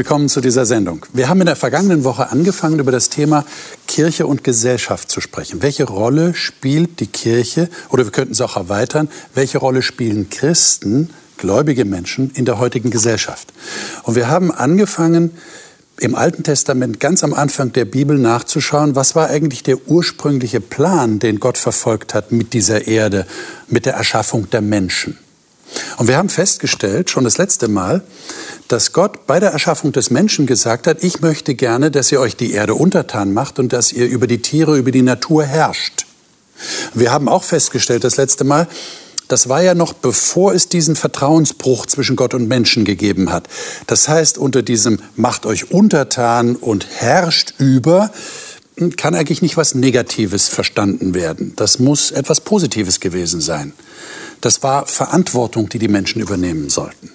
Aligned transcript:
Willkommen 0.00 0.30
zu 0.30 0.40
dieser 0.40 0.64
Sendung. 0.64 1.04
Wir 1.12 1.28
haben 1.28 1.40
in 1.40 1.46
der 1.46 1.56
vergangenen 1.56 2.04
Woche 2.04 2.30
angefangen, 2.30 2.78
über 2.78 2.90
das 2.90 3.10
Thema 3.10 3.44
Kirche 3.86 4.26
und 4.26 4.42
Gesellschaft 4.42 5.10
zu 5.10 5.20
sprechen. 5.20 5.60
Welche 5.60 5.84
Rolle 5.84 6.32
spielt 6.32 7.00
die 7.00 7.06
Kirche, 7.06 7.68
oder 7.90 8.06
wir 8.06 8.10
könnten 8.10 8.32
es 8.32 8.40
auch 8.40 8.56
erweitern, 8.56 9.10
welche 9.34 9.58
Rolle 9.58 9.82
spielen 9.82 10.30
Christen, 10.30 11.10
gläubige 11.36 11.84
Menschen 11.84 12.30
in 12.30 12.46
der 12.46 12.58
heutigen 12.58 12.88
Gesellschaft? 12.88 13.52
Und 14.04 14.14
wir 14.14 14.28
haben 14.28 14.50
angefangen, 14.50 15.32
im 15.98 16.14
Alten 16.14 16.44
Testament 16.44 16.98
ganz 16.98 17.22
am 17.22 17.34
Anfang 17.34 17.74
der 17.74 17.84
Bibel 17.84 18.16
nachzuschauen, 18.16 18.96
was 18.96 19.14
war 19.14 19.28
eigentlich 19.28 19.64
der 19.64 19.86
ursprüngliche 19.86 20.62
Plan, 20.62 21.18
den 21.18 21.40
Gott 21.40 21.58
verfolgt 21.58 22.14
hat 22.14 22.32
mit 22.32 22.54
dieser 22.54 22.86
Erde, 22.86 23.26
mit 23.68 23.84
der 23.84 23.96
Erschaffung 23.96 24.48
der 24.48 24.62
Menschen. 24.62 25.18
Und 25.98 26.08
wir 26.08 26.16
haben 26.16 26.28
festgestellt, 26.28 27.10
schon 27.10 27.24
das 27.24 27.38
letzte 27.38 27.68
Mal, 27.68 28.02
dass 28.68 28.92
Gott 28.92 29.26
bei 29.26 29.40
der 29.40 29.50
Erschaffung 29.50 29.92
des 29.92 30.10
Menschen 30.10 30.46
gesagt 30.46 30.86
hat, 30.86 31.02
ich 31.02 31.20
möchte 31.20 31.54
gerne, 31.54 31.90
dass 31.90 32.10
ihr 32.12 32.20
euch 32.20 32.36
die 32.36 32.52
Erde 32.52 32.74
untertan 32.74 33.32
macht 33.32 33.58
und 33.58 33.72
dass 33.72 33.92
ihr 33.92 34.06
über 34.08 34.26
die 34.26 34.42
Tiere, 34.42 34.76
über 34.76 34.90
die 34.90 35.02
Natur 35.02 35.44
herrscht. 35.44 36.06
Wir 36.94 37.10
haben 37.10 37.28
auch 37.28 37.44
festgestellt, 37.44 38.04
das 38.04 38.16
letzte 38.16 38.44
Mal, 38.44 38.68
das 39.28 39.48
war 39.48 39.62
ja 39.62 39.74
noch 39.74 39.92
bevor 39.92 40.54
es 40.54 40.68
diesen 40.68 40.96
Vertrauensbruch 40.96 41.86
zwischen 41.86 42.16
Gott 42.16 42.34
und 42.34 42.48
Menschen 42.48 42.84
gegeben 42.84 43.30
hat. 43.32 43.48
Das 43.86 44.08
heißt, 44.08 44.38
unter 44.38 44.62
diesem 44.62 45.00
macht 45.14 45.46
euch 45.46 45.70
untertan 45.70 46.56
und 46.56 46.86
herrscht 46.90 47.54
über, 47.58 48.10
kann 48.96 49.14
eigentlich 49.14 49.42
nicht 49.42 49.56
was 49.56 49.74
Negatives 49.74 50.48
verstanden 50.48 51.14
werden. 51.14 51.52
Das 51.56 51.78
muss 51.78 52.10
etwas 52.10 52.40
Positives 52.40 53.00
gewesen 53.00 53.40
sein. 53.40 53.72
Das 54.40 54.62
war 54.62 54.86
Verantwortung, 54.86 55.68
die 55.68 55.78
die 55.78 55.88
Menschen 55.88 56.22
übernehmen 56.22 56.70
sollten. 56.70 57.10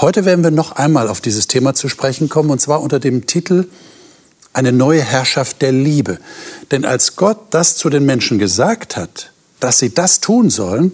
Heute 0.00 0.24
werden 0.24 0.42
wir 0.42 0.50
noch 0.50 0.72
einmal 0.72 1.08
auf 1.08 1.20
dieses 1.20 1.46
Thema 1.46 1.74
zu 1.74 1.88
sprechen 1.88 2.28
kommen, 2.28 2.50
und 2.50 2.60
zwar 2.60 2.80
unter 2.80 3.00
dem 3.00 3.26
Titel 3.26 3.68
Eine 4.52 4.72
neue 4.72 5.02
Herrschaft 5.02 5.60
der 5.60 5.72
Liebe. 5.72 6.18
Denn 6.70 6.84
als 6.84 7.16
Gott 7.16 7.38
das 7.50 7.76
zu 7.76 7.90
den 7.90 8.06
Menschen 8.06 8.38
gesagt 8.38 8.96
hat, 8.96 9.32
dass 9.60 9.78
sie 9.78 9.92
das 9.92 10.20
tun 10.20 10.50
sollen, 10.50 10.92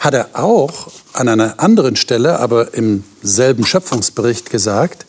hat 0.00 0.14
er 0.14 0.30
auch 0.32 0.90
an 1.12 1.28
einer 1.28 1.60
anderen 1.60 1.96
Stelle, 1.96 2.38
aber 2.38 2.74
im 2.74 3.04
selben 3.22 3.64
Schöpfungsbericht 3.64 4.50
gesagt, 4.50 5.06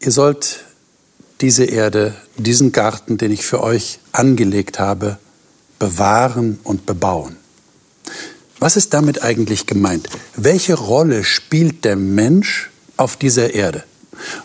ihr 0.00 0.12
sollt 0.12 0.64
diese 1.40 1.64
Erde, 1.64 2.14
diesen 2.36 2.72
Garten, 2.72 3.18
den 3.18 3.32
ich 3.32 3.44
für 3.44 3.62
euch 3.62 3.98
angelegt 4.12 4.78
habe, 4.78 5.18
bewahren 5.78 6.58
und 6.62 6.86
bebauen. 6.86 7.36
Was 8.58 8.76
ist 8.76 8.94
damit 8.94 9.22
eigentlich 9.22 9.66
gemeint? 9.66 10.08
Welche 10.36 10.74
Rolle 10.74 11.24
spielt 11.24 11.84
der 11.84 11.96
Mensch 11.96 12.70
auf 12.96 13.16
dieser 13.16 13.54
Erde? 13.54 13.84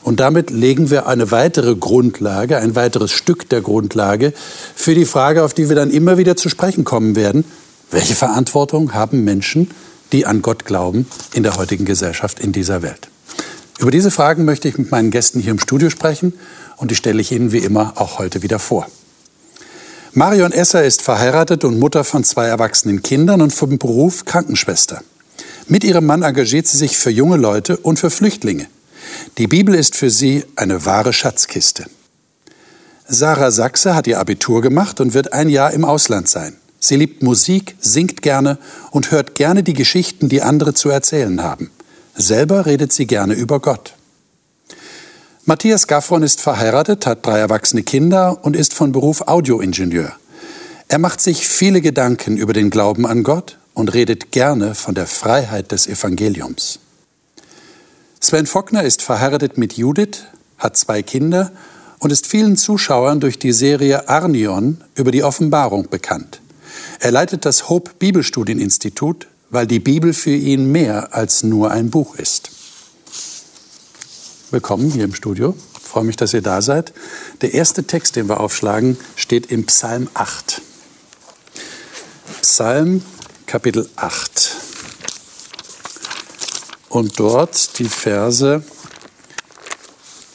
Und 0.03 0.19
damit 0.19 0.49
legen 0.49 0.89
wir 0.89 1.07
eine 1.07 1.31
weitere 1.31 1.75
Grundlage, 1.75 2.57
ein 2.57 2.75
weiteres 2.75 3.11
Stück 3.11 3.47
der 3.49 3.61
Grundlage 3.61 4.33
für 4.75 4.95
die 4.95 5.05
Frage, 5.05 5.43
auf 5.43 5.53
die 5.53 5.69
wir 5.69 5.75
dann 5.75 5.91
immer 5.91 6.17
wieder 6.17 6.35
zu 6.35 6.49
sprechen 6.49 6.83
kommen 6.83 7.15
werden. 7.15 7.45
Welche 7.91 8.15
Verantwortung 8.15 8.93
haben 8.93 9.23
Menschen, 9.23 9.69
die 10.11 10.25
an 10.25 10.41
Gott 10.41 10.65
glauben, 10.65 11.07
in 11.33 11.43
der 11.43 11.55
heutigen 11.57 11.85
Gesellschaft, 11.85 12.39
in 12.39 12.51
dieser 12.51 12.81
Welt? 12.81 13.09
Über 13.79 13.91
diese 13.91 14.11
Fragen 14.11 14.43
möchte 14.43 14.67
ich 14.67 14.77
mit 14.77 14.91
meinen 14.91 15.11
Gästen 15.11 15.39
hier 15.39 15.51
im 15.51 15.59
Studio 15.59 15.89
sprechen 15.89 16.33
und 16.79 16.91
die 16.91 16.95
stelle 16.95 17.21
ich 17.21 17.31
Ihnen 17.31 17.51
wie 17.51 17.59
immer 17.59 17.93
auch 17.95 18.17
heute 18.17 18.41
wieder 18.41 18.57
vor. 18.57 18.87
Marion 20.13 20.51
Esser 20.51 20.83
ist 20.83 21.03
verheiratet 21.03 21.63
und 21.63 21.77
Mutter 21.77 22.03
von 22.03 22.23
zwei 22.23 22.47
erwachsenen 22.47 23.03
Kindern 23.03 23.41
und 23.41 23.53
vom 23.53 23.77
Beruf 23.77 24.25
Krankenschwester. 24.25 25.03
Mit 25.67 25.83
ihrem 25.83 26.07
Mann 26.07 26.23
engagiert 26.23 26.65
sie 26.65 26.77
sich 26.77 26.97
für 26.97 27.11
junge 27.11 27.37
Leute 27.37 27.77
und 27.77 27.99
für 27.99 28.09
Flüchtlinge. 28.09 28.65
Die 29.37 29.45
Bibel 29.45 29.75
ist 29.75 29.95
für 29.95 30.09
sie 30.09 30.45
eine 30.55 30.85
wahre 30.85 31.13
Schatzkiste. 31.13 31.85
Sarah 33.07 33.51
Sachse 33.51 33.93
hat 33.93 34.07
ihr 34.07 34.19
Abitur 34.19 34.61
gemacht 34.61 34.99
und 34.99 35.13
wird 35.13 35.31
ein 35.33 35.49
Jahr 35.49 35.73
im 35.73 35.85
Ausland 35.85 36.27
sein. 36.27 36.55
Sie 36.79 36.95
liebt 36.95 37.21
Musik, 37.21 37.75
singt 37.79 38.21
gerne 38.21 38.57
und 38.89 39.11
hört 39.11 39.35
gerne 39.35 39.61
die 39.63 39.73
Geschichten, 39.73 40.29
die 40.29 40.41
andere 40.41 40.73
zu 40.73 40.89
erzählen 40.89 41.43
haben. 41.43 41.69
Selber 42.15 42.65
redet 42.65 42.93
sie 42.93 43.05
gerne 43.05 43.33
über 43.33 43.59
Gott. 43.59 43.93
Matthias 45.49 45.87
Gaffron 45.87 46.21
ist 46.21 46.41
verheiratet, 46.41 47.07
hat 47.07 47.25
drei 47.25 47.39
erwachsene 47.39 47.81
Kinder 47.81 48.37
und 48.43 48.55
ist 48.55 48.75
von 48.75 48.91
Beruf 48.91 49.21
Audioingenieur. 49.21 50.11
Er 50.89 50.99
macht 50.99 51.21
sich 51.21 51.47
viele 51.47 51.81
Gedanken 51.81 52.37
über 52.37 52.53
den 52.53 52.69
Glauben 52.69 53.07
an 53.07 53.23
Gott 53.23 53.57
und 53.73 53.91
redet 53.95 54.31
gerne 54.31 54.75
von 54.75 54.93
der 54.93 55.07
Freiheit 55.07 55.71
des 55.71 55.87
Evangeliums. 55.87 56.77
Sven 58.19 58.45
Fockner 58.45 58.83
ist 58.83 59.01
verheiratet 59.01 59.57
mit 59.57 59.73
Judith, 59.73 60.25
hat 60.59 60.77
zwei 60.77 61.01
Kinder 61.01 61.51
und 61.97 62.11
ist 62.11 62.27
vielen 62.27 62.55
Zuschauern 62.55 63.19
durch 63.19 63.39
die 63.39 63.51
Serie 63.51 64.07
Arnion 64.07 64.83
über 64.93 65.09
die 65.09 65.23
Offenbarung 65.23 65.89
bekannt. 65.89 66.41
Er 66.99 67.09
leitet 67.09 67.43
das 67.45 67.69
Hope 67.69 67.93
Bibelstudieninstitut, 67.97 69.25
weil 69.49 69.65
die 69.65 69.79
Bibel 69.79 70.13
für 70.13 70.29
ihn 70.29 70.71
mehr 70.71 71.15
als 71.15 71.41
nur 71.41 71.71
ein 71.71 71.89
Buch 71.89 72.13
ist 72.17 72.51
willkommen 74.51 74.89
hier 74.89 75.03
im 75.03 75.13
Studio. 75.13 75.55
Ich 75.79 75.87
freue 75.87 76.03
mich, 76.03 76.15
dass 76.15 76.33
ihr 76.33 76.41
da 76.41 76.61
seid. 76.61 76.93
Der 77.41 77.53
erste 77.53 77.83
Text, 77.83 78.15
den 78.15 78.27
wir 78.27 78.39
aufschlagen, 78.39 78.97
steht 79.15 79.51
im 79.51 79.65
Psalm 79.65 80.09
8. 80.15 80.61
Psalm 82.41 83.03
Kapitel 83.45 83.87
8. 83.95 84.55
Und 86.89 87.19
dort 87.19 87.77
die 87.77 87.89
Verse 87.89 88.63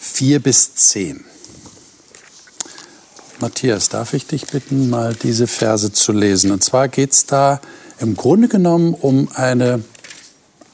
4 0.00 0.40
bis 0.40 0.74
10. 0.76 1.24
Matthias, 3.40 3.88
darf 3.88 4.14
ich 4.14 4.26
dich 4.26 4.46
bitten, 4.46 4.90
mal 4.90 5.14
diese 5.14 5.48
Verse 5.48 5.92
zu 5.92 6.12
lesen? 6.12 6.52
Und 6.52 6.62
zwar 6.62 6.86
geht 6.86 7.12
es 7.12 7.26
da 7.26 7.60
im 7.98 8.14
Grunde 8.14 8.46
genommen 8.46 8.94
um 8.94 9.28
eine 9.34 9.82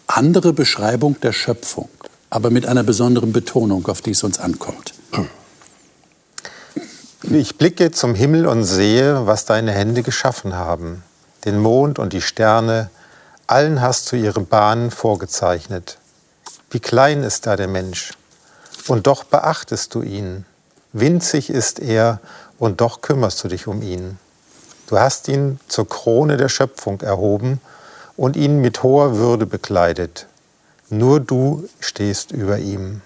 andere 0.06 0.52
Beschreibung 0.52 1.18
der 1.20 1.32
Schöpfung 1.32 1.88
aber 2.30 2.50
mit 2.50 2.64
einer 2.64 2.84
besonderen 2.84 3.32
Betonung, 3.32 3.86
auf 3.88 4.00
die 4.00 4.12
es 4.12 4.22
uns 4.22 4.38
ankommt. 4.38 4.94
Ich 7.22 7.58
blicke 7.58 7.90
zum 7.90 8.14
Himmel 8.14 8.46
und 8.46 8.64
sehe, 8.64 9.26
was 9.26 9.44
deine 9.44 9.72
Hände 9.72 10.02
geschaffen 10.02 10.56
haben. 10.56 11.02
Den 11.44 11.58
Mond 11.58 11.98
und 11.98 12.12
die 12.12 12.22
Sterne, 12.22 12.90
allen 13.46 13.80
hast 13.80 14.10
du 14.10 14.16
ihre 14.16 14.40
Bahnen 14.40 14.90
vorgezeichnet. 14.90 15.98
Wie 16.70 16.80
klein 16.80 17.22
ist 17.22 17.46
da 17.46 17.56
der 17.56 17.68
Mensch, 17.68 18.12
und 18.86 19.06
doch 19.06 19.24
beachtest 19.24 19.94
du 19.94 20.02
ihn. 20.02 20.44
Winzig 20.92 21.50
ist 21.50 21.80
er, 21.80 22.20
und 22.58 22.80
doch 22.80 23.00
kümmerst 23.00 23.42
du 23.42 23.48
dich 23.48 23.66
um 23.66 23.82
ihn. 23.82 24.18
Du 24.86 24.98
hast 24.98 25.28
ihn 25.28 25.60
zur 25.68 25.88
Krone 25.88 26.36
der 26.36 26.48
Schöpfung 26.48 27.00
erhoben 27.00 27.60
und 28.16 28.36
ihn 28.36 28.60
mit 28.60 28.82
hoher 28.82 29.16
Würde 29.16 29.46
bekleidet. 29.46 30.26
Nur 30.90 31.20
du 31.20 31.68
stehst 31.78 32.32
über 32.32 32.58
ihm. 32.58 33.00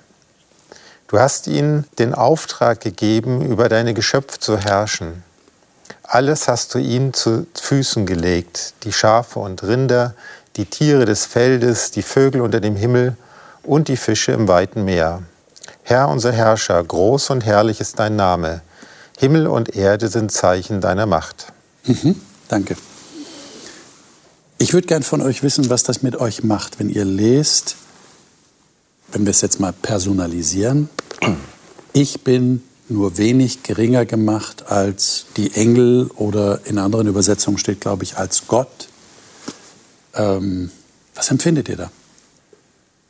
Du 1.06 1.18
hast 1.18 1.46
ihm 1.46 1.84
den 1.98 2.14
Auftrag 2.14 2.80
gegeben, 2.80 3.42
über 3.42 3.68
deine 3.68 3.92
Geschöpf 3.92 4.38
zu 4.38 4.58
herrschen. 4.58 5.22
Alles 6.02 6.48
hast 6.48 6.74
du 6.74 6.78
ihm 6.78 7.12
zu 7.12 7.46
Füßen 7.54 8.06
gelegt, 8.06 8.72
die 8.84 8.92
Schafe 8.92 9.38
und 9.38 9.62
Rinder, 9.62 10.14
die 10.56 10.64
Tiere 10.64 11.04
des 11.04 11.26
Feldes, 11.26 11.90
die 11.90 12.02
Vögel 12.02 12.40
unter 12.40 12.60
dem 12.60 12.74
Himmel 12.74 13.16
und 13.62 13.88
die 13.88 13.98
Fische 13.98 14.32
im 14.32 14.48
weiten 14.48 14.84
Meer. 14.84 15.22
Herr 15.82 16.08
unser 16.08 16.32
Herrscher, 16.32 16.82
groß 16.82 17.30
und 17.30 17.44
herrlich 17.44 17.80
ist 17.80 17.98
dein 17.98 18.16
Name. 18.16 18.62
Himmel 19.18 19.46
und 19.46 19.76
Erde 19.76 20.08
sind 20.08 20.32
Zeichen 20.32 20.80
deiner 20.80 21.06
Macht. 21.06 21.52
Mhm, 21.84 22.20
danke. 22.48 22.76
Ich 24.58 24.72
würde 24.72 24.86
gern 24.86 25.02
von 25.02 25.20
euch 25.20 25.42
wissen, 25.42 25.68
was 25.70 25.82
das 25.82 26.02
mit 26.02 26.16
euch 26.16 26.44
macht, 26.44 26.78
wenn 26.78 26.88
ihr 26.88 27.04
lest, 27.04 27.76
wenn 29.12 29.24
wir 29.26 29.30
es 29.30 29.40
jetzt 29.40 29.60
mal 29.60 29.72
personalisieren. 29.72 30.88
Ich 31.92 32.22
bin 32.22 32.62
nur 32.88 33.16
wenig 33.18 33.62
geringer 33.62 34.04
gemacht 34.04 34.70
als 34.70 35.26
die 35.36 35.54
Engel 35.54 36.10
oder 36.16 36.60
in 36.66 36.78
anderen 36.78 37.06
Übersetzungen 37.06 37.58
steht, 37.58 37.80
glaube 37.80 38.04
ich, 38.04 38.16
als 38.16 38.46
Gott. 38.46 38.88
Ähm, 40.14 40.70
was 41.14 41.30
empfindet 41.30 41.68
ihr 41.68 41.76
da? 41.76 41.90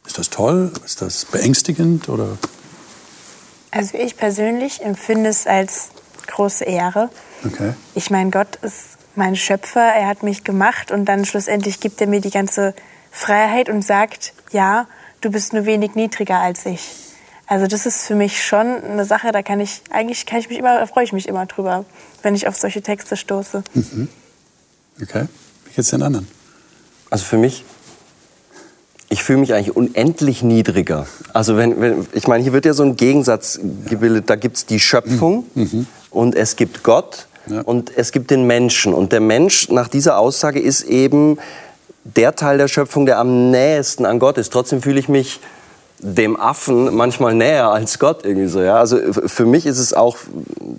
Ist 0.06 0.18
das 0.18 0.30
toll? 0.30 0.70
Ist 0.84 1.02
das 1.02 1.24
beängstigend 1.24 2.08
oder? 2.08 2.38
Also 3.70 3.98
ich 3.98 4.16
persönlich 4.16 4.82
empfinde 4.82 5.30
es 5.30 5.46
als 5.46 5.88
große 6.26 6.64
Ehre. 6.64 7.10
Okay. 7.44 7.74
Ich 7.94 8.10
meine, 8.10 8.30
Gott 8.30 8.56
ist 8.62 8.98
mein 9.16 9.36
Schöpfer, 9.36 9.80
er 9.80 10.06
hat 10.06 10.22
mich 10.22 10.44
gemacht 10.44 10.90
und 10.90 11.04
dann 11.06 11.24
schlussendlich 11.24 11.80
gibt 11.80 12.00
er 12.00 12.06
mir 12.06 12.20
die 12.20 12.30
ganze 12.30 12.74
Freiheit 13.10 13.68
und 13.68 13.82
sagt, 13.82 14.32
ja, 14.50 14.86
du 15.20 15.30
bist 15.30 15.52
nur 15.52 15.66
wenig 15.66 15.94
niedriger 15.94 16.40
als 16.40 16.66
ich. 16.66 16.88
Also 17.46 17.66
das 17.66 17.86
ist 17.86 18.06
für 18.06 18.14
mich 18.14 18.44
schon 18.44 18.82
eine 18.82 19.04
Sache, 19.04 19.30
da 19.30 19.42
kann 19.42 19.60
ich 19.60 19.82
eigentlich 19.90 20.24
kann 20.26 20.38
ich 20.38 20.48
mich 20.48 20.58
immer, 20.58 20.86
freue 20.86 21.04
ich 21.04 21.12
mich 21.12 21.28
immer 21.28 21.46
drüber, 21.46 21.84
wenn 22.22 22.34
ich 22.34 22.48
auf 22.48 22.56
solche 22.56 22.82
Texte 22.82 23.16
stoße. 23.16 23.62
Mhm. 23.74 24.08
Okay, 25.00 25.26
wie 25.66 25.74
geht's 25.74 25.90
den 25.90 26.02
anderen? 26.02 26.26
Also 27.10 27.26
für 27.26 27.36
mich, 27.36 27.64
ich 29.10 29.22
fühle 29.22 29.38
mich 29.38 29.52
eigentlich 29.52 29.76
unendlich 29.76 30.42
niedriger. 30.42 31.06
Also 31.34 31.56
wenn, 31.56 31.80
wenn 31.80 32.06
ich 32.12 32.26
meine, 32.26 32.42
hier 32.42 32.52
wird 32.52 32.64
ja 32.64 32.72
so 32.72 32.82
ein 32.82 32.96
Gegensatz 32.96 33.60
gebildet. 33.88 34.30
Da 34.30 34.36
gibt 34.36 34.56
es 34.56 34.66
die 34.66 34.80
Schöpfung 34.80 35.44
mhm. 35.54 35.62
mhm. 35.62 35.86
und 36.10 36.34
es 36.34 36.56
gibt 36.56 36.82
Gott 36.82 37.28
ja. 37.46 37.62
und 37.62 37.92
es 37.96 38.12
gibt 38.12 38.30
den 38.30 38.46
Menschen. 38.46 38.94
Und 38.94 39.12
der 39.12 39.20
Mensch 39.20 39.68
nach 39.68 39.88
dieser 39.88 40.18
Aussage 40.18 40.60
ist 40.60 40.82
eben 40.82 41.38
der 42.04 42.36
Teil 42.36 42.58
der 42.58 42.68
Schöpfung, 42.68 43.06
der 43.06 43.18
am 43.18 43.50
nächsten 43.50 44.04
an 44.04 44.18
Gott 44.18 44.38
ist. 44.38 44.52
Trotzdem 44.52 44.82
fühle 44.82 45.00
ich 45.00 45.08
mich 45.08 45.40
dem 45.98 46.38
Affen 46.38 46.94
manchmal 46.94 47.34
näher 47.34 47.68
als 47.68 47.98
Gott 47.98 48.24
irgendwie 48.24 48.48
so. 48.48 48.60
Ja? 48.60 48.76
Also 48.76 48.98
für 49.26 49.46
mich 49.46 49.64
ist 49.64 49.78
es 49.78 49.94
auch 49.94 50.18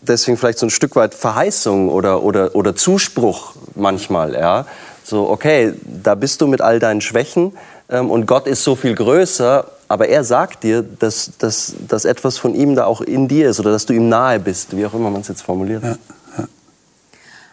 deswegen 0.02 0.38
vielleicht 0.38 0.60
so 0.60 0.68
ein 0.68 0.70
Stück 0.70 0.96
weit 0.96 1.16
Verheißung 1.16 1.90
oder, 1.90 2.22
oder, 2.22 2.56
oder 2.56 2.76
Zuspruch 2.76 3.54
manchmal. 3.74 4.34
Ja? 4.34 4.68
So, 5.04 5.30
okay, 5.30 5.74
da 5.84 6.16
bist 6.16 6.42
du 6.42 6.48
mit 6.48 6.62
all 6.62 6.80
deinen 6.80 7.02
Schwächen 7.02 7.54
ähm, 7.90 8.12
und 8.12 8.28
Gott 8.28 8.46
ist 8.48 8.64
so 8.64 8.76
viel 8.76 8.94
größer, 8.94 9.66
aber 9.88 10.08
er 10.08 10.24
sagt 10.24 10.64
dir, 10.64 10.84
dass, 10.84 11.32
dass, 11.40 11.74
dass 11.88 12.06
etwas 12.06 12.38
von 12.38 12.54
ihm 12.54 12.76
da 12.76 12.86
auch 12.86 13.02
in 13.02 13.28
dir 13.28 13.50
ist 13.50 13.60
oder 13.60 13.72
dass 13.72 13.86
du 13.86 13.94
ihm 13.94 14.10
nahe 14.10 14.40
bist, 14.40 14.76
wie 14.76 14.86
auch 14.86 14.94
immer 14.94 15.10
man 15.10 15.22
es 15.22 15.28
jetzt 15.28 15.42
formuliert. 15.42 15.84
Ja. 15.84 15.96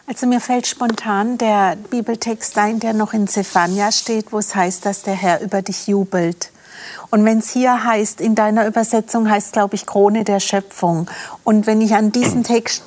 Also 0.05 0.27
mir 0.27 0.41
fällt 0.41 0.67
spontan 0.67 1.37
der 1.37 1.77
Bibeltext 1.89 2.57
ein, 2.57 2.81
der 2.81 2.93
noch 2.93 3.13
in 3.13 3.25
Zephania 3.27 3.89
steht, 3.91 4.33
wo 4.33 4.39
es 4.39 4.53
heißt, 4.53 4.85
dass 4.85 5.03
der 5.03 5.15
Herr 5.15 5.39
über 5.39 5.61
dich 5.61 5.87
jubelt. 5.87 6.51
Und 7.09 7.23
wenn 7.23 7.39
es 7.39 7.51
hier 7.51 7.85
heißt, 7.85 8.19
in 8.19 8.35
deiner 8.35 8.67
Übersetzung 8.67 9.29
heißt, 9.29 9.53
glaube 9.53 9.75
ich, 9.75 9.85
Krone 9.85 10.25
der 10.25 10.41
Schöpfung. 10.41 11.09
Und 11.45 11.67
wenn 11.67 11.79
ich 11.79 11.93
an 11.95 12.11
diesen 12.11 12.43
Text 12.43 12.83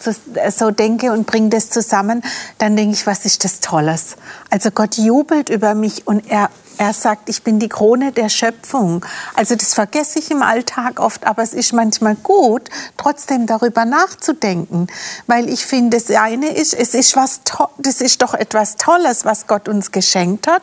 so 0.50 0.70
denke 0.70 1.12
und 1.12 1.26
bringe 1.26 1.48
das 1.48 1.70
zusammen, 1.70 2.22
dann 2.58 2.76
denke 2.76 2.94
ich, 2.94 3.06
was 3.06 3.24
ist 3.24 3.44
das 3.44 3.60
Tolles? 3.60 4.16
Also 4.50 4.70
Gott 4.70 4.98
jubelt 4.98 5.48
über 5.48 5.74
mich 5.74 6.06
und 6.06 6.30
er 6.30 6.50
er 6.78 6.92
sagt, 6.92 7.28
ich 7.28 7.42
bin 7.42 7.58
die 7.58 7.68
Krone 7.68 8.12
der 8.12 8.28
Schöpfung. 8.28 9.04
Also 9.34 9.54
das 9.54 9.74
vergesse 9.74 10.18
ich 10.18 10.30
im 10.30 10.42
Alltag 10.42 11.00
oft, 11.00 11.26
aber 11.26 11.42
es 11.42 11.54
ist 11.54 11.72
manchmal 11.72 12.14
gut, 12.16 12.68
trotzdem 12.96 13.46
darüber 13.46 13.84
nachzudenken, 13.84 14.86
weil 15.26 15.48
ich 15.48 15.64
finde, 15.64 15.96
das 15.98 16.10
eine 16.10 16.54
ist, 16.54 16.74
es 16.74 16.94
ist 16.94 17.16
was, 17.16 17.40
das 17.78 18.00
ist 18.00 18.22
doch 18.22 18.34
etwas 18.34 18.76
Tolles, 18.76 19.24
was 19.24 19.46
Gott 19.46 19.68
uns 19.68 19.92
geschenkt 19.92 20.46
hat. 20.46 20.62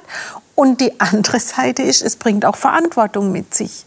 Und 0.55 0.81
die 0.81 0.99
andere 0.99 1.39
Seite 1.39 1.81
ist, 1.81 2.01
es 2.01 2.15
bringt 2.15 2.45
auch 2.45 2.55
Verantwortung 2.55 3.31
mit 3.31 3.55
sich. 3.55 3.85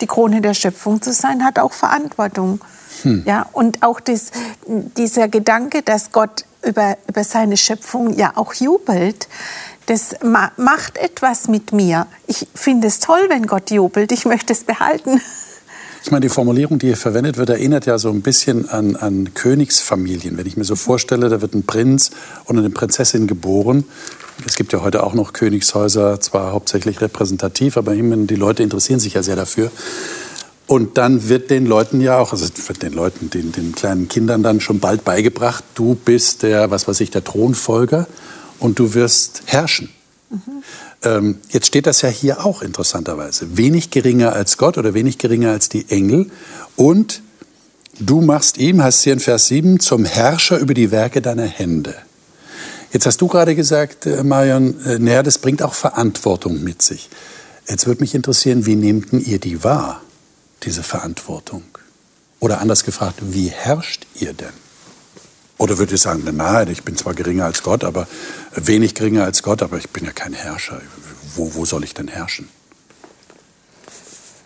Die 0.00 0.06
Krone 0.06 0.40
der 0.40 0.54
Schöpfung 0.54 1.00
zu 1.00 1.12
sein, 1.12 1.44
hat 1.44 1.58
auch 1.58 1.72
Verantwortung. 1.72 2.60
Hm. 3.02 3.22
Ja, 3.24 3.46
und 3.52 3.82
auch 3.82 4.00
das, 4.00 4.32
dieser 4.66 5.28
Gedanke, 5.28 5.82
dass 5.82 6.10
Gott 6.10 6.44
über, 6.62 6.96
über 7.08 7.22
seine 7.22 7.56
Schöpfung 7.56 8.14
ja 8.14 8.32
auch 8.34 8.54
jubelt, 8.54 9.28
das 9.88 10.16
ma 10.22 10.52
macht 10.58 10.98
etwas 10.98 11.48
mit 11.48 11.72
mir. 11.72 12.06
Ich 12.26 12.46
finde 12.54 12.88
es 12.88 13.00
toll, 13.00 13.26
wenn 13.28 13.46
Gott 13.46 13.70
jubelt. 13.70 14.12
Ich 14.12 14.26
möchte 14.26 14.52
es 14.52 14.64
behalten. 14.64 15.20
Ich 16.04 16.10
meine, 16.10 16.20
die 16.20 16.28
Formulierung, 16.28 16.78
die 16.78 16.88
hier 16.88 16.96
verwendet 16.96 17.38
wird, 17.38 17.48
erinnert 17.48 17.86
ja 17.86 17.98
so 17.98 18.10
ein 18.10 18.22
bisschen 18.22 18.68
an, 18.68 18.96
an 18.96 19.34
Königsfamilien. 19.34 20.36
Wenn 20.36 20.46
ich 20.46 20.56
mir 20.56 20.64
so 20.64 20.76
vorstelle, 20.76 21.28
da 21.28 21.40
wird 21.40 21.54
ein 21.54 21.64
Prinz 21.64 22.10
und 22.44 22.58
eine 22.58 22.70
Prinzessin 22.70 23.26
geboren. 23.26 23.84
Es 24.46 24.54
gibt 24.54 24.72
ja 24.72 24.82
heute 24.82 25.02
auch 25.02 25.14
noch 25.14 25.32
Königshäuser, 25.32 26.20
zwar 26.20 26.52
hauptsächlich 26.52 27.00
repräsentativ, 27.00 27.76
aber 27.76 27.94
immerhin, 27.94 28.26
die 28.26 28.36
Leute 28.36 28.62
interessieren 28.62 29.00
sich 29.00 29.14
ja 29.14 29.22
sehr 29.22 29.36
dafür. 29.36 29.72
Und 30.66 30.98
dann 30.98 31.28
wird 31.30 31.50
den 31.50 31.66
Leuten 31.66 32.00
ja 32.00 32.18
auch, 32.18 32.32
also 32.32 32.46
wird 32.68 32.82
den 32.82 32.92
Leuten, 32.92 33.30
den, 33.30 33.52
den 33.52 33.74
kleinen 33.74 34.06
Kindern 34.06 34.42
dann 34.42 34.60
schon 34.60 34.80
bald 34.80 35.02
beigebracht, 35.04 35.64
du 35.74 35.94
bist 35.94 36.42
der, 36.42 36.70
was 36.70 36.86
weiß 36.86 37.00
ich, 37.00 37.10
der 37.10 37.24
Thronfolger 37.24 38.06
und 38.58 38.78
du 38.78 38.94
wirst 38.94 39.42
herrschen. 39.46 39.90
Mhm. 40.30 40.62
Ähm, 41.02 41.38
jetzt 41.50 41.66
steht 41.66 41.86
das 41.86 42.02
ja 42.02 42.08
hier 42.08 42.44
auch 42.44 42.62
interessanterweise. 42.62 43.56
Wenig 43.56 43.90
geringer 43.90 44.32
als 44.32 44.56
Gott 44.56 44.78
oder 44.78 44.94
wenig 44.94 45.18
geringer 45.18 45.50
als 45.50 45.68
die 45.68 45.88
Engel. 45.90 46.30
Und 46.76 47.22
du 47.98 48.20
machst 48.20 48.58
ihm, 48.58 48.82
heißt 48.82 49.02
hier 49.04 49.12
in 49.12 49.20
Vers 49.20 49.46
7, 49.46 49.80
zum 49.80 50.04
Herrscher 50.04 50.58
über 50.58 50.74
die 50.74 50.90
Werke 50.90 51.22
deiner 51.22 51.46
Hände. 51.46 51.94
Jetzt 52.92 53.06
hast 53.06 53.20
du 53.20 53.28
gerade 53.28 53.54
gesagt, 53.54 54.06
äh, 54.06 54.24
Marion, 54.24 54.80
äh, 54.84 54.98
naja, 54.98 55.22
das 55.22 55.38
bringt 55.38 55.62
auch 55.62 55.74
Verantwortung 55.74 56.62
mit 56.62 56.82
sich. 56.82 57.08
Jetzt 57.68 57.86
würde 57.86 58.00
mich 58.00 58.14
interessieren, 58.14 58.64
wie 58.64 58.76
nehmt 58.76 59.12
ihr 59.12 59.38
die 59.38 59.62
wahr, 59.62 60.00
diese 60.62 60.82
Verantwortung? 60.82 61.62
Oder 62.40 62.60
anders 62.60 62.84
gefragt, 62.84 63.18
wie 63.20 63.48
herrscht 63.48 64.06
ihr 64.14 64.32
denn? 64.32 64.67
Oder 65.58 65.78
würde 65.78 65.96
ich 65.96 66.00
sagen, 66.00 66.22
nein, 66.32 66.68
ich 66.68 66.84
bin 66.84 66.96
zwar 66.96 67.14
geringer 67.14 67.44
als 67.44 67.64
Gott, 67.64 67.82
aber 67.82 68.06
wenig 68.54 68.94
geringer 68.94 69.24
als 69.24 69.42
Gott, 69.42 69.62
aber 69.62 69.76
ich 69.76 69.90
bin 69.90 70.04
ja 70.04 70.12
kein 70.12 70.32
Herrscher. 70.32 70.80
Wo, 71.34 71.54
wo 71.54 71.64
soll 71.64 71.82
ich 71.84 71.94
denn 71.94 72.08
herrschen? 72.08 72.48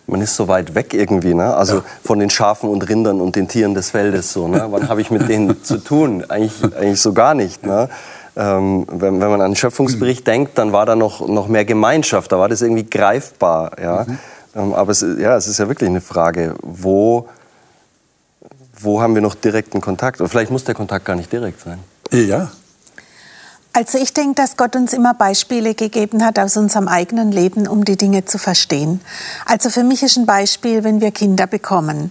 Man 0.06 0.20
ist 0.20 0.34
so 0.34 0.48
weit 0.48 0.74
weg 0.74 0.94
irgendwie, 0.94 1.34
ne? 1.34 1.54
Also 1.54 1.76
ja. 1.76 1.84
von 2.02 2.18
den 2.18 2.28
Schafen 2.28 2.68
und 2.68 2.88
Rindern 2.88 3.20
und 3.20 3.36
den 3.36 3.46
Tieren 3.46 3.74
des 3.74 3.90
Feldes 3.90 4.32
so, 4.32 4.48
ne? 4.48 4.66
Wann 4.70 4.88
habe 4.88 5.00
ich 5.00 5.10
mit 5.10 5.28
denen 5.28 5.62
zu 5.64 5.78
tun? 5.78 6.24
Eigentlich, 6.28 6.74
eigentlich 6.74 7.00
so 7.00 7.12
gar 7.12 7.34
nicht, 7.34 7.64
ne? 7.64 7.88
Ähm, 8.34 8.86
wenn, 8.90 9.20
wenn, 9.20 9.30
man 9.30 9.42
an 9.42 9.50
den 9.50 9.56
Schöpfungsbericht 9.56 10.26
denkt, 10.26 10.56
dann 10.58 10.72
war 10.72 10.86
da 10.86 10.96
noch, 10.96 11.26
noch 11.28 11.48
mehr 11.48 11.66
Gemeinschaft, 11.66 12.32
da 12.32 12.38
war 12.38 12.48
das 12.48 12.62
irgendwie 12.62 12.88
greifbar, 12.88 13.72
ja? 13.80 14.04
Mhm. 14.06 14.18
Ähm, 14.54 14.74
aber 14.74 14.92
es, 14.92 15.02
ja, 15.02 15.36
es 15.36 15.46
ist 15.46 15.58
ja 15.58 15.68
wirklich 15.68 15.88
eine 15.88 16.00
Frage, 16.00 16.54
wo 16.62 17.28
wo 18.84 19.00
haben 19.00 19.14
wir 19.14 19.22
noch 19.22 19.34
direkten 19.34 19.80
Kontakt? 19.80 20.20
Oder 20.20 20.28
vielleicht 20.28 20.50
muss 20.50 20.64
der 20.64 20.74
Kontakt 20.74 21.04
gar 21.04 21.16
nicht 21.16 21.32
direkt 21.32 21.60
sein. 21.60 21.78
Ja. 22.10 22.50
Also 23.74 23.96
ich 23.96 24.12
denke, 24.12 24.34
dass 24.34 24.58
Gott 24.58 24.76
uns 24.76 24.92
immer 24.92 25.14
Beispiele 25.14 25.74
gegeben 25.74 26.24
hat 26.24 26.38
aus 26.38 26.58
unserem 26.58 26.88
eigenen 26.88 27.32
Leben, 27.32 27.66
um 27.66 27.84
die 27.84 27.96
Dinge 27.96 28.26
zu 28.26 28.36
verstehen. 28.36 29.00
Also 29.46 29.70
für 29.70 29.82
mich 29.82 30.02
ist 30.02 30.18
ein 30.18 30.26
Beispiel, 30.26 30.84
wenn 30.84 31.00
wir 31.00 31.10
Kinder 31.10 31.46
bekommen. 31.46 32.10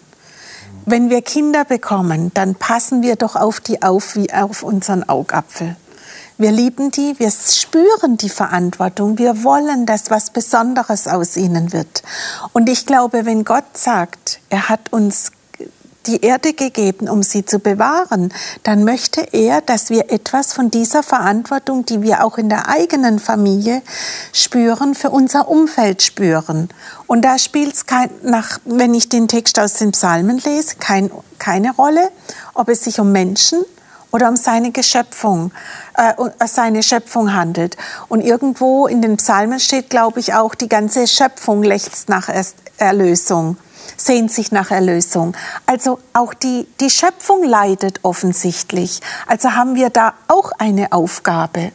Wenn 0.86 1.12
wir 1.12 1.22
Kinder 1.22 1.64
bekommen, 1.64 2.32
dann 2.34 2.56
passen 2.56 3.04
wir 3.04 3.16
doch 3.16 3.36
auf 3.36 3.60
die 3.60 3.84
auf 3.84 4.16
wie 4.16 4.34
auf 4.34 4.64
unseren 4.64 5.08
Augapfel. 5.08 5.76
Wir 6.40 6.52
lieben 6.52 6.90
die, 6.90 7.14
wir 7.20 7.30
spüren 7.30 8.18
die 8.18 8.30
Verantwortung, 8.30 9.20
wir 9.20 9.44
wollen, 9.44 9.86
dass 9.86 10.10
was 10.10 10.32
Besonderes 10.32 11.08
aus 11.08 11.38
ihnen 11.38 11.72
wird. 11.72 12.02
Und 12.54 12.68
ich 12.68 12.88
glaube, 12.88 13.28
wenn 13.28 13.44
Gott 13.44 13.78
sagt, 13.78 14.40
er 14.50 14.68
hat 14.68 14.92
uns 14.92 15.32
die 16.08 16.22
Erde 16.22 16.54
gegeben, 16.54 17.10
um 17.10 17.24
sie 17.24 17.46
zu 17.46 17.60
bewahren, 17.60 18.34
dann 18.64 18.84
möchte 18.84 19.22
er, 19.34 19.62
dass 19.62 19.90
wir 19.90 20.12
etwas 20.12 20.54
von 20.54 20.72
dieser 20.72 21.04
Verantwortung, 21.04 21.86
die 21.86 22.02
wir 22.02 22.24
auch 22.24 22.38
in 22.38 22.50
der 22.50 22.68
eigenen 22.68 23.20
Familie 23.20 23.82
spüren, 24.34 24.96
für 24.96 25.10
unser 25.10 25.48
Umfeld 25.48 26.02
spüren. 26.02 26.70
Und 27.08 27.24
da 27.24 27.38
spielt 27.38 27.76
es, 27.76 27.86
wenn 28.66 28.94
ich 28.94 29.10
den 29.10 29.28
Text 29.28 29.60
aus 29.60 29.74
den 29.74 29.92
Psalmen 29.92 30.40
lese, 30.40 30.76
kein, 30.80 31.12
keine 31.38 31.72
Rolle, 31.76 32.10
ob 32.54 32.70
es 32.70 32.84
sich 32.84 33.00
um 33.00 33.12
Menschen 33.12 33.64
oder 34.12 34.28
um 34.28 34.36
seine 34.36 34.72
Geschöpfung, 34.72 35.52
äh, 35.96 36.14
seine 36.48 36.84
Schöpfung 36.84 37.34
handelt. 37.34 37.78
Und 38.10 38.22
irgendwo 38.22 38.88
in 38.88 39.02
den 39.02 39.18
Psalmen 39.18 39.60
steht, 39.60 39.90
glaube 39.90 40.20
ich, 40.20 40.34
auch, 40.34 40.56
die 40.56 40.68
ganze 40.68 41.08
Schöpfung 41.08 41.64
lechzt 41.64 42.10
nach 42.10 42.30
Erlösung 42.78 43.58
sehnt 43.98 44.32
sich 44.32 44.52
nach 44.52 44.72
Erlösung. 44.72 45.36
Also 45.66 46.00
auch 46.14 46.34
die, 46.34 46.68
die 46.80 46.90
Schöpfung 46.90 47.44
leidet 47.44 48.00
offensichtlich. 48.04 49.02
Also 49.28 49.52
haben 49.52 49.76
wir 49.76 49.90
da 49.90 50.14
auch 50.28 50.52
eine 50.58 50.92
Aufgabe. 50.92 51.72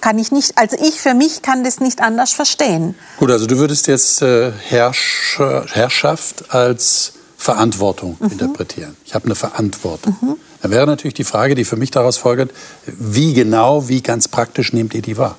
Kann 0.00 0.18
ich 0.18 0.32
nicht, 0.32 0.58
also 0.58 0.76
ich 0.80 1.00
für 1.00 1.14
mich 1.14 1.42
kann 1.42 1.64
das 1.64 1.80
nicht 1.80 2.02
anders 2.02 2.32
verstehen. 2.32 2.94
Gut, 3.18 3.30
also 3.30 3.46
du 3.46 3.58
würdest 3.58 3.86
jetzt 3.86 4.20
äh, 4.20 4.52
Herrsch, 4.52 5.40
Herrschaft 5.72 6.54
als 6.54 7.14
Verantwortung 7.44 8.16
mhm. 8.20 8.32
interpretieren. 8.32 8.96
Ich 9.04 9.14
habe 9.14 9.26
eine 9.26 9.34
Verantwortung. 9.34 10.16
Mhm. 10.20 10.36
Dann 10.62 10.70
wäre 10.70 10.86
natürlich 10.86 11.14
die 11.14 11.24
Frage, 11.24 11.54
die 11.54 11.64
für 11.64 11.76
mich 11.76 11.90
daraus 11.90 12.16
folgt, 12.16 12.54
wie 12.86 13.34
genau, 13.34 13.88
wie 13.88 14.00
ganz 14.00 14.28
praktisch 14.28 14.72
nehmt 14.72 14.94
ihr 14.94 15.02
die 15.02 15.18
wahr? 15.18 15.36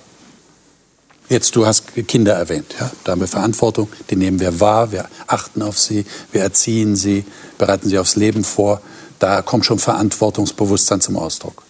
Jetzt, 1.28 1.56
du 1.56 1.66
hast 1.66 1.94
Kinder 2.08 2.34
erwähnt. 2.34 2.76
Ja? 2.80 2.92
Da 3.04 3.14
haben 3.14 3.22
wir 3.22 3.28
Verantwortung, 3.28 3.90
die 4.10 4.16
nehmen 4.16 4.40
wir 4.40 4.60
wahr, 4.60 4.92
wir 4.92 5.06
achten 5.28 5.62
auf 5.62 5.80
sie, 5.80 6.06
wir 6.32 6.42
erziehen 6.42 6.96
sie, 6.96 7.26
bereiten 7.58 7.90
sie 7.90 7.98
aufs 7.98 8.16
Leben 8.16 8.44
vor. 8.44 8.82
Da 9.18 9.42
kommt 9.42 9.66
schon 9.66 9.80
Verantwortungsbewusstsein 9.80 11.02
zum 11.02 11.18
Ausdruck. 11.18 11.64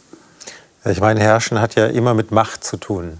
Ich 0.84 1.00
meine, 1.00 1.20
Herrschen 1.20 1.62
hat 1.62 1.76
ja 1.76 1.88
immer 1.88 2.14
mit 2.14 2.32
Macht 2.32 2.64
zu 2.64 2.78
tun. 2.78 3.20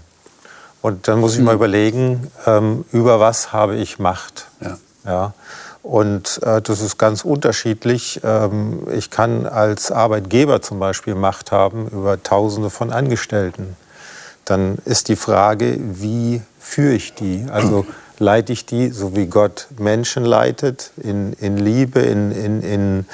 Und 0.82 1.08
dann 1.08 1.20
muss 1.20 1.34
ich 1.34 1.40
mal 1.40 1.52
mhm. 1.52 1.58
überlegen, 1.58 2.30
ähm, 2.46 2.84
über 2.92 3.18
was 3.18 3.52
habe 3.52 3.76
ich 3.76 3.98
Macht. 3.98 4.46
Ja. 4.60 4.78
Ja. 5.04 5.34
Und 5.82 6.40
äh, 6.42 6.60
das 6.60 6.80
ist 6.80 6.98
ganz 6.98 7.24
unterschiedlich. 7.24 8.20
Ähm, 8.24 8.86
ich 8.92 9.10
kann 9.10 9.46
als 9.46 9.90
Arbeitgeber 9.90 10.60
zum 10.60 10.78
Beispiel 10.78 11.14
Macht 11.14 11.50
haben 11.50 11.88
über 11.88 12.22
Tausende 12.22 12.70
von 12.70 12.92
Angestellten. 12.92 13.76
Dann 14.46 14.78
ist 14.86 15.08
die 15.08 15.16
Frage, 15.16 15.76
wie 15.78 16.40
führe 16.58 16.94
ich 16.94 17.14
die? 17.14 17.44
Also 17.50 17.84
leite 18.18 18.52
ich 18.52 18.64
die, 18.64 18.90
so 18.90 19.14
wie 19.14 19.26
Gott 19.26 19.66
Menschen 19.78 20.24
leitet, 20.24 20.92
in, 20.96 21.34
in 21.34 21.58
Liebe, 21.58 22.00
in, 22.00 22.32
in, 22.32 22.62
in 22.62 23.06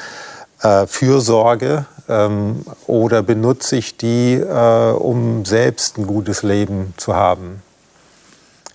äh, 0.63 0.87
Fürsorge, 0.87 1.87
ähm, 2.09 2.65
oder 2.87 3.23
benutze 3.23 3.77
ich 3.77 3.97
die, 3.97 4.35
äh, 4.35 4.93
um 4.93 5.45
selbst 5.45 5.99
ein 5.99 6.07
gutes 6.07 6.43
Leben 6.43 6.95
zu 6.97 7.15
haben? 7.15 7.63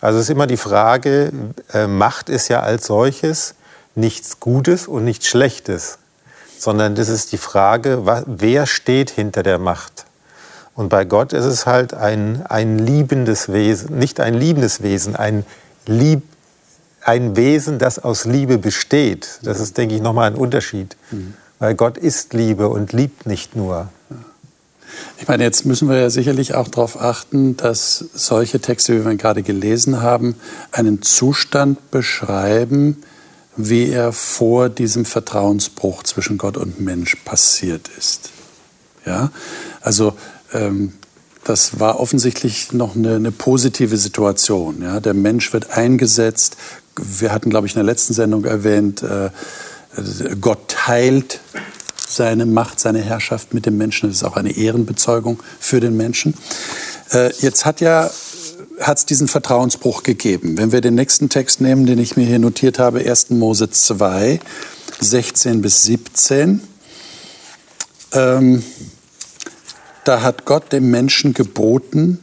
Also 0.02 0.20
es 0.20 0.26
ist 0.26 0.30
immer 0.32 0.48
die 0.48 0.58
Frage, 0.58 1.32
äh, 1.74 1.88
Macht 1.88 2.30
ist 2.30 2.50
ja 2.50 2.62
als 2.62 2.88
solches 2.88 3.56
nichts 3.96 4.40
Gutes 4.40 4.88
und 4.88 5.06
nichts 5.06 5.28
Schlechtes, 5.28 6.00
sondern 6.58 6.96
das 6.96 7.10
ist 7.10 7.32
die 7.32 7.38
Frage, 7.38 8.24
wer 8.26 8.66
steht 8.66 9.12
hinter 9.12 9.44
der 9.44 9.60
Macht? 9.60 10.07
Und 10.77 10.89
bei 10.89 11.05
Gott 11.05 11.34
ist 11.34 11.46
es 11.46 11.65
halt 11.65 11.96
ein, 11.96 12.46
ein 12.46 12.77
liebendes 12.77 13.51
Wesen, 13.51 13.98
nicht 13.98 14.19
ein 14.19 14.36
liebendes 14.36 14.84
Wesen, 14.84 15.15
ein, 15.15 15.43
Lieb, 15.88 16.22
ein 17.01 17.36
Wesen, 17.36 17.79
das 17.79 17.98
aus 17.98 18.25
Liebe 18.25 18.60
besteht. 18.60 19.39
Das 19.41 19.60
ist, 19.60 19.75
denke 19.75 19.96
ich, 19.96 20.01
nochmal 20.01 20.27
ein 20.29 20.36
Unterschied. 20.36 20.96
Mhm. 21.10 21.34
Weil 21.57 21.74
Gott 21.74 21.98
ist 21.98 22.36
Liebe 22.36 22.69
und 22.69 22.93
liebt 22.93 23.25
nicht 23.25 23.55
nur. 23.55 23.89
Ich 25.17 25.27
meine, 25.27 25.43
jetzt 25.43 25.65
müssen 25.65 25.89
wir 25.89 25.98
ja 25.98 26.12
sicherlich 26.12 26.53
auch 26.53 26.67
darauf 26.67 27.01
achten, 27.01 27.57
dass 27.57 28.05
solche 28.13 28.60
Texte, 28.60 29.00
wie 29.00 29.03
wir 29.03 29.15
gerade 29.15 29.41
gelesen 29.41 30.03
haben, 30.03 30.36
einen 30.72 31.01
Zustand 31.01 31.89
beschreiben, 31.89 33.01
wie 33.55 33.89
er 33.89 34.13
vor 34.13 34.69
diesem 34.69 35.05
Vertrauensbruch 35.05 36.03
zwischen 36.03 36.38
Gott 36.38 36.55
und 36.55 36.79
Mensch 36.79 37.15
passiert 37.15 37.89
ist. 37.98 38.29
Ja, 39.07 39.31
also 39.81 40.13
ähm, 40.54 40.94
das 41.44 41.80
war 41.80 42.00
offensichtlich 42.00 42.74
noch 42.74 42.96
eine, 42.96 43.16
eine, 43.16 43.32
positive 43.32 43.98
Situation. 43.98 44.82
Ja, 44.82 45.00
der 45.00 45.13
Mensch 45.13 45.54
wird 45.54 45.72
eingesetzt. 45.72 46.58
Wir 46.98 47.32
hatten, 47.32 47.50
glaube 47.50 47.68
ich, 47.68 47.74
in 47.74 47.77
der 47.77 47.86
letzten 47.86 48.13
Sendung 48.13 48.44
erwähnt, 48.46 49.01
äh, 49.04 49.30
Gott 50.42 50.68
teilt 50.68 51.39
seine 52.08 52.46
Macht, 52.46 52.80
seine 52.80 53.01
Herrschaft 53.01 53.54
mit 53.54 53.66
dem 53.66 53.77
Menschen. 53.77 54.10
Das 54.10 54.18
ist 54.18 54.24
auch 54.24 54.36
eine 54.36 54.56
Ehrenbezeugung 54.58 55.42
für 55.60 55.80
den 55.80 55.96
Menschen. 55.96 56.34
Äh, 57.12 57.32
jetzt 57.39 57.66
hat 57.66 57.82
ja 57.82 58.10
hat 58.80 59.00
es 59.00 59.06
diesen 59.06 59.27
Vertrauensbruch 59.27 60.04
gegeben. 60.04 60.58
Wenn 60.58 60.72
wir 60.72 60.82
den 60.82 60.96
nächsten 60.96 61.30
Text 61.30 61.62
nehmen, 61.62 61.86
den 61.86 61.98
ich 61.98 62.16
mir 62.16 62.25
hier 62.25 62.39
notiert 62.39 62.80
habe, 62.80 63.00
1. 63.00 63.32
Mose 63.32 63.70
2, 63.70 64.39
16 65.00 65.62
bis 65.62 65.84
17, 65.84 66.62
ähm, 68.13 68.63
da 70.08 70.22
hat 70.22 70.46
Gott 70.46 70.72
dem 70.72 70.90
Menschen 70.90 71.34
geboten, 71.34 72.20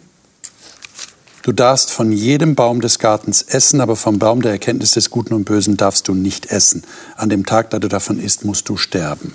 du 1.43 1.53
darfst 1.53 1.91
von 1.91 2.13
jedem 2.13 2.55
Baum 2.55 2.81
des 2.81 2.99
Gartens 2.99 3.43
essen, 3.43 3.81
aber 3.81 3.97
vom 3.97 4.19
Baum 4.19 4.41
der 4.41 4.53
Erkenntnis 4.53 4.93
des 4.93 5.11
Guten 5.11 5.35
und 5.35 5.45
Bösen 5.45 5.77
darfst 5.77 6.09
du 6.09 6.15
nicht 6.15 6.47
essen. 6.47 6.83
An 7.17 7.29
dem 7.29 7.45
Tag, 7.45 7.71
da 7.71 7.79
du 7.79 7.89
davon 7.89 8.19
isst, 8.19 8.45
musst 8.45 8.69
du 8.71 8.79
sterben. 8.79 9.35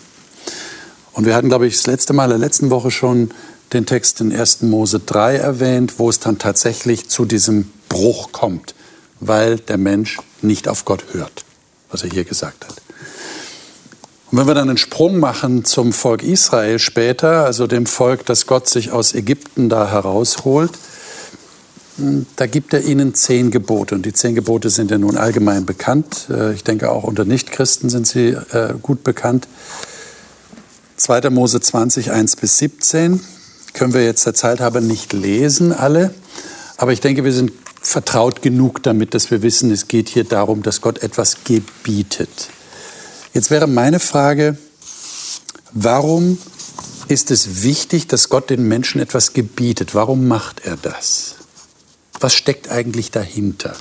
Und 1.13 1.25
wir 1.25 1.35
hatten, 1.35 1.49
glaube 1.49 1.67
ich, 1.67 1.75
das 1.75 1.85
letzte 1.85 2.13
Mal 2.13 2.25
in 2.25 2.29
der 2.31 2.39
letzten 2.39 2.71
Woche 2.71 2.89
schon 2.89 3.29
den 3.73 3.85
Text 3.85 4.19
in 4.19 4.33
1. 4.35 4.63
Mose 4.63 4.99
3 4.99 5.35
erwähnt, 5.35 5.99
wo 5.99 6.09
es 6.09 6.19
dann 6.19 6.39
tatsächlich 6.39 7.07
zu 7.07 7.25
diesem 7.25 7.71
Bruch 7.87 8.31
kommt, 8.31 8.73
weil 9.19 9.57
der 9.57 9.77
Mensch 9.77 10.17
nicht 10.41 10.67
auf 10.67 10.85
Gott 10.85 11.03
hört, 11.11 11.45
was 11.91 12.03
er 12.03 12.09
hier 12.09 12.23
gesagt 12.23 12.65
hat. 12.67 12.81
Und 14.31 14.37
wenn 14.37 14.47
wir 14.47 14.53
dann 14.53 14.69
einen 14.69 14.77
Sprung 14.77 15.19
machen 15.19 15.65
zum 15.65 15.91
Volk 15.91 16.21
Israel 16.21 16.77
später, 16.77 17.45
also 17.45 17.65
dem 17.65 17.87
Volk, 17.87 18.25
das 18.27 18.45
Gott 18.45 18.69
sich 18.69 18.91
aus 18.91 19.15
Ägypten 19.15 19.69
da 19.69 19.89
herausholt, 19.89 20.71
hm, 21.97 22.27
da 22.35 22.45
gibt 22.45 22.73
er 22.73 22.83
ihnen 22.83 23.15
zehn 23.15 23.49
Gebote. 23.49 23.95
Und 23.95 24.05
die 24.05 24.13
zehn 24.13 24.35
Gebote 24.35 24.69
sind 24.69 24.91
ja 24.91 24.99
nun 24.99 25.17
allgemein 25.17 25.65
bekannt. 25.65 26.27
Äh, 26.29 26.53
ich 26.53 26.63
denke, 26.63 26.91
auch 26.91 27.05
unter 27.05 27.25
Nichtchristen 27.25 27.89
sind 27.89 28.05
sie 28.05 28.29
äh, 28.29 28.75
gut 28.79 29.03
bekannt. 29.03 29.47
2. 30.97 31.29
Mose 31.31 31.59
20, 31.59 32.11
1 32.11 32.35
bis 32.35 32.59
17 32.59 33.21
können 33.73 33.93
wir 33.93 34.03
jetzt 34.03 34.25
der 34.25 34.33
Zeit 34.33 34.59
haben 34.59 34.85
nicht 34.85 35.13
lesen, 35.13 35.71
alle. 35.73 36.13
Aber 36.77 36.91
ich 36.91 37.01
denke, 37.01 37.23
wir 37.23 37.33
sind 37.33 37.51
vertraut 37.81 38.41
genug 38.41 38.83
damit, 38.83 39.13
dass 39.13 39.31
wir 39.31 39.41
wissen, 39.41 39.71
es 39.71 39.87
geht 39.87 40.09
hier 40.09 40.23
darum, 40.23 40.61
dass 40.61 40.81
Gott 40.81 41.01
etwas 41.01 41.37
gebietet. 41.45 42.49
Jetzt 43.33 43.51
wäre 43.51 43.67
meine 43.67 43.99
Frage, 43.99 44.57
warum 45.71 46.37
ist 47.07 47.31
es 47.31 47.63
wichtig, 47.63 48.07
dass 48.07 48.29
Gott 48.29 48.49
den 48.49 48.67
Menschen 48.67 48.99
etwas 49.01 49.33
gebietet? 49.33 49.93
Warum 49.93 50.27
macht 50.27 50.65
er 50.65 50.77
das? 50.77 51.35
Was 52.19 52.33
steckt 52.33 52.69
eigentlich 52.69 53.11
dahinter? 53.11 53.75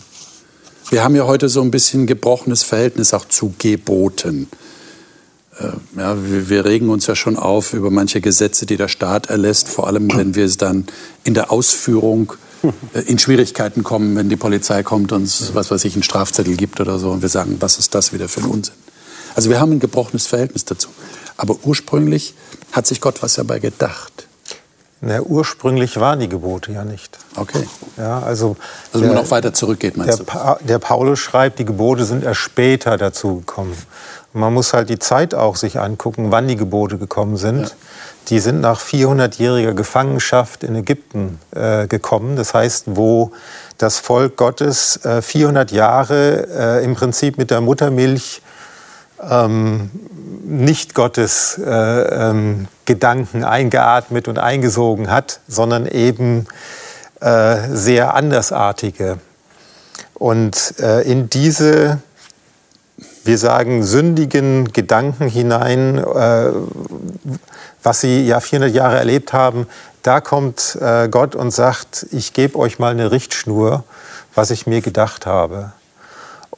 Wir 0.91 1.03
haben 1.05 1.15
ja 1.15 1.27
heute 1.27 1.49
so 1.49 1.61
ein 1.63 1.71
bisschen 1.71 2.07
gebrochenes 2.07 2.63
Verhältnis 2.63 3.13
auch 3.13 3.27
zu 3.27 3.55
Geboten. 3.59 4.49
Äh, 5.59 5.73
ja, 5.99 6.17
wir, 6.19 6.65
regen 6.65 6.89
uns 6.89 7.07
ja 7.07 7.17
schon 7.17 7.37
auf 7.37 7.75
über 7.75 7.91
manche 7.91 8.21
Gesetze, 8.21 8.65
die 8.65 8.77
der 8.77 8.89
Staat 8.89 9.27
erlässt, 9.27 9.69
vor 9.69 9.87
allem 9.87 10.11
wenn 10.15 10.35
wir 10.35 10.45
es 10.45 10.57
dann 10.57 10.87
in 11.25 11.35
der 11.35 11.51
Ausführung 11.51 12.33
äh, 12.95 13.01
in 13.01 13.19
Schwierigkeiten 13.19 13.83
kommen, 13.83 14.17
wenn 14.17 14.29
die 14.29 14.37
Polizei 14.37 14.83
kommt 14.83 15.13
und 15.13 15.23
uns, 15.23 15.55
was 15.55 15.71
weiß 15.71 15.85
ich, 15.85 15.95
einen 15.95 16.03
Strafzettel 16.03 16.57
gibt 16.57 16.81
oder 16.81 16.99
so 16.99 17.11
und 17.11 17.23
wir 17.23 17.29
sagen, 17.29 17.57
was 17.61 17.79
ist 17.79 17.95
das 17.95 18.13
wieder 18.13 18.29
für 18.29 18.41
ein 18.41 18.47
Unsinn. 18.47 18.75
Also 19.39 19.51
wir 19.51 19.61
haben 19.61 19.71
ein 19.71 19.79
gebrochenes 19.79 20.27
Verhältnis 20.27 20.65
dazu. 20.65 20.89
Aber 21.37 21.59
ursprünglich 21.63 22.35
hat 22.73 22.89
sich 22.89 23.01
Gott 23.01 23.23
was 23.23 23.35
dabei 23.35 23.61
gedacht. 23.61 24.27
Na, 25.01 25.21
ursprünglich 25.21 26.01
waren 26.01 26.19
die 26.19 26.29
Gebote 26.29 26.73
ja 26.73 26.85
nicht. 26.85 27.17
Okay. 27.37 27.69
Ja, 27.97 28.19
also 28.19 28.57
also 28.93 29.01
wenn 29.01 29.15
man 29.15 29.23
noch 29.23 29.31
weiter 29.31 29.55
zurückgeht, 29.55 29.97
meinst 29.97 30.19
der, 30.19 30.57
du? 30.59 30.65
Der 30.67 30.81
Paulus 30.81 31.21
schreibt, 31.21 31.61
die 31.61 31.65
Gebote 31.65 32.05
sind 32.05 32.25
erst 32.25 32.41
später 32.41 32.99
dazu 32.99 33.37
gekommen. 33.37 33.77
Man 34.33 34.53
muss 34.53 34.73
halt 34.73 34.89
die 34.89 34.99
Zeit 34.99 35.37
auch 35.37 35.55
sich 35.55 35.79
angucken, 35.79 36.33
wann 36.33 36.49
die 36.49 36.57
Gebote 36.57 36.99
gekommen 36.99 37.37
sind. 37.37 37.61
Ja. 37.61 37.75
Die 38.31 38.41
sind 38.41 38.61
nach 38.61 38.81
400-jähriger 38.81 39.73
Gefangenschaft 39.73 40.65
in 40.65 40.75
Ägypten 40.75 41.39
äh, 41.53 41.87
gekommen. 41.87 42.35
Das 42.35 42.55
heißt, 42.55 42.87
wo 42.89 43.31
das 43.79 44.01
Volk 44.01 44.37
Gottes 44.37 44.97
äh, 45.05 45.23
400 45.23 45.71
Jahre 45.71 46.81
äh, 46.81 46.85
im 46.85 46.97
Prinzip 46.97 47.39
mit 47.39 47.53
der 47.53 47.61
Muttermilch 47.61 48.43
ähm, 49.21 49.91
nicht 50.45 50.95
Gottes 50.95 51.59
äh, 51.59 51.71
ähm, 51.71 52.69
Gedanken 52.85 53.45
eingeatmet 53.45 54.29
und 54.29 54.39
eingesogen 54.39 55.11
hat, 55.11 55.41
sondern 55.47 55.87
eben 55.87 56.47
äh, 57.21 57.57
sehr 57.71 58.15
andersartige. 58.15 59.19
Und 60.15 60.75
äh, 60.81 61.03
in 61.03 61.31
diese 61.31 61.99
wir 63.29 63.39
sagen, 63.39 63.83
sündigen 63.83 64.73
Gedanken 64.73 65.29
hinein, 65.29 65.99
äh, 65.99 66.51
was 67.83 68.01
sie 68.01 68.27
ja 68.27 68.41
400 68.41 68.75
Jahre 68.75 68.97
erlebt 68.97 69.35
haben, 69.35 69.67
da 70.03 70.23
kommt 70.23 70.79
äh, 70.81 71.09
Gott 71.09 71.35
und 71.35 71.51
sagt, 71.51 72.07
ich 72.11 72.33
gebe 72.33 72.59
euch 72.59 72.79
mal 72.79 72.91
eine 72.91 73.13
Richtschnur, 73.13 73.85
was 74.35 74.51
ich 74.51 74.67
mir 74.67 74.81
gedacht 74.81 75.27
habe. 75.27 75.73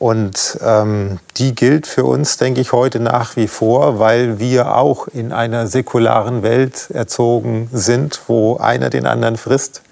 Und 0.00 0.58
ähm, 0.64 1.20
die 1.36 1.54
gilt 1.54 1.86
für 1.86 2.06
uns, 2.06 2.38
denke 2.38 2.62
ich, 2.62 2.72
heute 2.72 3.00
nach 3.00 3.36
wie 3.36 3.48
vor, 3.48 3.98
weil 3.98 4.38
wir 4.38 4.74
auch 4.74 5.08
in 5.08 5.30
einer 5.30 5.66
säkularen 5.66 6.42
Welt 6.42 6.90
erzogen 6.90 7.68
sind, 7.70 8.18
wo 8.26 8.56
einer 8.56 8.88
den 8.88 9.04
anderen 9.04 9.36
frisst 9.36 9.82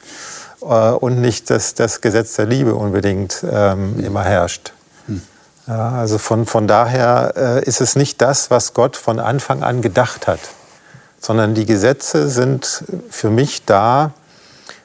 äh, 0.62 0.64
und 0.64 1.20
nicht 1.20 1.50
das, 1.50 1.74
das 1.74 2.00
Gesetz 2.00 2.36
der 2.36 2.46
Liebe 2.46 2.74
unbedingt 2.74 3.44
ähm, 3.52 4.02
immer 4.02 4.24
herrscht. 4.24 4.72
Ja, 5.66 5.90
also 5.90 6.16
von, 6.16 6.46
von 6.46 6.66
daher 6.66 7.34
äh, 7.36 7.64
ist 7.66 7.82
es 7.82 7.94
nicht 7.94 8.22
das, 8.22 8.50
was 8.50 8.72
Gott 8.72 8.96
von 8.96 9.18
Anfang 9.18 9.62
an 9.62 9.82
gedacht 9.82 10.26
hat, 10.26 10.40
sondern 11.20 11.52
die 11.52 11.66
Gesetze 11.66 12.30
sind 12.30 12.82
für 13.10 13.28
mich 13.28 13.66
da, 13.66 14.12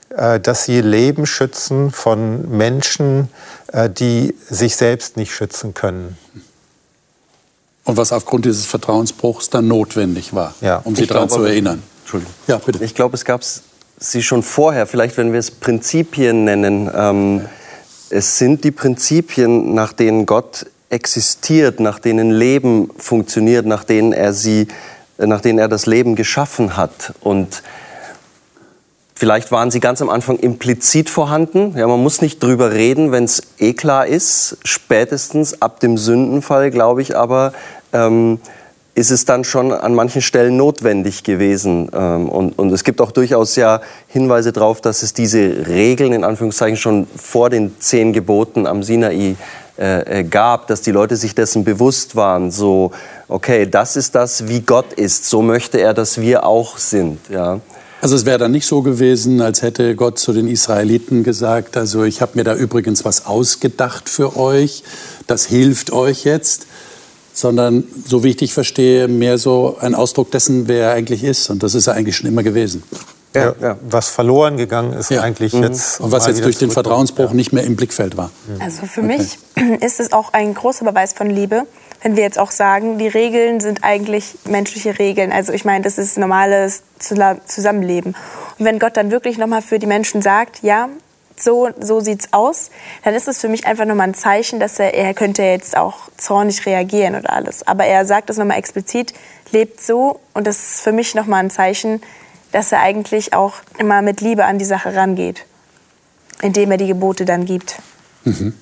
äh, 0.09 0.41
dass 0.41 0.65
sie 0.65 0.81
Leben 0.81 1.25
schützen 1.25 1.91
von 1.91 2.49
Menschen, 2.57 3.29
die 3.73 4.35
sich 4.49 4.75
selbst 4.75 5.17
nicht 5.17 5.33
schützen 5.33 5.73
können. 5.73 6.17
Und 7.85 7.97
was 7.97 8.11
aufgrund 8.13 8.45
dieses 8.45 8.65
Vertrauensbruchs 8.65 9.49
dann 9.49 9.67
notwendig 9.67 10.33
war, 10.33 10.53
ja. 10.61 10.77
um 10.83 10.95
sie 10.95 11.05
daran 11.05 11.29
zu 11.29 11.43
erinnern. 11.43 11.83
Entschuldigung. 12.01 12.33
Ja, 12.47 12.57
bitte. 12.57 12.83
Ich 12.83 12.95
glaube, 12.95 13.15
es 13.15 13.25
gab 13.25 13.41
sie 13.97 14.23
schon 14.23 14.43
vorher, 14.43 14.87
vielleicht 14.87 15.17
wenn 15.17 15.31
wir 15.33 15.39
es 15.39 15.51
Prinzipien 15.51 16.45
nennen. 16.45 16.89
Ähm, 16.93 17.45
es 18.09 18.37
sind 18.37 18.63
die 18.63 18.71
Prinzipien, 18.71 19.73
nach 19.73 19.91
denen 19.91 20.25
Gott 20.25 20.65
existiert, 20.89 21.79
nach 21.79 21.99
denen 21.99 22.31
Leben 22.31 22.89
funktioniert, 22.97 23.65
nach 23.65 23.83
denen 23.83 24.13
er 24.13 24.33
sie, 24.33 24.67
nach 25.17 25.41
denen 25.41 25.59
er 25.59 25.67
das 25.67 25.85
Leben 25.85 26.15
geschaffen 26.15 26.77
hat. 26.77 27.13
Und 27.21 27.63
Vielleicht 29.15 29.51
waren 29.51 29.71
sie 29.71 29.79
ganz 29.79 30.01
am 30.01 30.09
Anfang 30.09 30.37
implizit 30.37 31.09
vorhanden. 31.09 31.75
Ja, 31.77 31.87
man 31.87 32.01
muss 32.01 32.21
nicht 32.21 32.41
drüber 32.41 32.71
reden, 32.71 33.11
wenn 33.11 33.25
es 33.25 33.43
eh 33.59 33.73
klar 33.73 34.07
ist. 34.07 34.57
Spätestens 34.63 35.61
ab 35.61 35.79
dem 35.79 35.97
Sündenfall, 35.97 36.71
glaube 36.71 37.01
ich, 37.01 37.15
aber 37.15 37.53
ähm, 37.93 38.39
ist 38.95 39.11
es 39.11 39.25
dann 39.25 39.43
schon 39.43 39.71
an 39.71 39.95
manchen 39.95 40.21
Stellen 40.21 40.57
notwendig 40.57 41.23
gewesen. 41.23 41.89
Ähm, 41.93 42.29
und, 42.29 42.57
und 42.57 42.71
es 42.71 42.83
gibt 42.83 43.01
auch 43.01 43.11
durchaus 43.11 43.55
ja 43.55 43.81
Hinweise 44.07 44.51
darauf, 44.51 44.81
dass 44.81 45.03
es 45.03 45.13
diese 45.13 45.67
Regeln 45.67 46.13
in 46.13 46.23
Anführungszeichen 46.23 46.77
schon 46.77 47.07
vor 47.15 47.49
den 47.49 47.79
zehn 47.79 48.13
Geboten 48.13 48.67
am 48.67 48.83
Sinai 48.83 49.35
äh, 49.79 50.19
äh, 50.19 50.23
gab, 50.23 50.67
dass 50.67 50.81
die 50.81 50.91
Leute 50.91 51.15
sich 51.15 51.33
dessen 51.33 51.63
bewusst 51.63 52.15
waren, 52.15 52.51
so, 52.51 52.91
okay, 53.27 53.67
das 53.67 53.95
ist 53.95 54.13
das, 54.13 54.47
wie 54.47 54.61
Gott 54.61 54.93
ist, 54.93 55.27
so 55.27 55.41
möchte 55.41 55.79
er, 55.79 55.95
dass 55.95 56.21
wir 56.21 56.45
auch 56.45 56.77
sind. 56.77 57.19
Ja. 57.29 57.59
Also 58.03 58.17
es 58.17 58.25
wäre 58.25 58.37
dann 58.37 58.51
nicht 58.51 58.65
so 58.65 58.81
gewesen, 58.81 59.39
als 59.39 59.61
hätte 59.61 59.95
Gott 59.95 60.19
zu 60.19 60.33
den 60.33 60.49
Israeliten 60.49 61.23
gesagt, 61.23 61.77
also 61.77 62.03
ich 62.03 62.19
habe 62.19 62.33
mir 62.35 62.43
da 62.43 62.53
übrigens 62.53 63.05
was 63.05 63.25
ausgedacht 63.25 64.09
für 64.09 64.35
euch, 64.35 64.83
das 65.25 65.45
hilft 65.45 65.93
euch 65.93 66.25
jetzt, 66.25 66.67
sondern 67.33 67.85
so 68.05 68.25
wie 68.25 68.31
ich 68.31 68.35
dich 68.35 68.53
verstehe, 68.53 69.07
mehr 69.07 69.37
so 69.37 69.77
ein 69.79 69.95
Ausdruck 69.95 70.31
dessen, 70.31 70.67
wer 70.67 70.87
er 70.87 70.93
eigentlich 70.95 71.23
ist. 71.23 71.49
Und 71.49 71.63
das 71.63 71.75
ist 71.75 71.87
er 71.87 71.93
eigentlich 71.93 72.17
schon 72.17 72.27
immer 72.27 72.43
gewesen. 72.43 72.83
Ja, 73.33 73.55
ja. 73.61 73.77
Was 73.89 74.09
verloren 74.09 74.57
gegangen 74.57 74.91
ist 74.91 75.09
ja. 75.09 75.21
eigentlich 75.21 75.53
mhm. 75.53 75.63
jetzt. 75.63 76.01
Und 76.01 76.11
was 76.11 76.27
jetzt 76.27 76.43
durch 76.43 76.57
den 76.57 76.71
Vertrauensbruch 76.71 77.29
ja. 77.29 77.33
nicht 77.33 77.53
mehr 77.53 77.63
im 77.63 77.77
Blickfeld 77.77 78.17
war. 78.17 78.31
Also 78.59 78.85
für 78.85 79.01
okay. 79.01 79.17
mich 79.17 79.39
ist 79.81 80.01
es 80.01 80.11
auch 80.11 80.33
ein 80.33 80.53
großer 80.53 80.83
Beweis 80.83 81.13
von 81.13 81.29
Liebe, 81.29 81.63
wenn 82.03 82.17
wir 82.17 82.23
jetzt 82.23 82.37
auch 82.37 82.51
sagen, 82.51 82.97
die 82.97 83.07
Regeln 83.07 83.61
sind 83.61 83.83
eigentlich 83.83 84.35
menschliche 84.45 84.99
Regeln. 84.99 85.31
Also 85.31 85.53
ich 85.53 85.63
meine, 85.63 85.83
das 85.83 85.97
ist 85.97 86.17
normales 86.17 86.83
Zusammenleben. 86.99 88.13
Und 88.59 88.65
wenn 88.65 88.77
Gott 88.77 88.97
dann 88.97 89.09
wirklich 89.09 89.37
nochmal 89.37 89.61
für 89.61 89.79
die 89.79 89.87
Menschen 89.87 90.21
sagt, 90.21 90.61
ja, 90.63 90.89
so, 91.37 91.69
so 91.79 92.01
sieht's 92.01 92.27
aus, 92.31 92.69
dann 93.03 93.15
ist 93.15 93.27
es 93.27 93.39
für 93.39 93.47
mich 93.47 93.65
einfach 93.65 93.85
nochmal 93.85 94.09
ein 94.09 94.13
Zeichen, 94.13 94.59
dass 94.59 94.79
er, 94.79 94.93
er 94.93 95.13
könnte 95.13 95.43
jetzt 95.43 95.77
auch 95.77 96.09
zornig 96.17 96.65
reagieren 96.65 97.15
oder 97.15 97.31
alles. 97.31 97.65
Aber 97.65 97.85
er 97.85 98.05
sagt 98.05 98.29
es 98.29 98.37
nochmal 98.37 98.57
explizit, 98.57 99.13
lebt 99.51 99.81
so 99.81 100.19
und 100.33 100.45
das 100.45 100.57
ist 100.57 100.81
für 100.81 100.91
mich 100.91 101.15
nochmal 101.15 101.43
ein 101.43 101.49
Zeichen, 101.49 102.01
dass 102.51 102.71
er 102.71 102.81
eigentlich 102.81 103.33
auch 103.33 103.55
immer 103.79 104.01
mit 104.01 104.21
Liebe 104.21 104.45
an 104.45 104.59
die 104.59 104.65
Sache 104.65 104.93
rangeht, 104.93 105.45
indem 106.41 106.69
er 106.71 106.77
die 106.77 106.87
Gebote 106.87 107.25
dann 107.25 107.45
gibt. 107.45 107.77
Mhm. 108.25 108.53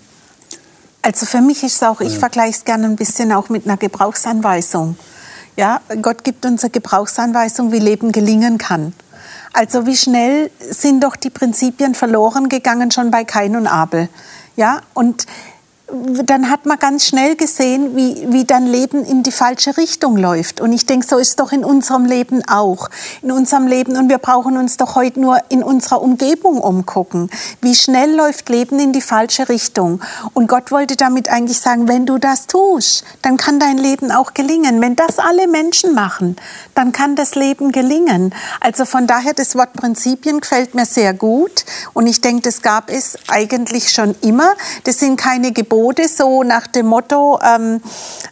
Also 1.02 1.26
für 1.26 1.42
mich 1.42 1.64
ist 1.64 1.76
es 1.76 1.84
auch, 1.84 2.00
ich 2.02 2.20
vergleiche 2.20 2.58
es 2.58 2.66
gerne 2.66 2.86
ein 2.86 2.96
bisschen 2.96 3.32
auch 3.32 3.50
mit 3.50 3.66
einer 3.66 3.78
Gebrauchsanweisung. 3.78 4.98
Ja, 5.58 5.82
Gott 6.02 6.24
gibt 6.24 6.46
uns 6.46 6.64
eine 6.64 6.72
Gebrauchsanweisung, 6.72 7.72
wie 7.72 7.80
Leben 7.80 8.12
gelingen 8.12 8.58
kann. 8.58 8.94
Also 9.54 9.86
wie 9.86 9.98
schnell 9.98 10.52
sind 10.60 11.04
doch 11.04 11.16
die 11.16 11.30
Prinzipien 11.30 11.96
verloren 11.96 12.50
gegangen 12.50 12.92
schon 12.92 13.12
bei 13.12 13.24
Kain 13.24 13.56
und 13.56 13.68
Abel. 13.68 14.10
Ja, 14.56 14.82
und 14.94 15.26
dann 16.26 16.50
hat 16.50 16.66
man 16.66 16.80
ganz 16.80 17.06
schnell 17.06 17.36
gesehen, 17.36 17.96
wie, 17.96 18.26
wie 18.32 18.46
dann 18.46 18.66
Leben 18.66 19.04
in 19.04 19.24
die 19.24 19.32
falsche 19.32 19.78
Richtung 19.78 20.16
läuft. 20.16 20.62
Und 20.62 20.72
ich 20.72 20.86
denke, 20.86 21.06
so 21.06 21.18
ist 21.18 21.30
es 21.30 21.36
doch 21.36 21.52
in 21.52 21.66
unserem 21.66 22.06
Leben 22.06 22.42
auch. 22.48 22.90
In 23.22 23.32
unserem 23.32 23.68
Leben, 23.68 23.98
und 23.98 24.10
wir 24.10 24.18
brauchen 24.18 24.58
uns 24.58 24.78
doch 24.78 24.96
heute 24.96 25.20
nur 25.20 25.40
in 25.50 25.64
unserer 25.64 26.02
Umgebung 26.02 26.60
umgucken. 26.60 27.30
Wie 27.62 27.76
schnell 27.76 28.16
läuft 28.16 28.48
Leben 28.50 28.80
in 28.80 28.94
die 28.94 29.02
falsche 29.02 29.50
Richtung? 29.50 30.02
Und 30.34 30.48
Gott 30.48 30.72
wollte 30.72 30.96
damit 30.96 31.30
eigentlich 31.30 31.60
sagen, 31.60 31.88
wenn 31.88 32.06
du 32.06 32.18
das 32.18 32.48
tust, 32.48 33.04
dann 33.22 33.38
kann 33.38 33.60
dein 33.60 33.78
Leben 33.78 34.12
auch 34.12 34.34
gelingen. 34.34 34.82
Wenn 34.82 34.96
das 34.96 35.20
alle 35.20 35.48
Menschen 35.48 35.94
machen, 35.94 36.38
dann 36.74 36.92
kann 36.92 37.16
das 37.16 37.36
Leben 37.36 37.72
gelingen. 37.72 38.34
Also 38.62 38.86
von 38.86 39.08
daher, 39.08 39.34
das 39.34 39.56
Wort 39.56 39.74
Prinzipien 39.74 40.40
gefällt 40.40 40.74
mir 40.74 40.86
sehr 40.86 41.14
gut. 41.14 41.66
Und 41.94 42.08
ich 42.08 42.22
denke, 42.22 42.44
das 42.44 42.62
gab 42.62 42.90
es 42.90 43.18
eigentlich 43.28 43.90
schon 43.90 44.16
immer. 44.22 44.54
Das 44.86 45.00
sind 45.00 45.18
keine 45.18 45.52
Gebote 45.52 45.81
Methode, 45.82 46.08
so 46.08 46.44
nach 46.44 46.68
dem 46.68 46.88
Motto, 46.88 47.40
ähm, 47.44 47.82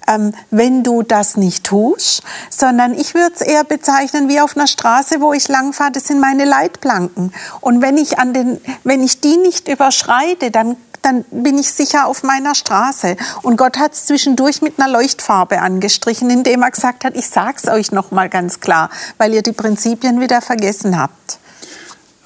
ähm, 0.07 0.33
wenn 0.51 0.83
du 0.83 1.01
das 1.01 1.35
nicht 1.35 1.63
tust, 1.63 2.21
sondern 2.49 2.93
ich 2.93 3.13
würde 3.15 3.33
es 3.33 3.41
eher 3.41 3.63
bezeichnen 3.63 4.29
wie 4.29 4.39
auf 4.39 4.55
einer 4.55 4.67
Straße, 4.67 5.19
wo 5.19 5.33
ich 5.33 5.47
langfahre, 5.47 5.91
das 5.91 6.07
sind 6.07 6.19
meine 6.19 6.45
Leitplanken. 6.45 7.33
Und 7.61 7.81
wenn 7.81 7.97
ich, 7.97 8.19
an 8.19 8.33
den, 8.33 8.61
wenn 8.83 9.03
ich 9.03 9.19
die 9.19 9.37
nicht 9.37 9.67
überschreite, 9.67 10.51
dann 10.51 10.77
dann 11.01 11.23
bin 11.31 11.57
ich 11.57 11.71
sicher 11.71 12.07
auf 12.07 12.23
meiner 12.23 12.55
Straße. 12.55 13.15
Und 13.41 13.55
Gott 13.55 13.77
hat 13.77 13.93
es 13.93 14.05
zwischendurch 14.05 14.61
mit 14.61 14.77
einer 14.77 14.91
Leuchtfarbe 14.91 15.61
angestrichen, 15.61 16.29
indem 16.29 16.61
er 16.61 16.71
gesagt 16.71 17.05
hat, 17.05 17.15
ich 17.15 17.29
sag's 17.29 17.69
euch 17.69 17.93
noch 17.93 18.11
mal 18.11 18.27
ganz 18.27 18.59
klar, 18.59 18.89
weil 19.17 19.33
ihr 19.33 19.41
die 19.41 19.53
Prinzipien 19.53 20.19
wieder 20.19 20.41
vergessen 20.41 20.99
habt. 20.99 21.39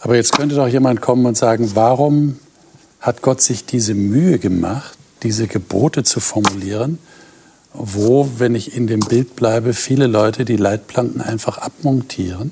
Aber 0.02 0.16
jetzt 0.16 0.36
könnte 0.36 0.56
doch 0.56 0.68
jemand 0.68 1.02
kommen 1.02 1.28
und 1.28 1.38
sagen, 1.38 1.70
warum 1.76 2.40
hat 3.00 3.22
Gott 3.22 3.42
sich 3.42 3.64
diese 3.64 3.94
Mühe 3.94 4.40
gemacht, 4.40 4.98
diese 5.24 5.48
Gebote 5.48 6.04
zu 6.04 6.20
formulieren, 6.20 7.00
wo, 7.74 8.30
wenn 8.38 8.56
ich 8.56 8.76
in 8.76 8.88
dem 8.88 9.00
Bild 9.00 9.36
bleibe, 9.36 9.74
viele 9.74 10.08
Leute 10.08 10.46
die 10.46 10.58
Leitplanken 10.58 11.22
einfach 11.22 11.58
abmontieren 11.58 12.52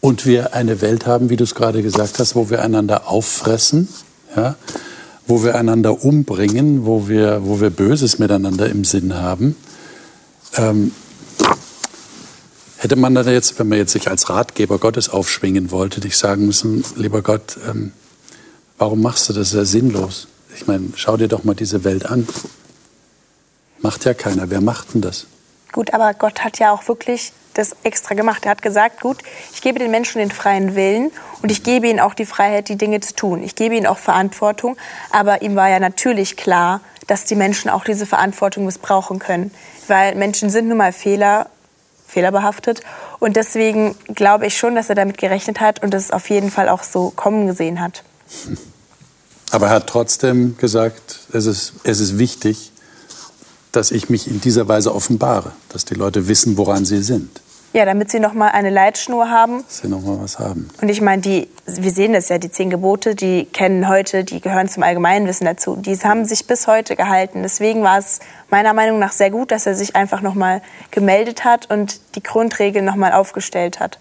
und 0.00 0.26
wir 0.26 0.54
eine 0.54 0.80
Welt 0.80 1.06
haben, 1.06 1.28
wie 1.30 1.36
du 1.36 1.44
es 1.44 1.54
gerade 1.54 1.82
gesagt 1.82 2.18
hast, 2.18 2.36
wo 2.36 2.50
wir 2.50 2.62
einander 2.62 3.08
auffressen, 3.08 3.88
ja, 4.36 4.54
wo 5.26 5.42
wir 5.42 5.56
einander 5.56 6.04
umbringen, 6.04 6.86
wo 6.86 7.08
wir, 7.08 7.40
wo 7.44 7.60
wir 7.60 7.70
Böses 7.70 8.18
miteinander 8.18 8.68
im 8.68 8.84
Sinn 8.84 9.14
haben. 9.14 9.56
Ähm, 10.56 10.92
hätte 12.76 12.96
man 12.96 13.14
dann 13.14 13.28
jetzt, 13.28 13.58
wenn 13.58 13.68
man 13.68 13.78
jetzt 13.78 13.92
sich 13.92 14.08
als 14.08 14.30
Ratgeber 14.30 14.78
Gottes 14.78 15.08
aufschwingen 15.08 15.70
wollte, 15.70 16.00
dich 16.00 16.16
sagen 16.16 16.46
müssen, 16.46 16.84
lieber 16.96 17.22
Gott, 17.22 17.58
ähm, 17.68 17.92
warum 18.78 19.02
machst 19.02 19.28
du 19.28 19.32
das? 19.32 19.50
Das 19.50 19.52
ist 19.52 19.54
ja 19.54 19.64
sinnlos. 19.80 20.28
Ich 20.58 20.66
meine, 20.66 20.88
schau 20.96 21.16
dir 21.16 21.28
doch 21.28 21.44
mal 21.44 21.54
diese 21.54 21.84
Welt 21.84 22.04
an. 22.04 22.26
Macht 23.78 24.04
ja 24.04 24.12
keiner. 24.12 24.50
Wer 24.50 24.60
macht 24.60 24.92
denn 24.92 25.00
das? 25.00 25.28
Gut, 25.70 25.94
aber 25.94 26.14
Gott 26.14 26.42
hat 26.42 26.58
ja 26.58 26.72
auch 26.72 26.88
wirklich 26.88 27.32
das 27.54 27.76
extra 27.84 28.16
gemacht. 28.16 28.44
Er 28.44 28.50
hat 28.50 28.60
gesagt, 28.60 29.00
gut, 29.00 29.18
ich 29.54 29.62
gebe 29.62 29.78
den 29.78 29.92
Menschen 29.92 30.18
den 30.18 30.32
freien 30.32 30.74
Willen 30.74 31.12
und 31.42 31.52
ich 31.52 31.62
gebe 31.62 31.86
ihnen 31.86 32.00
auch 32.00 32.14
die 32.14 32.26
Freiheit, 32.26 32.68
die 32.68 32.76
Dinge 32.76 32.98
zu 32.98 33.14
tun. 33.14 33.44
Ich 33.44 33.54
gebe 33.54 33.76
ihnen 33.76 33.86
auch 33.86 33.98
Verantwortung, 33.98 34.76
aber 35.12 35.42
ihm 35.42 35.54
war 35.54 35.68
ja 35.68 35.78
natürlich 35.78 36.36
klar, 36.36 36.80
dass 37.06 37.24
die 37.24 37.36
Menschen 37.36 37.70
auch 37.70 37.84
diese 37.84 38.04
Verantwortung 38.04 38.64
missbrauchen 38.64 39.20
können, 39.20 39.52
weil 39.86 40.16
Menschen 40.16 40.50
sind 40.50 40.66
nun 40.66 40.78
mal 40.78 40.92
Fehler, 40.92 41.50
fehlerbehaftet 42.08 42.80
und 43.20 43.36
deswegen 43.36 43.94
glaube 44.12 44.46
ich 44.46 44.58
schon, 44.58 44.74
dass 44.74 44.88
er 44.88 44.96
damit 44.96 45.18
gerechnet 45.18 45.60
hat 45.60 45.84
und 45.84 45.94
es 45.94 46.10
auf 46.10 46.28
jeden 46.30 46.50
Fall 46.50 46.68
auch 46.68 46.82
so 46.82 47.10
kommen 47.10 47.46
gesehen 47.46 47.80
hat. 47.80 48.02
Aber 49.50 49.66
er 49.68 49.72
hat 49.72 49.86
trotzdem 49.86 50.56
gesagt, 50.58 51.20
es 51.32 51.46
ist, 51.46 51.74
es 51.84 52.00
ist 52.00 52.18
wichtig, 52.18 52.72
dass 53.72 53.90
ich 53.90 54.10
mich 54.10 54.26
in 54.26 54.40
dieser 54.40 54.68
Weise 54.68 54.94
offenbare, 54.94 55.52
dass 55.70 55.84
die 55.84 55.94
Leute 55.94 56.28
wissen, 56.28 56.56
woran 56.56 56.84
sie 56.84 57.02
sind. 57.02 57.40
Ja, 57.74 57.84
damit 57.84 58.10
sie 58.10 58.18
noch 58.18 58.32
mal 58.32 58.48
eine 58.48 58.70
Leitschnur 58.70 59.30
haben. 59.30 59.62
Dass 59.64 59.78
sie 59.78 59.88
noch 59.88 60.00
mal 60.00 60.18
was 60.20 60.38
haben. 60.38 60.70
Und 60.80 60.88
ich 60.88 61.02
meine, 61.02 61.20
die, 61.20 61.48
wir 61.66 61.90
sehen 61.90 62.14
das 62.14 62.30
ja, 62.30 62.38
die 62.38 62.50
zehn 62.50 62.70
Gebote, 62.70 63.14
die 63.14 63.44
kennen 63.44 63.88
heute, 63.88 64.24
die 64.24 64.40
gehören 64.40 64.68
zum 64.68 64.82
Allgemeinwissen 64.82 65.44
dazu. 65.44 65.76
Die 65.76 65.94
haben 65.98 66.24
sich 66.24 66.46
bis 66.46 66.66
heute 66.66 66.96
gehalten. 66.96 67.42
Deswegen 67.42 67.82
war 67.82 67.98
es 67.98 68.20
meiner 68.48 68.72
Meinung 68.72 68.98
nach 68.98 69.12
sehr 69.12 69.30
gut, 69.30 69.50
dass 69.50 69.66
er 69.66 69.74
sich 69.74 69.96
einfach 69.96 70.22
noch 70.22 70.34
mal 70.34 70.62
gemeldet 70.90 71.44
hat 71.44 71.70
und 71.70 72.00
die 72.14 72.22
Grundregeln 72.22 72.86
noch 72.86 72.96
mal 72.96 73.12
aufgestellt 73.12 73.80
hat. 73.80 73.98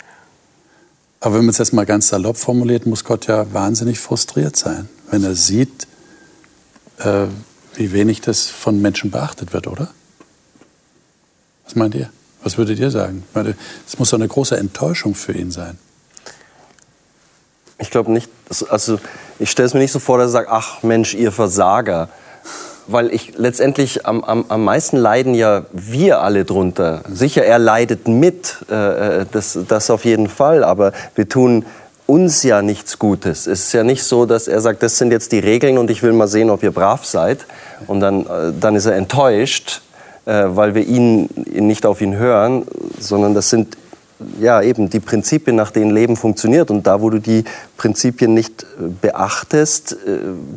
Aber 1.19 1.35
wenn 1.35 1.41
man 1.41 1.49
es 1.49 1.57
jetzt 1.57 1.73
mal 1.73 1.85
ganz 1.85 2.07
salopp 2.07 2.37
formuliert, 2.37 2.85
muss 2.85 3.03
Gott 3.03 3.27
ja 3.27 3.51
wahnsinnig 3.53 3.99
frustriert 3.99 4.55
sein 4.55 4.87
wenn 5.09 5.23
er 5.23 5.35
sieht, 5.35 5.87
äh, 6.99 7.25
wie 7.75 7.91
wenig 7.91 8.21
das 8.21 8.47
von 8.47 8.81
Menschen 8.81 9.11
beachtet 9.11 9.53
wird, 9.53 9.67
oder? 9.67 9.89
Was 11.65 11.75
meint 11.75 11.95
ihr? 11.95 12.09
Was 12.43 12.57
würdet 12.57 12.79
ihr 12.79 12.91
sagen? 12.91 13.23
Es 13.85 13.99
muss 13.99 14.11
doch 14.11 14.17
eine 14.17 14.27
große 14.27 14.57
Enttäuschung 14.57 15.15
für 15.15 15.33
ihn 15.33 15.51
sein. 15.51 15.77
Ich 17.79 17.91
glaube 17.91 18.11
nicht, 18.11 18.29
also 18.69 18.99
ich 19.37 19.51
stelle 19.51 19.67
es 19.67 19.73
mir 19.73 19.81
nicht 19.81 19.91
so 19.91 19.99
vor, 19.99 20.17
dass 20.17 20.29
er 20.29 20.31
sagt, 20.31 20.49
ach 20.49 20.81
Mensch, 20.83 21.13
ihr 21.13 21.31
Versager. 21.31 22.09
Weil 22.87 23.13
ich 23.13 23.37
letztendlich 23.37 24.05
am, 24.05 24.23
am, 24.23 24.45
am 24.47 24.63
meisten 24.63 24.95
leiden 24.95 25.33
ja 25.33 25.65
wir 25.73 26.21
alle 26.21 26.45
drunter. 26.45 27.03
Sicher, 27.09 27.43
er 27.43 27.59
leidet 27.59 28.07
mit, 28.07 28.65
äh, 28.69 29.21
äh 29.21 29.25
das, 29.29 29.59
das 29.67 29.89
auf 29.89 30.05
jeden 30.05 30.29
Fall, 30.29 30.63
aber 30.63 30.93
wir 31.15 31.27
tun 31.27 31.65
uns 32.07 32.41
ja 32.43 32.61
nichts 32.61 32.97
Gutes. 32.97 33.45
Es 33.45 33.65
ist 33.65 33.73
ja 33.73 33.83
nicht 33.83 34.03
so, 34.03 34.25
dass 34.25 34.47
er 34.47 34.61
sagt, 34.61 34.81
das 34.81 34.97
sind 34.97 35.11
jetzt 35.11 35.31
die 35.31 35.39
Regeln 35.39 35.77
und 35.77 35.91
ich 35.91 36.01
will 36.01 36.13
mal 36.13 36.27
sehen, 36.27 36.49
ob 36.49 36.63
ihr 36.63 36.71
brav 36.71 37.05
seid. 37.05 37.45
Und 37.85 37.99
dann, 37.99 38.25
äh, 38.25 38.53
dann 38.59 38.75
ist 38.75 38.85
er 38.85 38.95
enttäuscht, 38.95 39.81
äh, 40.25 40.45
weil 40.47 40.73
wir 40.73 40.85
ihn 40.87 41.29
nicht 41.51 41.85
auf 41.85 42.01
ihn 42.01 42.15
hören, 42.15 42.65
sondern 42.99 43.35
das 43.35 43.49
sind 43.49 43.77
ja 44.39 44.61
eben 44.61 44.89
die 44.89 44.99
Prinzipien, 44.99 45.55
nach 45.55 45.69
denen 45.69 45.91
Leben 45.91 46.15
funktioniert. 46.15 46.71
Und 46.71 46.87
da, 46.87 47.01
wo 47.01 47.09
du 47.09 47.19
die 47.19 47.43
Prinzipien 47.75 48.33
nicht 48.33 48.63
äh, 48.63 48.87
beachtest, 49.01 49.97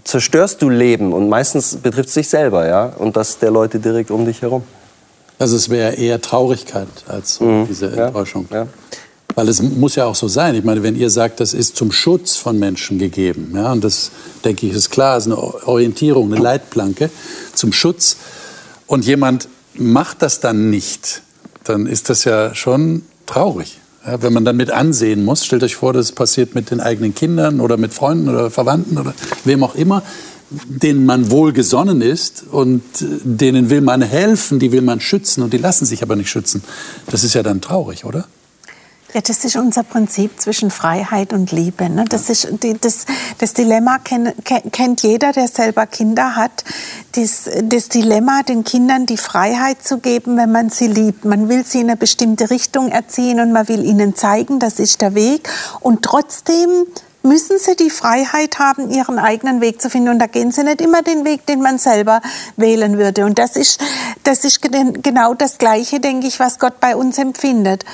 zerstörst 0.05 0.63
du 0.63 0.71
Leben. 0.71 1.13
Und 1.13 1.29
meistens 1.29 1.77
betrifft 1.77 2.09
es 2.09 2.15
dich 2.15 2.29
selber, 2.29 2.67
ja, 2.67 2.93
und 2.97 3.17
das 3.17 3.39
der 3.39 3.51
Leute 3.51 3.81
direkt 3.81 4.11
um 4.13 4.25
dich 4.25 4.41
herum. 4.41 4.63
Also 5.41 5.57
es 5.57 5.69
wäre 5.71 5.95
eher 5.95 6.21
Traurigkeit 6.21 6.89
als 7.09 7.41
mhm. 7.41 7.67
diese 7.67 7.91
Enttäuschung. 7.91 8.47
Ja, 8.51 8.59
ja. 8.59 8.67
Weil 9.35 9.49
es 9.49 9.63
muss 9.63 9.97
ja 9.97 10.07
auch 10.07 10.15
so 10.15 10.29
sein. 10.29 10.55
Ich 10.55 10.65
meine, 10.65 10.83
wenn 10.83 10.97
ihr 10.97 11.11
sagt, 11.11 11.41
das 11.41 11.55
ist 11.55 11.77
zum 11.77 11.93
Schutz 11.93 12.37
von 12.37 12.59
Menschen 12.59 12.99
gegeben, 12.99 13.53
ja, 13.55 13.73
und 13.73 13.85
das, 13.85 14.11
denke 14.45 14.67
ich, 14.67 14.73
ist 14.73 14.91
klar, 14.91 15.17
ist 15.17 15.27
eine 15.27 15.39
Orientierung, 15.39 16.33
eine 16.33 16.43
Leitplanke 16.43 17.11
zum 17.55 17.73
Schutz, 17.73 18.17
und 18.87 19.07
jemand 19.07 19.49
macht 19.75 20.21
das 20.21 20.41
dann 20.41 20.69
nicht, 20.69 21.23
dann 21.63 21.87
ist 21.87 22.11
das 22.11 22.25
ja 22.25 22.55
schon 22.57 23.03
traurig. 23.27 23.79
Ja, 24.05 24.21
wenn 24.23 24.33
man 24.33 24.45
dann 24.45 24.57
mit 24.57 24.71
ansehen 24.71 25.25
muss, 25.25 25.45
stellt 25.45 25.63
euch 25.63 25.77
vor, 25.77 25.93
das 25.93 26.11
passiert 26.11 26.55
mit 26.55 26.71
den 26.71 26.81
eigenen 26.81 27.15
Kindern 27.15 27.61
oder 27.61 27.77
mit 27.77 27.95
Freunden 27.95 28.29
oder 28.29 28.51
Verwandten 28.51 28.99
oder 28.99 29.15
wem 29.45 29.63
auch 29.63 29.75
immer, 29.77 30.03
denen 30.51 31.07
man 31.07 31.31
wohlgesonnen 31.31 32.01
ist 32.01 32.45
und 32.51 32.83
äh, 33.01 33.05
denen 33.23 33.71
will 33.71 33.81
man 33.81 34.03
helfen, 34.03 34.59
die 34.59 34.73
will 34.73 34.83
man 34.83 35.01
schützen 35.01 35.43
und 35.43 35.53
die 35.53 35.59
lassen 35.59 35.85
sich 35.85 36.03
aber 36.03 36.17
nicht 36.17 36.31
schützen. 36.31 36.65
Das 37.07 37.23
ist 37.23 37.35
ja 37.35 37.43
dann 37.43 37.61
traurig, 37.61 38.05
oder? 38.05 38.27
Ja, 39.13 39.21
das 39.21 39.45
ist 39.45 39.57
unser 39.57 39.83
Prinzip 39.83 40.41
zwischen 40.41 40.71
Freiheit 40.71 41.33
und 41.33 41.51
Liebe. 41.51 41.89
Ne? 41.91 42.05
Das, 42.09 42.31
ist, 42.31 42.49
das, 42.81 43.07
das 43.39 43.55
Dilemma 43.55 43.99
kenn, 43.99 44.33
kennt 44.45 45.03
jeder, 45.03 45.33
der 45.33 45.49
selber 45.49 45.87
Kinder 45.87 46.37
hat. 46.37 46.65
Das, 47.13 47.51
das 47.65 47.89
Dilemma, 47.89 48.43
den 48.45 48.63
Kindern 48.63 49.07
die 49.07 49.17
Freiheit 49.17 49.83
zu 49.83 49.99
geben, 49.99 50.37
wenn 50.37 50.53
man 50.53 50.71
sie 50.71 50.87
liebt. 50.87 51.25
Man 51.25 51.49
will 51.49 51.65
sie 51.65 51.81
in 51.81 51.89
eine 51.89 51.97
bestimmte 51.97 52.51
Richtung 52.51 52.89
erziehen 52.89 53.41
und 53.41 53.51
man 53.51 53.67
will 53.67 53.85
ihnen 53.85 54.15
zeigen, 54.15 54.61
das 54.61 54.79
ist 54.79 55.01
der 55.01 55.17
Weg. 55.17 55.49
Und 55.81 56.03
trotzdem 56.03 56.87
müssen 57.23 57.59
sie 57.59 57.77
die 57.77 57.91
Freiheit 57.91 58.59
haben, 58.59 58.91
ihren 58.91 59.19
eigenen 59.19 59.61
Weg 59.61 59.81
zu 59.83 59.91
finden. 59.91 60.11
Und 60.11 60.19
da 60.19 60.27
gehen 60.27 60.53
sie 60.53 60.65
nicht 60.65 60.81
immer 60.81 61.03
den 61.03 61.25
Weg, 61.25 61.47
den 61.47 61.61
man 61.61 61.79
selber 61.79 62.21
wählen 62.57 62.99
würde. 62.99 63.25
Und 63.25 63.39
das 63.39 63.57
ist, 63.57 63.81
das 64.25 64.45
ist 64.45 64.63
genau 64.63 65.35
das 65.35 65.59
Gleiche, 65.59 66.01
denke 66.01 66.27
ich, 66.27 66.41
was 66.41 66.59
Gott 66.59 66.81
bei 66.81 66.97
uns 66.97 67.19
empfindet. 67.19 67.85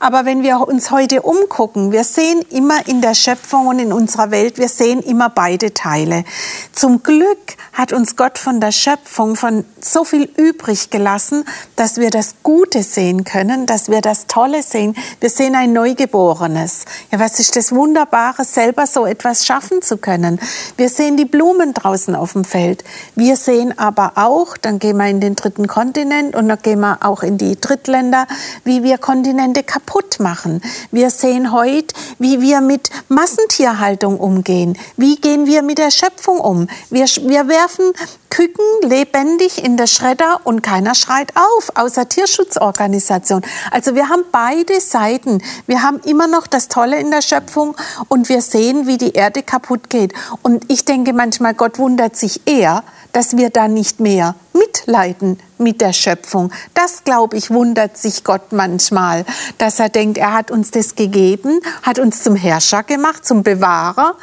Aber 0.00 0.24
wenn 0.24 0.42
wir 0.42 0.60
uns 0.60 0.90
heute 0.90 1.22
umgucken, 1.22 1.92
wir 1.92 2.04
sehen 2.04 2.42
immer 2.50 2.86
in 2.88 3.00
der 3.00 3.14
Schöpfung 3.14 3.68
und 3.68 3.78
in 3.78 3.92
unserer 3.92 4.30
Welt, 4.30 4.58
wir 4.58 4.68
sehen 4.68 5.00
immer 5.00 5.28
beide 5.28 5.72
Teile. 5.74 6.24
Zum 6.72 7.02
Glück 7.02 7.56
hat 7.72 7.92
uns 7.92 8.16
Gott 8.16 8.38
von 8.38 8.60
der 8.60 8.72
Schöpfung 8.72 9.36
von 9.36 9.64
so 9.80 10.04
viel 10.04 10.24
übrig 10.36 10.90
gelassen, 10.90 11.44
dass 11.76 11.98
wir 11.98 12.10
das 12.10 12.36
Gute 12.42 12.82
sehen 12.82 13.24
können, 13.24 13.66
dass 13.66 13.88
wir 13.88 14.00
das 14.00 14.26
Tolle 14.26 14.62
sehen. 14.62 14.96
Wir 15.20 15.30
sehen 15.30 15.54
ein 15.54 15.72
Neugeborenes. 15.72 16.84
Ja, 17.10 17.20
was 17.20 17.38
ist 17.38 17.56
das 17.56 17.72
Wunderbare, 17.72 18.44
selber 18.44 18.71
so 18.86 19.06
etwas 19.06 19.46
schaffen 19.46 19.82
zu 19.82 19.96
können? 19.96 20.40
Wir 20.76 20.88
sehen 20.88 21.16
die 21.16 21.24
Blumen 21.24 21.74
draußen 21.74 22.14
auf 22.14 22.32
dem 22.32 22.44
Feld. 22.44 22.84
Wir 23.14 23.36
sehen 23.36 23.78
aber 23.78 24.12
auch, 24.16 24.56
dann 24.56 24.78
gehen 24.78 24.96
wir 24.96 25.06
in 25.06 25.20
den 25.20 25.36
dritten 25.36 25.66
Kontinent 25.66 26.34
und 26.34 26.48
dann 26.48 26.60
gehen 26.60 26.80
wir 26.80 26.98
auch 27.02 27.22
in 27.22 27.38
die 27.38 27.60
Drittländer, 27.60 28.26
wie 28.64 28.82
wir 28.82 28.98
Kontinente 28.98 29.62
kaputt 29.62 30.20
machen. 30.20 30.60
Wir 30.90 31.10
sehen 31.10 31.52
heute, 31.52 31.94
wie 32.18 32.40
wir 32.40 32.60
mit 32.60 32.90
Massentierhaltung 33.08 34.18
umgehen. 34.18 34.78
Wie 34.96 35.16
gehen 35.16 35.46
wir 35.46 35.62
mit 35.62 35.78
der 35.78 35.90
Schöpfung 35.90 36.40
um? 36.40 36.68
Wir, 36.90 37.06
wir 37.06 37.48
werfen 37.48 37.92
Küken 38.32 38.88
lebendig 38.88 39.62
in 39.62 39.76
der 39.76 39.86
Schredder 39.86 40.40
und 40.44 40.62
keiner 40.62 40.94
schreit 40.94 41.34
auf, 41.36 41.70
außer 41.74 42.08
Tierschutzorganisation. 42.08 43.42
Also 43.70 43.94
wir 43.94 44.08
haben 44.08 44.24
beide 44.32 44.80
Seiten. 44.80 45.42
Wir 45.66 45.82
haben 45.82 46.00
immer 46.06 46.28
noch 46.28 46.46
das 46.46 46.68
Tolle 46.68 46.98
in 46.98 47.10
der 47.10 47.20
Schöpfung 47.20 47.76
und 48.08 48.30
wir 48.30 48.40
sehen, 48.40 48.86
wie 48.86 48.96
die 48.96 49.12
Erde 49.12 49.42
kaputt 49.42 49.90
geht. 49.90 50.14
Und 50.40 50.64
ich 50.72 50.86
denke 50.86 51.12
manchmal, 51.12 51.52
Gott 51.52 51.78
wundert 51.78 52.16
sich 52.16 52.40
eher, 52.46 52.84
dass 53.12 53.36
wir 53.36 53.50
da 53.50 53.68
nicht 53.68 54.00
mehr 54.00 54.34
mitleiden 54.54 55.38
mit 55.58 55.82
der 55.82 55.92
Schöpfung. 55.92 56.52
Das, 56.72 57.04
glaube 57.04 57.36
ich, 57.36 57.50
wundert 57.50 57.98
sich 57.98 58.24
Gott 58.24 58.50
manchmal, 58.52 59.26
dass 59.58 59.78
er 59.78 59.90
denkt, 59.90 60.16
er 60.16 60.32
hat 60.32 60.50
uns 60.50 60.70
das 60.70 60.94
gegeben, 60.94 61.60
hat 61.82 61.98
uns 61.98 62.22
zum 62.22 62.36
Herrscher 62.36 62.82
gemacht, 62.82 63.26
zum 63.26 63.42
Bewahrer. 63.42 64.16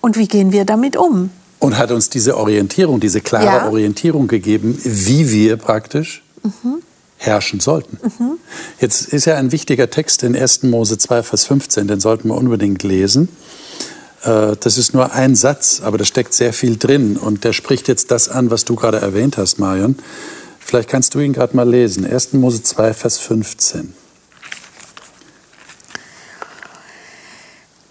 Und 0.00 0.16
wie 0.16 0.28
gehen 0.28 0.50
wir 0.50 0.64
damit 0.64 0.96
um? 0.96 1.28
Und 1.64 1.78
hat 1.78 1.90
uns 1.90 2.10
diese 2.10 2.36
Orientierung, 2.36 3.00
diese 3.00 3.20
klare 3.20 3.44
ja. 3.44 3.68
Orientierung 3.68 4.28
gegeben, 4.28 4.78
wie 4.82 5.30
wir 5.30 5.56
praktisch 5.56 6.22
mhm. 6.42 6.82
herrschen 7.16 7.60
sollten. 7.60 7.98
Mhm. 8.02 8.38
Jetzt 8.80 9.08
ist 9.12 9.24
ja 9.24 9.36
ein 9.36 9.50
wichtiger 9.50 9.88
Text 9.88 10.22
in 10.22 10.36
1. 10.36 10.64
Mose 10.64 10.98
2, 10.98 11.22
Vers 11.22 11.46
15, 11.46 11.88
den 11.88 12.00
sollten 12.00 12.28
wir 12.28 12.36
unbedingt 12.36 12.82
lesen. 12.82 13.28
Äh, 14.24 14.56
das 14.60 14.76
ist 14.78 14.92
nur 14.94 15.12
ein 15.12 15.34
Satz, 15.34 15.80
aber 15.82 15.96
da 15.96 16.04
steckt 16.04 16.34
sehr 16.34 16.52
viel 16.52 16.76
drin. 16.76 17.16
Und 17.16 17.44
der 17.44 17.52
spricht 17.52 17.88
jetzt 17.88 18.10
das 18.10 18.28
an, 18.28 18.50
was 18.50 18.64
du 18.64 18.74
gerade 18.74 18.98
erwähnt 18.98 19.36
hast, 19.36 19.58
Marion. 19.58 19.96
Vielleicht 20.60 20.88
kannst 20.88 21.14
du 21.14 21.20
ihn 21.20 21.32
gerade 21.32 21.56
mal 21.56 21.68
lesen. 21.68 22.04
1. 22.06 22.34
Mose 22.34 22.62
2, 22.62 22.94
Vers 22.94 23.18
15. 23.18 23.94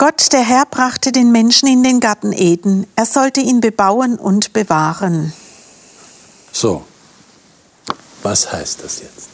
Gott, 0.06 0.34
der 0.34 0.42
Herr, 0.42 0.66
brachte 0.70 1.14
den 1.14 1.32
Menschen 1.32 1.70
in 1.70 1.82
den 1.82 2.02
Garten 2.02 2.34
Eden. 2.34 2.88
Er 2.98 3.06
sollte 3.06 3.40
ihn 3.40 3.62
bebauen 3.62 4.18
und 4.18 4.52
bewahren. 4.52 5.32
So, 6.52 6.84
was 8.22 8.52
heißt 8.52 8.84
das 8.84 9.00
jetzt? 9.00 9.30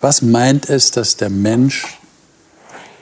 Was 0.00 0.22
meint 0.22 0.68
es, 0.68 0.92
dass 0.92 1.16
der 1.16 1.28
Mensch, 1.28 1.98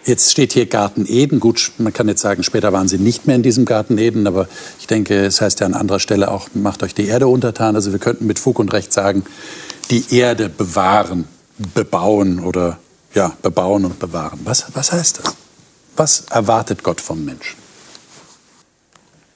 jetzt 0.06 0.30
steht 0.30 0.54
hier 0.54 0.64
Garten 0.64 1.04
Eden, 1.06 1.40
gut, 1.40 1.72
man 1.76 1.92
kann 1.92 2.08
jetzt 2.08 2.22
sagen, 2.22 2.42
später 2.42 2.72
waren 2.72 2.88
sie 2.88 2.96
nicht 2.96 3.26
mehr 3.26 3.36
in 3.36 3.42
diesem 3.42 3.66
Garten 3.66 3.98
Eden, 3.98 4.26
aber 4.26 4.48
ich 4.78 4.86
denke, 4.86 5.26
es 5.26 5.42
heißt 5.42 5.60
ja 5.60 5.66
an 5.66 5.74
anderer 5.74 6.00
Stelle 6.00 6.30
auch, 6.30 6.48
macht 6.54 6.82
euch 6.82 6.94
die 6.94 7.06
Erde 7.06 7.28
untertan. 7.28 7.76
Also 7.76 7.92
wir 7.92 7.98
könnten 7.98 8.24
mit 8.24 8.38
Fug 8.38 8.58
und 8.58 8.72
Recht 8.72 8.94
sagen, 8.94 9.24
die 9.90 10.06
Erde 10.16 10.48
bewahren, 10.48 11.28
bebauen 11.74 12.42
oder 12.42 12.78
ja, 13.12 13.36
bebauen 13.42 13.84
und 13.84 13.98
bewahren. 13.98 14.40
Was, 14.44 14.64
was 14.72 14.92
heißt 14.92 15.18
das? 15.22 15.34
Was 16.00 16.22
erwartet 16.30 16.82
Gott 16.82 16.98
vom 16.98 17.26
Menschen? 17.26 17.58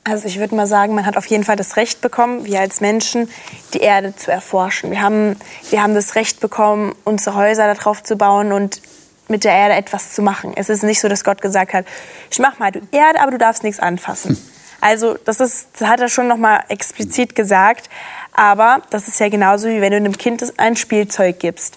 Also 0.02 0.26
ich 0.26 0.38
würde 0.38 0.54
mal 0.54 0.66
sagen, 0.66 0.94
man 0.94 1.04
hat 1.04 1.18
auf 1.18 1.26
jeden 1.26 1.44
Fall 1.44 1.56
das 1.56 1.76
Recht 1.76 2.00
bekommen, 2.00 2.46
wir 2.46 2.58
als 2.58 2.80
Menschen, 2.80 3.28
die 3.74 3.80
Erde 3.80 4.16
zu 4.16 4.30
erforschen. 4.30 4.90
Wir 4.90 5.02
haben, 5.02 5.36
wir 5.68 5.82
haben 5.82 5.94
das 5.94 6.14
Recht 6.14 6.40
bekommen, 6.40 6.94
unsere 7.04 7.36
Häuser 7.36 7.74
darauf 7.74 8.02
zu 8.02 8.16
bauen 8.16 8.50
und 8.50 8.80
mit 9.28 9.44
der 9.44 9.52
Erde 9.52 9.74
etwas 9.74 10.14
zu 10.14 10.22
machen. 10.22 10.54
Es 10.56 10.70
ist 10.70 10.82
nicht 10.82 11.00
so, 11.00 11.08
dass 11.08 11.22
Gott 11.22 11.42
gesagt 11.42 11.74
hat, 11.74 11.84
ich 12.30 12.38
mach 12.38 12.58
mal 12.58 12.72
die 12.72 12.80
Erde, 12.92 13.20
aber 13.20 13.32
du 13.32 13.36
darfst 13.36 13.62
nichts 13.62 13.78
anfassen. 13.78 14.38
Also 14.80 15.18
das, 15.22 15.40
ist, 15.40 15.68
das 15.78 15.86
hat 15.86 16.00
er 16.00 16.08
schon 16.08 16.28
noch 16.28 16.38
mal 16.38 16.64
explizit 16.68 17.34
gesagt. 17.34 17.90
Aber 18.32 18.80
das 18.88 19.06
ist 19.06 19.20
ja 19.20 19.28
genauso, 19.28 19.68
wie 19.68 19.82
wenn 19.82 19.90
du 19.90 19.98
einem 19.98 20.16
Kind 20.16 20.42
ein 20.56 20.76
Spielzeug 20.76 21.38
gibst. 21.40 21.74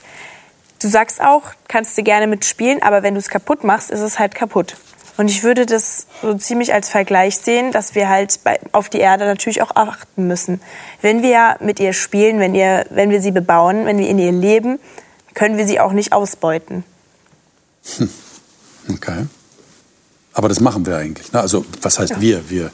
Du 0.81 0.87
sagst 0.87 1.21
auch, 1.21 1.43
kannst 1.67 1.97
du 1.97 2.03
gerne 2.03 2.27
mitspielen, 2.27 2.81
aber 2.83 3.03
wenn 3.03 3.15
du 3.15 3.19
es 3.19 3.29
kaputt 3.29 3.63
machst, 3.63 3.89
ist 3.89 4.01
es 4.01 4.19
halt 4.19 4.35
kaputt. 4.35 4.75
Und 5.17 5.29
ich 5.31 5.43
würde 5.43 5.65
das 5.65 6.05
so 6.21 6.35
ziemlich 6.35 6.73
als 6.73 6.89
Vergleich 6.89 7.37
sehen, 7.37 7.71
dass 7.71 7.95
wir 7.95 8.07
halt 8.07 8.39
bei, 8.43 8.59
auf 8.71 8.87
die 8.87 8.99
Erde 8.99 9.25
natürlich 9.25 9.63
auch 9.63 9.75
achten 9.75 10.27
müssen. 10.27 10.61
Wenn 11.01 11.23
wir 11.23 11.57
mit 11.59 11.79
ihr 11.79 11.93
spielen, 11.93 12.39
wenn, 12.39 12.53
ihr, 12.53 12.85
wenn 12.91 13.09
wir 13.09 13.19
sie 13.19 13.31
bebauen, 13.31 13.85
wenn 13.85 13.97
wir 13.97 14.07
in 14.07 14.19
ihr 14.19 14.31
leben, 14.31 14.79
können 15.33 15.57
wir 15.57 15.65
sie 15.65 15.79
auch 15.79 15.91
nicht 15.91 16.13
ausbeuten. 16.13 16.83
Hm. 17.97 18.09
Okay. 18.93 19.25
Aber 20.33 20.49
das 20.49 20.59
machen 20.59 20.85
wir 20.85 20.97
eigentlich. 20.97 21.31
Ne? 21.33 21.39
Also 21.39 21.65
was 21.81 21.97
heißt 21.97 22.11
ja. 22.11 22.21
wir? 22.21 22.49
Wir, 22.49 22.71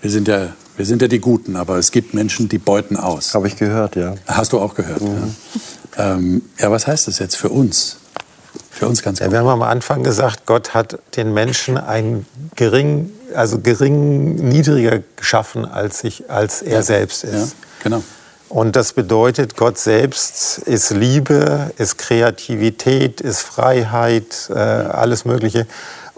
wir, 0.00 0.10
sind 0.10 0.28
ja, 0.28 0.52
wir 0.76 0.86
sind 0.86 1.02
ja 1.02 1.08
die 1.08 1.18
Guten, 1.18 1.56
aber 1.56 1.78
es 1.78 1.90
gibt 1.90 2.14
Menschen, 2.14 2.48
die 2.48 2.58
beuten 2.58 2.96
aus. 2.96 3.34
Habe 3.34 3.48
ich 3.48 3.56
gehört, 3.56 3.96
ja. 3.96 4.14
Hast 4.28 4.52
du 4.52 4.60
auch 4.60 4.74
gehört, 4.74 5.00
mhm. 5.00 5.16
ja. 5.16 5.60
Ähm, 5.96 6.42
ja, 6.58 6.70
was 6.70 6.86
heißt 6.86 7.08
das 7.08 7.18
jetzt 7.18 7.36
für 7.36 7.48
uns? 7.48 7.98
Für 8.70 8.86
uns 8.86 9.02
ganz 9.02 9.18
ja, 9.18 9.30
Wir 9.30 9.38
haben 9.38 9.48
am 9.48 9.62
Anfang 9.62 10.02
gesagt, 10.02 10.46
Gott 10.46 10.74
hat 10.74 10.98
den 11.16 11.32
Menschen 11.32 11.76
ein 11.76 12.26
gering, 12.56 13.10
also 13.34 13.58
gering 13.58 14.36
niedriger 14.36 15.02
geschaffen, 15.16 15.64
als, 15.64 16.00
sich, 16.00 16.30
als 16.30 16.62
er 16.62 16.72
ja. 16.72 16.82
selbst 16.82 17.24
ist. 17.24 17.32
Ja, 17.34 17.48
genau. 17.84 18.02
Und 18.48 18.76
das 18.76 18.92
bedeutet, 18.92 19.56
Gott 19.56 19.78
selbst 19.78 20.58
ist 20.58 20.90
Liebe, 20.90 21.70
ist 21.78 21.96
Kreativität, 21.96 23.22
ist 23.22 23.40
Freiheit, 23.40 24.50
äh, 24.50 24.58
alles 24.58 25.24
Mögliche. 25.24 25.66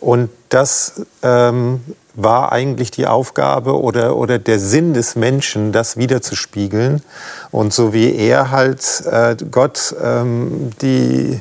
Und 0.04 0.28
das 0.50 1.00
ähm, 1.22 1.80
war 2.12 2.52
eigentlich 2.52 2.90
die 2.90 3.06
Aufgabe 3.06 3.80
oder, 3.80 4.16
oder 4.16 4.38
der 4.38 4.58
Sinn 4.58 4.92
des 4.92 5.16
Menschen, 5.16 5.72
das 5.72 5.96
wiederzuspiegeln. 5.96 7.02
Und 7.50 7.72
so 7.72 7.94
wie 7.94 8.14
er 8.14 8.50
halt 8.50 9.02
äh, 9.10 9.34
Gott 9.50 9.94
ähm, 10.02 10.72
die, 10.82 11.40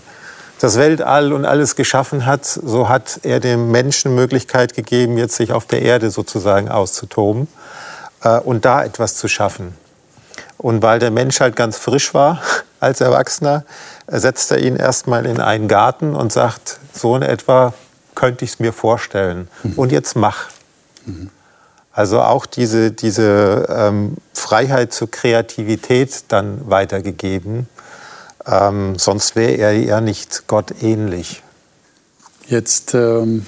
das 0.60 0.78
Weltall 0.78 1.34
und 1.34 1.43
alles 1.43 1.76
geschaffen 1.76 2.26
hat, 2.26 2.45
so 2.45 2.88
hat 2.88 3.19
er 3.23 3.41
dem 3.41 3.69
Menschen 3.69 4.15
Möglichkeit 4.15 4.76
gegeben, 4.76 5.17
jetzt 5.17 5.36
sich 5.36 5.52
auf 5.52 5.65
der 5.65 5.82
Erde 5.82 6.10
sozusagen 6.10 6.69
auszutoben 6.69 7.49
äh, 8.23 8.39
und 8.39 8.63
da 8.63 8.82
etwas 8.82 9.15
zu 9.15 9.28
schaffen. 9.28 9.76
Und 10.58 10.82
weil 10.82 10.99
der 10.99 11.12
Mensch 11.12 11.41
halt 11.41 11.58
ganz 11.58 11.78
frisch 11.78 12.13
war 12.13 12.41
als 12.80 13.02
Erwachsener, 13.02 13.65
setzt 14.08 14.52
er 14.52 14.60
ihn 14.60 14.78
erstmal 14.78 15.26
in 15.26 15.41
einen 15.41 15.67
Garten 15.67 16.15
und 16.15 16.32
sagt, 16.32 16.80
so 16.93 17.13
in 17.17 17.23
etwa 17.23 17.73
könnte 18.15 18.45
ich 18.45 18.52
es 18.52 18.60
mir 18.60 18.73
vorstellen. 18.73 19.47
Mhm. 19.63 19.73
Und 19.73 19.91
jetzt 19.91 20.15
mach. 20.15 20.49
Also 21.91 22.21
auch 22.21 22.45
diese, 22.45 22.91
diese 22.91 23.67
ähm, 23.69 24.17
Freiheit 24.34 24.93
zur 24.93 25.12
Kreativität 25.12 26.26
dann 26.30 26.69
weitergegeben. 26.69 27.67
Ähm, 28.45 28.97
sonst 28.97 29.36
wäre 29.36 29.54
er 29.54 29.73
ja 29.73 30.02
nicht 30.02 30.47
Gott 30.47 30.82
ähnlich. 30.82 31.43
Jetzt 32.47 32.93
ähm, 32.93 33.45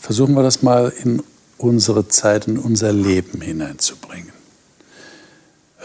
versuchen 0.00 0.34
wir 0.34 0.42
das 0.42 0.62
mal 0.62 0.92
in 1.02 1.22
unsere 1.58 2.08
Zeit, 2.08 2.48
in 2.48 2.58
unser 2.58 2.92
Leben 2.92 3.40
hineinzubringen. 3.40 4.32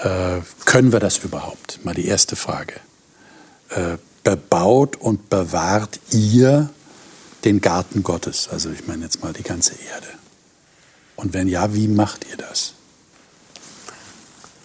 Äh, 0.02 0.42
können 0.66 0.92
wir 0.92 1.00
das 1.00 1.20
überhaupt? 1.20 1.80
Mal 1.86 1.94
die 1.94 2.08
erste 2.08 2.36
Frage. 2.36 2.74
Äh, 3.70 3.98
bebaut 4.24 4.98
und 4.98 5.30
bewahrt 5.30 6.00
ihr 6.12 6.70
den 7.46 7.62
Garten 7.62 8.04
Gottes? 8.04 8.48
Also 8.50 8.70
ich 8.72 8.88
meine 8.88 9.04
jetzt 9.04 9.22
mal 9.24 9.34
die 9.34 9.44
ganze 9.44 9.74
Erde. 9.74 10.08
Und 11.16 11.34
wenn 11.34 11.48
ja, 11.48 11.74
wie 11.74 11.88
macht 11.88 12.26
ihr 12.30 12.38
das? 12.38 12.74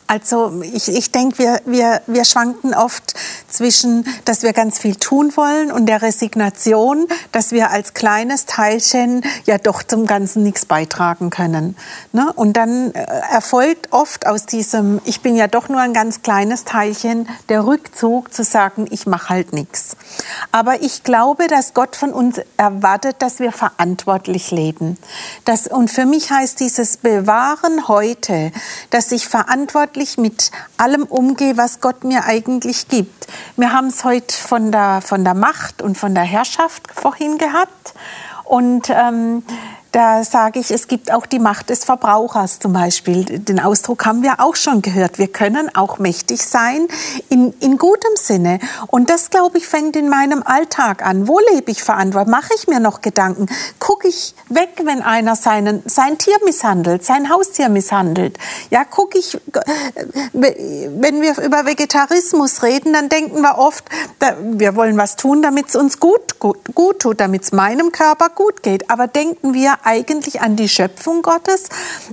Also 0.09 0.62
ich, 0.62 0.88
ich 0.88 1.11
denke, 1.11 1.38
wir, 1.38 1.61
wir, 1.64 2.01
wir 2.07 2.25
schwanken 2.25 2.75
oft 2.75 3.14
zwischen, 3.49 4.07
dass 4.25 4.42
wir 4.42 4.53
ganz 4.53 4.79
viel 4.79 4.97
tun 4.97 5.33
wollen 5.37 5.73
und 5.73 5.87
der 5.87 6.03
Resignation, 6.03 7.07
dass 7.33 7.51
wir 7.51 7.71
als 7.71 7.95
kleines 7.95 8.47
Teilchen 8.47 9.25
ja 9.47 9.59
doch 9.59 9.83
zum 9.83 10.07
Ganzen 10.07 10.45
nichts 10.45 10.64
beitragen 10.64 11.31
können. 11.31 11.77
Ne? 12.12 12.33
Und 12.35 12.57
dann 12.57 12.92
äh, 12.92 13.05
erfolgt 13.33 13.92
oft 13.92 14.27
aus 14.27 14.47
diesem, 14.47 15.01
ich 15.05 15.23
bin 15.23 15.35
ja 15.35 15.49
doch 15.49 15.69
nur 15.69 15.81
ein 15.81 15.92
ganz 15.92 16.23
kleines 16.23 16.64
Teilchen, 16.64 17.29
der 17.49 17.66
Rückzug 17.66 18.33
zu 18.33 18.45
sagen, 18.45 18.87
ich 18.90 19.07
mache 19.07 19.31
halt 19.31 19.53
nichts. 19.53 19.97
Aber 20.53 20.83
ich 20.83 21.03
glaube, 21.03 21.49
dass 21.49 21.75
Gott 21.75 21.97
von 21.97 22.12
uns 22.12 22.40
erwartet, 22.57 23.16
dass 23.21 23.40
wir 23.40 23.51
verantwortlich 23.51 24.51
leben. 24.51 24.99
Das, 25.45 25.66
und 25.66 25.90
für 25.90 26.07
mich 26.07 26.31
heißt 26.31 26.61
dieses 26.61 26.97
Bewahren 26.99 27.88
heute, 27.88 28.53
dass 28.90 29.11
ich 29.11 29.27
verantwortlich 29.27 29.96
verantwortlich 29.97 30.19
mit 30.19 30.51
allem 30.77 31.05
umgehe, 31.05 31.57
was 31.57 31.81
Gott 31.81 32.05
mir 32.05 32.25
eigentlich 32.25 32.89
gibt. 32.89 33.27
Wir 33.57 33.73
haben 33.73 33.89
es 33.89 34.05
heute 34.05 34.35
von 34.35 34.71
der, 34.71 35.01
von 35.03 35.25
der 35.25 35.35
Macht 35.35 35.83
und 35.83 35.97
von 35.97 36.15
der 36.15 36.25
Herrschaft 36.25 36.83
vorhin 36.93 37.39
gehabt. 37.39 37.95
Und 38.45 38.91
ähm, 38.91 39.43
da 39.97 40.25
sage 40.25 40.61
ich, 40.61 40.71
es 40.71 40.89
gibt 40.89 41.11
auch 41.11 41.25
die 41.25 41.39
Macht 41.39 41.71
des 41.71 41.87
Verbrauchers 41.87 42.59
zum 42.59 42.75
Beispiel. 42.75 43.25
Den 43.25 43.59
Ausdruck 43.59 44.05
haben 44.05 44.23
wir 44.23 44.41
auch 44.41 44.55
schon 44.55 44.83
gehört. 44.83 45.19
Wir 45.19 45.29
können 45.29 45.75
auch 45.75 45.99
mächtig 45.99 46.43
sein 46.43 46.87
in, 47.31 47.55
in 47.61 47.79
gutem 47.79 48.11
Sinne. 48.15 48.59
Und 48.89 49.09
das, 49.09 49.31
glaube 49.31 49.57
ich, 49.57 49.67
fängt 49.67 49.97
in 49.97 50.11
meinem 50.11 50.43
Alltag 50.43 51.03
an. 51.03 51.29
Wo 51.29 51.41
lebe 51.55 51.71
ich 51.71 51.83
verantwortlich? 51.83 52.31
Mache 52.31 52.51
ich 52.59 52.69
mir 52.69 52.79
noch 52.79 53.01
Gedanken? 53.01 53.47
Gucke 53.79 54.09
ich 54.09 54.35
weg, 54.51 54.83
wenn 54.85 55.01
einer 55.01 55.35
seinen, 55.35 55.83
sein 55.87 56.19
Tier 56.19 56.37
misshandelt, 56.45 57.03
sein 57.03 57.31
Haustier 57.31 57.71
misshandelt? 57.71 58.39
Ja, 58.69 58.85
gucke 58.85 59.17
ich, 59.17 59.41
wenn 60.35 61.23
wir 61.23 61.39
über 61.39 61.65
Vegetarismus 61.65 62.63
reden, 62.63 62.93
dann 62.93 63.09
denken 63.09 63.41
wir 63.41 63.57
oft, 63.57 63.87
wir 64.43 64.77
wollen 64.77 64.99
was 64.99 65.17
tun, 65.17 65.41
damit 65.41 65.71
es 65.71 65.77
uns 65.77 66.01
gut, 66.01 66.39
gut, 66.39 66.59
gut 66.75 66.99
tut, 66.99 67.19
damit 67.19 67.45
es 67.45 67.53
meinem 67.53 67.93
Körper 67.93 68.29
gut 68.29 68.63
geht. 68.63 68.91
Aber 68.91 69.07
denken 69.07 69.55
wir 69.55 69.86
eigentlich 69.87 70.40
an 70.40 70.57
die 70.57 70.68
Schöpfung 70.68 71.22
Gottes. 71.22 71.64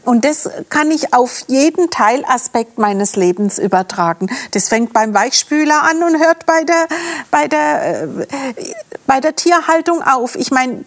Und 0.05 0.23
das 0.23 0.49
kann 0.69 0.91
ich 0.91 1.13
auf 1.13 1.43
jeden 1.47 1.89
Teilaspekt 1.89 2.77
meines 2.77 3.15
Lebens 3.15 3.57
übertragen. 3.57 4.27
Das 4.51 4.69
fängt 4.69 4.93
beim 4.93 5.13
Weichspüler 5.13 5.83
an 5.83 6.03
und 6.03 6.23
hört 6.23 6.45
bei 6.45 6.63
der, 6.63 6.87
bei 7.31 7.47
der, 7.47 8.03
äh, 8.03 8.07
bei 9.07 9.19
der 9.19 9.35
Tierhaltung 9.35 10.01
auf. 10.01 10.35
Ich 10.35 10.51
meine, 10.51 10.85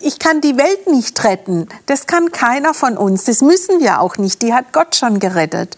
ich 0.00 0.18
kann 0.18 0.40
die 0.40 0.56
Welt 0.56 0.86
nicht 0.86 1.22
retten. 1.24 1.68
Das 1.86 2.06
kann 2.06 2.32
keiner 2.32 2.74
von 2.74 2.98
uns. 2.98 3.24
Das 3.24 3.40
müssen 3.40 3.80
wir 3.80 4.00
auch 4.00 4.18
nicht. 4.18 4.42
Die 4.42 4.52
hat 4.52 4.72
Gott 4.72 4.96
schon 4.96 5.20
gerettet. 5.20 5.76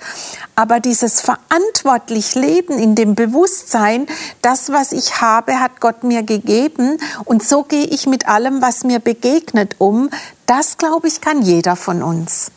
Aber 0.54 0.80
dieses 0.80 1.20
verantwortlich 1.20 2.34
Leben 2.34 2.78
in 2.78 2.94
dem 2.94 3.14
Bewusstsein, 3.14 4.06
das, 4.40 4.72
was 4.72 4.92
ich 4.92 5.20
habe, 5.20 5.60
hat 5.60 5.80
Gott 5.80 6.02
mir 6.02 6.22
gegeben. 6.22 6.96
Und 7.24 7.46
so 7.46 7.62
gehe 7.62 7.84
ich 7.84 8.06
mit 8.06 8.26
allem, 8.26 8.62
was 8.62 8.82
mir 8.82 8.98
begegnet, 8.98 9.76
um. 9.78 10.08
Das, 10.46 10.78
glaube 10.78 11.08
ich, 11.08 11.20
kann 11.20 11.42
jeder 11.42 11.76
von 11.76 12.02
uns. 12.02 12.52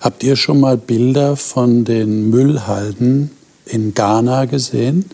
Habt 0.00 0.22
ihr 0.22 0.36
schon 0.36 0.60
mal 0.60 0.78
Bilder 0.78 1.36
von 1.36 1.84
den 1.84 2.30
Müllhalden 2.30 3.30
in 3.66 3.92
Ghana 3.92 4.46
gesehen? 4.46 5.04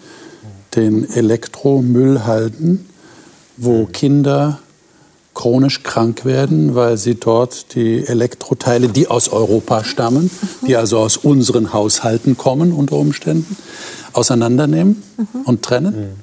Den 0.76 1.08
Elektromüllhalden, 1.10 2.88
wo 3.56 3.86
Kinder 3.86 4.60
chronisch 5.34 5.82
krank 5.82 6.24
werden, 6.24 6.74
weil 6.74 6.96
sie 6.96 7.16
dort 7.16 7.74
die 7.74 8.06
Elektroteile, 8.06 8.88
die 8.88 9.08
aus 9.08 9.28
Europa 9.28 9.84
stammen, 9.84 10.30
die 10.66 10.76
also 10.76 10.98
aus 10.98 11.16
unseren 11.16 11.72
Haushalten 11.72 12.36
kommen 12.36 12.72
unter 12.72 12.96
Umständen, 12.96 13.56
auseinandernehmen 14.12 15.02
mhm. 15.16 15.40
und 15.42 15.62
trennen. 15.62 15.94
Mhm. 15.94 16.20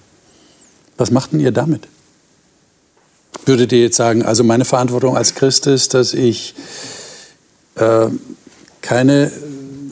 Was 0.97 1.11
macht 1.11 1.33
denn 1.33 1.41
ihr 1.41 1.51
damit? 1.51 1.87
Würdet 3.45 3.71
ihr 3.71 3.81
jetzt 3.81 3.97
sagen, 3.97 4.23
also 4.23 4.43
meine 4.43 4.65
Verantwortung 4.65 5.17
als 5.17 5.35
Christ 5.35 5.67
ist, 5.67 5.93
dass 5.93 6.13
ich 6.13 6.55
äh, 7.75 8.07
keine 8.81 9.31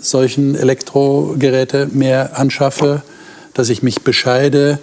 solchen 0.01 0.55
Elektrogeräte 0.55 1.89
mehr 1.91 2.39
anschaffe, 2.39 3.03
dass 3.53 3.69
ich 3.69 3.83
mich 3.83 4.01
bescheide, 4.01 4.79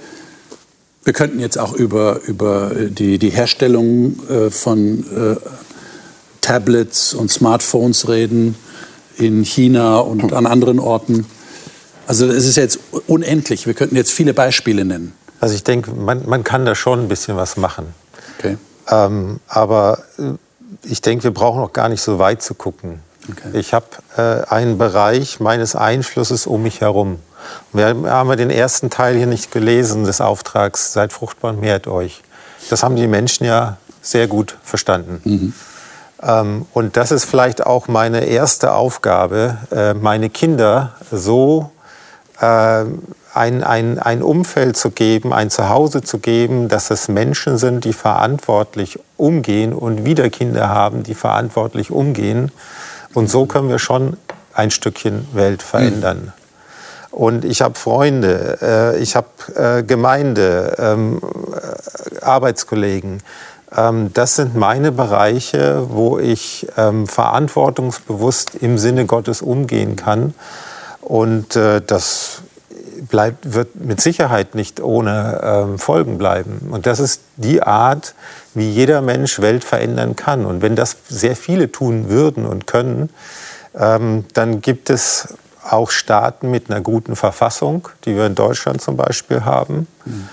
wir 1.04 1.14
könnten 1.14 1.40
jetzt 1.40 1.59
auch 1.59 1.72
über, 1.72 2.20
über 2.26 2.72
die, 2.74 3.18
die 3.18 3.31
Herstellung 3.31 4.20
äh, 4.28 4.50
von 4.50 5.04
äh, 5.04 5.37
Tablets 6.42 7.14
und 7.14 7.31
Smartphones 7.31 8.09
reden 8.09 8.54
in 9.16 9.42
China 9.42 9.98
und 9.98 10.33
an 10.33 10.46
anderen 10.46 10.78
Orten. 10.78 11.26
Also 12.07 12.26
es 12.26 12.46
ist 12.46 12.57
jetzt 12.57 12.78
unendlich. 13.07 13.66
Wir 13.66 13.74
könnten 13.74 13.96
jetzt 13.96 14.12
viele 14.12 14.35
Beispiele 14.35 14.85
nennen. 14.85 15.12
Also 15.40 15.54
ich 15.54 15.64
denke, 15.64 15.92
man, 15.92 16.28
man 16.28 16.44
kann 16.44 16.64
da 16.66 16.74
schon 16.74 17.00
ein 17.00 17.09
bisschen 17.09 17.37
was 17.37 17.57
machen. 17.57 17.87
Okay. 18.38 18.59
Ähm, 18.90 19.40
aber 19.48 19.98
äh, 20.18 20.35
ich 20.83 21.03
denke, 21.03 21.24
wir 21.24 21.33
brauchen 21.33 21.61
auch 21.62 21.72
gar 21.72 21.88
nicht 21.88 22.03
so 22.03 22.18
weit 22.18 22.42
zu 22.42 22.55
gucken. 22.55 23.01
Okay. 23.31 23.59
Ich 23.59 23.74
habe 23.74 23.87
äh, 24.16 24.48
einen 24.48 24.79
Bereich 24.79 25.40
meines 25.40 25.77
Einflusses 25.77 26.46
um 26.46 26.62
mich 26.62 26.81
herum. 26.81 27.20
Wir 27.72 27.87
haben 28.07 28.37
den 28.37 28.51
ersten 28.51 28.90
Teil 28.90 29.16
hier 29.16 29.27
nicht 29.27 29.53
gelesen 29.53 30.05
des 30.05 30.20
Auftrags, 30.20 30.92
seid 30.92 31.12
fruchtbar 31.12 31.53
und 31.53 31.61
mehrt 31.61 31.87
euch. 31.87 32.22
Das 32.70 32.83
haben 32.83 32.96
die 32.96 33.07
Menschen 33.07 33.44
ja 33.44 33.77
sehr 34.03 34.27
gut 34.27 34.57
verstanden. 34.62 35.20
Mhm. 35.24 35.53
Ähm, 36.22 36.66
und 36.72 36.96
das 36.96 37.12
ist 37.12 37.24
vielleicht 37.24 37.64
auch 37.64 37.88
meine 37.88 38.24
erste 38.24 38.72
Aufgabe, 38.72 39.59
äh, 39.70 39.94
meine 39.94 40.31
Kinder 40.31 40.94
so 41.11 41.70
äh, 42.40 42.85
ein, 43.38 43.62
ein, 43.62 43.98
ein 43.98 44.22
Umfeld 44.22 44.77
zu 44.77 44.90
geben, 44.90 45.33
ein 45.33 45.48
Zuhause 45.48 46.03
zu 46.03 46.18
geben, 46.18 46.68
dass 46.68 46.90
es 46.90 47.09
Menschen 47.09 47.57
sind, 47.57 47.85
die 47.85 47.92
verantwortlich 47.92 48.98
umgehen 49.16 49.72
und 49.72 50.05
wieder 50.05 50.29
Kinder 50.29 50.68
haben, 50.68 51.05
die 51.05 51.14
verantwortlich 51.14 51.90
umgehen. 51.90 52.51
Und 53.14 53.31
so 53.31 53.46
können 53.46 53.68
wir 53.68 53.79
schon 53.79 54.16
ein 54.53 54.70
Stückchen 54.70 55.27
Welt 55.33 55.62
verändern. 55.62 56.24
Mhm. 56.24 56.33
Und 57.11 57.44
ich 57.44 57.62
habe 57.62 57.74
Freunde, 57.74 58.59
äh, 58.61 58.98
ich 58.98 59.16
habe 59.16 59.29
äh, 59.55 59.83
Gemeinde, 59.83 60.74
ähm, 60.79 61.20
äh, 61.22 62.24
Arbeitskollegen. 62.24 63.22
Ähm, 63.77 64.12
das 64.12 64.37
sind 64.37 64.57
meine 64.57 64.92
Bereiche, 64.92 65.87
wo 65.88 66.18
ich 66.18 66.66
ähm, 66.77 67.07
verantwortungsbewusst 67.07 68.57
im 68.57 68.79
Sinne 68.79 69.07
Gottes 69.07 69.42
umgehen 69.42 69.96
kann. 69.96 70.35
Und 71.01 71.57
äh, 71.57 71.81
das 71.81 72.42
bleibt, 73.09 73.55
wird 73.55 73.77
mit 73.77 74.01
Sicherheit 74.01 74.55
nicht 74.55 74.81
ohne 74.81 75.40
ähm, 75.42 75.79
Folgen 75.79 76.18
bleiben. 76.18 76.68
Und 76.71 76.87
das 76.87 77.01
ist 77.01 77.23
die 77.37 77.62
Art, 77.62 78.14
wie 78.55 78.68
jeder 78.68 79.03
Mensch 79.03 79.40
Welt 79.40 79.64
verändern 79.64 80.16
kann. 80.16 80.44
Und 80.44 80.62
wenn 80.62 80.77
das 80.77 80.97
sehr 81.09 81.37
viele 81.37 81.73
tun 81.73 82.09
würden 82.09 82.47
und 82.47 82.66
können, 82.66 83.11
ähm, 83.75 84.25
dann 84.35 84.61
gibt 84.61 84.90
es 84.90 85.35
auch 85.68 85.90
Staaten 85.90 86.51
mit 86.51 86.71
einer 86.71 86.81
guten 86.81 87.16
Verfassung, 87.16 87.88
die 88.05 88.16
wir 88.16 88.27
in 88.27 88.35
Deutschland 88.35 88.81
zum 88.81 88.97
Beispiel 88.97 89.44
haben. 89.44 89.87
Mhm. 90.05 90.29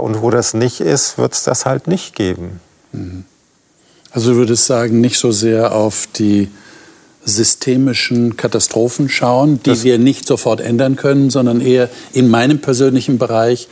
Und 0.00 0.20
wo 0.20 0.30
das 0.30 0.52
nicht 0.52 0.82
ist, 0.82 1.16
wird 1.16 1.32
es 1.32 1.44
das 1.44 1.64
halt 1.64 1.86
nicht 1.86 2.14
geben. 2.14 2.60
Mhm. 2.92 3.24
Also 4.10 4.32
du 4.32 4.36
würdest 4.36 4.66
sagen, 4.66 5.00
nicht 5.00 5.18
so 5.18 5.32
sehr 5.32 5.72
auf 5.72 6.06
die 6.14 6.50
systemischen 7.24 8.36
Katastrophen 8.36 9.08
schauen, 9.08 9.62
die 9.62 9.70
das 9.70 9.84
wir 9.84 9.98
nicht 9.98 10.26
sofort 10.26 10.60
ändern 10.60 10.96
können, 10.96 11.30
sondern 11.30 11.60
eher 11.60 11.88
in 12.12 12.28
meinem 12.28 12.60
persönlichen 12.60 13.18
Bereich 13.18 13.68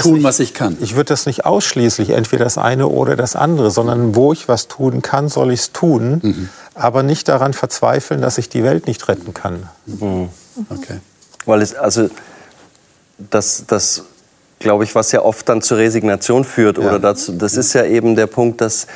tun, 0.00 0.14
nicht, 0.14 0.22
was 0.22 0.38
ich 0.40 0.54
kann. 0.54 0.76
Ich 0.80 0.94
würde 0.94 1.08
das 1.08 1.26
nicht 1.26 1.44
ausschließlich, 1.44 2.10
entweder 2.10 2.44
das 2.44 2.58
eine 2.58 2.86
oder 2.86 3.16
das 3.16 3.34
andere, 3.34 3.70
sondern 3.70 4.14
wo 4.14 4.32
ich 4.32 4.46
was 4.48 4.68
tun 4.68 5.02
kann, 5.02 5.28
soll 5.28 5.52
ich 5.52 5.60
es 5.60 5.72
tun, 5.72 6.20
mhm. 6.22 6.48
aber 6.74 7.02
nicht 7.02 7.28
daran 7.28 7.54
verzweifeln, 7.54 8.20
dass 8.20 8.38
ich 8.38 8.48
die 8.48 8.62
Welt 8.62 8.86
nicht 8.86 9.08
retten 9.08 9.34
kann. 9.34 9.68
Mhm. 9.86 10.28
Okay. 10.70 10.98
Weil 11.44 11.60
es, 11.62 11.74
also, 11.74 12.08
das, 13.30 13.64
das 13.66 14.04
glaube 14.60 14.84
ich, 14.84 14.94
was 14.94 15.10
ja 15.10 15.22
oft 15.22 15.48
dann 15.48 15.60
zur 15.60 15.78
Resignation 15.78 16.44
führt, 16.44 16.78
ja. 16.78 16.84
oder 16.84 17.00
dazu, 17.00 17.32
das 17.32 17.56
ist 17.56 17.72
ja 17.72 17.84
eben 17.84 18.14
der 18.14 18.28
Punkt, 18.28 18.60
dass, 18.60 18.86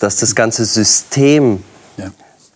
dass 0.00 0.16
das 0.16 0.34
ganze 0.34 0.64
System. 0.64 1.62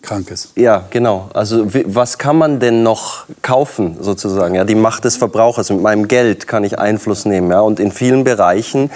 Krank 0.07 0.31
ist. 0.31 0.51
Ja, 0.55 0.85
genau. 0.89 1.29
Also 1.33 1.67
was 1.85 2.17
kann 2.17 2.37
man 2.37 2.59
denn 2.59 2.81
noch 2.81 3.25
kaufen, 3.41 3.97
sozusagen? 3.99 4.55
Ja, 4.55 4.63
die 4.63 4.75
Macht 4.75 5.05
des 5.05 5.17
Verbrauchers. 5.17 5.69
Mit 5.69 5.81
meinem 5.81 6.07
Geld 6.07 6.47
kann 6.47 6.63
ich 6.63 6.79
Einfluss 6.79 7.25
nehmen. 7.25 7.51
Ja? 7.51 7.61
Und 7.61 7.79
in 7.79 7.91
vielen 7.91 8.23
Bereichen 8.23 8.89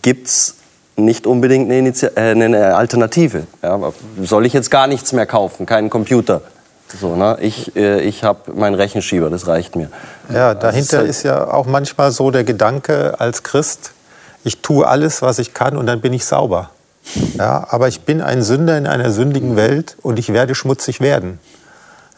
gibt 0.00 0.28
es 0.28 0.54
nicht 0.96 1.26
unbedingt 1.26 1.66
eine, 1.66 1.78
Initi 1.78 2.06
äh, 2.06 2.30
eine 2.30 2.76
Alternative. 2.76 3.46
Ja, 3.62 3.92
soll 4.22 4.46
ich 4.46 4.52
jetzt 4.52 4.70
gar 4.70 4.86
nichts 4.86 5.12
mehr 5.12 5.26
kaufen, 5.26 5.66
keinen 5.66 5.90
Computer? 5.90 6.42
So, 7.00 7.16
ne? 7.16 7.38
Ich, 7.40 7.74
äh, 7.74 8.00
ich 8.00 8.22
habe 8.22 8.52
meinen 8.52 8.74
Rechenschieber, 8.74 9.30
das 9.30 9.46
reicht 9.46 9.76
mir. 9.76 9.88
Ja, 10.32 10.54
dahinter 10.54 11.02
ist, 11.02 11.18
ist 11.18 11.22
ja 11.24 11.50
auch 11.50 11.66
manchmal 11.66 12.12
so 12.12 12.30
der 12.30 12.44
Gedanke 12.44 13.18
als 13.18 13.42
Christ, 13.42 13.92
ich 14.44 14.60
tue 14.60 14.86
alles, 14.86 15.22
was 15.22 15.38
ich 15.38 15.54
kann 15.54 15.76
und 15.76 15.86
dann 15.86 16.00
bin 16.00 16.12
ich 16.12 16.24
sauber. 16.24 16.70
Ja, 17.36 17.66
aber 17.70 17.88
ich 17.88 18.02
bin 18.02 18.20
ein 18.20 18.42
Sünder 18.42 18.78
in 18.78 18.86
einer 18.86 19.10
sündigen 19.10 19.56
Welt 19.56 19.96
und 20.02 20.18
ich 20.18 20.32
werde 20.32 20.54
schmutzig 20.54 21.00
werden. 21.00 21.40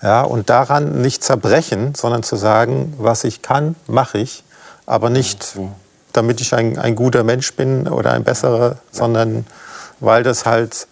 Ja, 0.03 0.23
und 0.23 0.51
daran 0.51 1.01
nicht 1.01 1.25
zerbrechen, 1.25 1.95
sondern 1.95 2.23
zu 2.23 2.37
sagen, 2.37 2.95
was 2.99 3.25
ich 3.25 3.41
kann, 3.41 3.75
mache 3.87 4.19
ich, 4.19 4.45
aber 4.85 5.09
nicht, 5.09 5.57
damit 6.13 6.41
ich 6.41 6.55
ein, 6.55 6.79
ein 6.79 6.95
guter 6.95 7.25
Mensch 7.25 7.55
bin 7.55 7.89
oder 7.89 8.13
ein 8.13 8.25
besserer, 8.25 8.77
sondern 8.91 9.47
weil 10.01 10.23
das 10.23 10.45
halt 10.45 10.87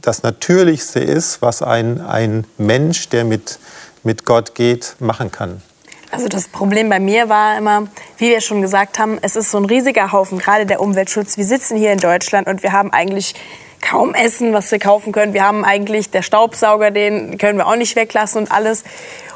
das 0.00 0.22
Natürlichste 0.22 1.00
ist, 1.00 1.42
was 1.42 1.62
ein, 1.62 2.00
ein 2.00 2.44
Mensch, 2.56 3.08
der 3.08 3.24
mit, 3.24 3.58
mit 4.02 4.24
Gott 4.24 4.54
geht, 4.54 4.96
machen 4.98 5.30
kann. 5.30 5.62
Also 6.10 6.28
das 6.28 6.48
Problem 6.48 6.88
bei 6.88 7.00
mir 7.00 7.28
war 7.28 7.58
immer, 7.58 7.86
wie 8.16 8.30
wir 8.30 8.40
schon 8.40 8.62
gesagt 8.62 8.98
haben, 8.98 9.18
es 9.20 9.36
ist 9.36 9.50
so 9.50 9.58
ein 9.58 9.66
riesiger 9.66 10.10
Haufen, 10.10 10.38
gerade 10.38 10.64
der 10.64 10.80
Umweltschutz. 10.80 11.36
Wir 11.36 11.44
sitzen 11.44 11.76
hier 11.76 11.92
in 11.92 11.98
Deutschland 11.98 12.48
und 12.48 12.62
wir 12.62 12.72
haben 12.72 12.92
eigentlich 12.92 13.34
kaum 13.82 14.14
Essen, 14.14 14.52
was 14.52 14.70
wir 14.70 14.78
kaufen 14.78 15.12
können. 15.12 15.34
Wir 15.34 15.44
haben 15.44 15.64
eigentlich 15.64 16.10
der 16.10 16.22
Staubsauger, 16.22 16.90
den 16.90 17.36
können 17.36 17.58
wir 17.58 17.66
auch 17.66 17.76
nicht 17.76 17.94
weglassen 17.94 18.42
und 18.42 18.52
alles. 18.52 18.84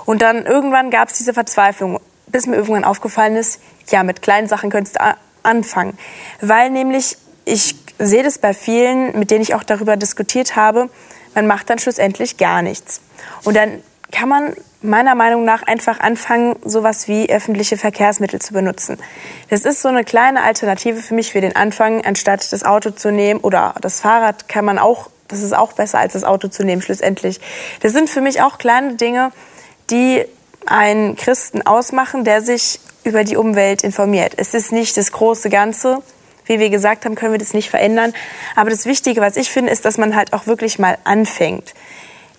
Und 0.07 0.23
dann 0.23 0.47
irgendwann 0.47 0.91
gab 0.91 1.09
es 1.09 1.19
diese 1.19 1.35
Verzweiflung, 1.35 2.01
bis 2.27 2.47
mir 2.47 2.57
irgendwann 2.57 2.85
aufgefallen 2.85 3.37
ist, 3.37 3.61
ja, 3.91 4.03
mit 4.03 4.23
kleinen 4.23 4.49
Sachen 4.49 4.71
könntest 4.71 4.97
du 4.97 5.17
anfangen. 5.43 5.99
Weil 6.41 6.71
nämlich, 6.71 7.17
ich 7.45 7.77
sehe 7.99 8.23
das 8.23 8.39
bei 8.39 8.55
vielen, 8.55 9.19
mit 9.19 9.31
denen 9.31 9.43
ich 9.43 9.55
auch 9.55 9.63
darüber 9.63 9.97
diskutiert 9.97 10.57
habe, 10.57 10.89
man 11.35 11.47
macht 11.47 11.71
dann 11.71 11.79
schlussendlich 11.79 12.37
gar 12.37 12.63
nichts. 12.63 13.01
Und 13.45 13.57
dann 13.57 13.83
kann 14.11 14.29
man 14.29 14.57
meiner 14.83 15.14
Meinung 15.14 15.45
nach 15.45 15.62
einfach 15.62 16.01
anfangen, 16.01 16.57
sowas 16.64 17.09
wie 17.09 17.31
öffentliche 17.31 17.77
Verkehrsmittel 17.77 18.40
zu 18.40 18.53
benutzen. 18.53 18.99
Das 19.49 19.64
ist 19.64 19.83
so 19.83 19.88
eine 19.88 20.05
kleine 20.05 20.42
Alternative 20.42 21.01
für 21.01 21.14
mich 21.14 21.33
für 21.33 21.40
den 21.40 21.57
Anfang, 21.57 22.05
anstatt 22.05 22.53
das 22.53 22.64
Auto 22.64 22.90
zu 22.90 23.11
nehmen 23.11 23.40
oder 23.40 23.75
das 23.81 24.01
Fahrrad 24.01 24.49
kann 24.49 24.64
man 24.64 24.79
auch, 24.79 25.11
das 25.29 25.42
ist 25.42 25.55
auch 25.55 25.73
besser 25.73 25.99
als 25.99 26.14
das 26.14 26.25
Auto 26.25 26.49
zu 26.49 26.64
nehmen 26.64 26.83
schlussendlich. 26.83 27.40
Das 27.81 27.92
sind 27.92 28.11
für 28.11 28.21
mich 28.21 28.42
auch 28.42 28.59
kleine 28.59 28.95
Dinge, 28.95 29.33
die 29.90 30.25
einen 30.66 31.16
Christen 31.16 31.62
ausmachen, 31.62 32.25
der 32.25 32.42
sich 32.42 32.81
über 33.05 33.25
die 33.25 33.37
Umwelt 33.37 33.83
informiert. 33.83 34.35
Es 34.37 34.55
ist 34.55 34.73
nicht 34.73 34.97
das 34.97 35.12
große 35.12 35.51
Ganze. 35.51 36.03
Wie 36.45 36.59
wir 36.59 36.71
gesagt 36.71 37.05
haben, 37.05 37.14
können 37.14 37.33
wir 37.33 37.38
das 37.38 37.55
nicht 37.55 37.71
verändern. 37.71 38.12
Aber 38.57 38.71
das 38.71 38.85
Wichtige, 38.85 39.21
was 39.21 39.37
ich 39.37 39.51
finde, 39.51 39.71
ist, 39.71 39.85
dass 39.85 39.97
man 39.97 40.16
halt 40.16 40.33
auch 40.33 40.47
wirklich 40.47 40.79
mal 40.79 40.99
anfängt. 41.05 41.75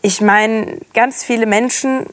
Ich 0.01 0.19
meine, 0.19 0.79
ganz 0.93 1.23
viele 1.23 1.45
Menschen, 1.45 2.05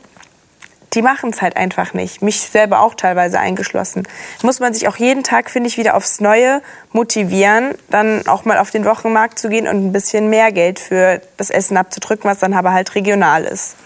die 0.92 1.03
machen 1.03 1.31
es 1.31 1.40
halt 1.40 1.57
einfach 1.57 1.94
nicht. 1.94 2.22
Mich 2.22 2.40
selber 2.40 2.81
auch 2.81 2.94
teilweise 2.94 3.38
eingeschlossen. 3.38 4.09
Muss 4.42 4.61
man 4.61 4.74
sich 4.74 4.88
auch 4.88 4.96
jeden 4.96 5.22
Tag, 5.22 5.50
finde 5.50 5.68
ich, 5.68 5.76
wieder 5.79 5.94
aufs 5.94 6.20
Neue 6.20 6.62
motivieren, 6.92 7.74
dann 7.90 8.26
auch 8.26 8.44
mal 8.44 8.59
auf 8.59 8.70
den 8.70 8.85
Wochenmarkt 8.85 9.38
zu 9.38 9.48
gehen 9.48 9.68
und 9.68 9.87
ein 9.87 9.92
bisschen 9.92 10.31
mehr 10.31 10.53
Geld 10.53 10.79
für 10.79 11.22
das 11.37 11.50
Essen 11.50 11.76
abzudrücken, 11.76 12.29
was 12.29 12.38
dann 12.38 12.55
aber 12.55 12.72
halt 12.72 12.94
regional 12.94 13.44
ist. 13.44 13.76